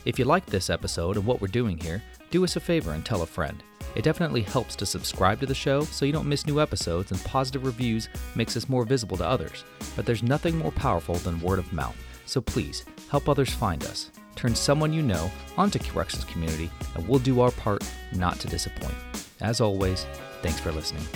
If 0.05 0.18
you 0.18 0.24
liked 0.24 0.48
this 0.48 0.68
episode 0.70 1.16
and 1.16 1.26
what 1.26 1.40
we're 1.40 1.48
doing 1.48 1.78
here, 1.78 2.02
do 2.30 2.44
us 2.44 2.57
a 2.57 2.61
favor 2.61 2.92
and 2.92 3.05
tell 3.05 3.22
a 3.22 3.26
friend. 3.26 3.62
It 3.95 4.03
definitely 4.03 4.42
helps 4.42 4.74
to 4.76 4.86
subscribe 4.86 5.40
to 5.40 5.47
the 5.47 5.55
show 5.55 5.82
so 5.82 6.05
you 6.05 6.12
don't 6.12 6.28
miss 6.28 6.47
new 6.47 6.61
episodes, 6.61 7.12
and 7.12 7.22
positive 7.24 7.64
reviews 7.64 8.09
makes 8.34 8.57
us 8.57 8.68
more 8.68 8.84
visible 8.84 9.16
to 9.18 9.26
others. 9.26 9.64
But 9.95 10.05
there's 10.05 10.22
nothing 10.22 10.59
more 10.59 10.72
powerful 10.72 11.14
than 11.16 11.40
word 11.40 11.59
of 11.59 11.72
mouth, 11.72 11.97
so 12.26 12.40
please 12.40 12.84
help 13.09 13.28
others 13.28 13.55
find 13.55 13.84
us. 13.84 14.11
Turn 14.34 14.55
someone 14.55 14.92
you 14.92 15.03
know 15.03 15.30
onto 15.57 15.78
Corrections 15.78 16.24
Community, 16.24 16.70
and 16.95 17.07
we'll 17.09 17.20
do 17.20 17.40
our 17.40 17.53
part 17.53 17.88
not 18.12 18.40
to 18.40 18.49
disappoint. 18.49 18.95
As 19.40 19.61
always, 19.61 20.07
thanks 20.42 20.61
for 20.61 20.72
listening. 20.72 21.07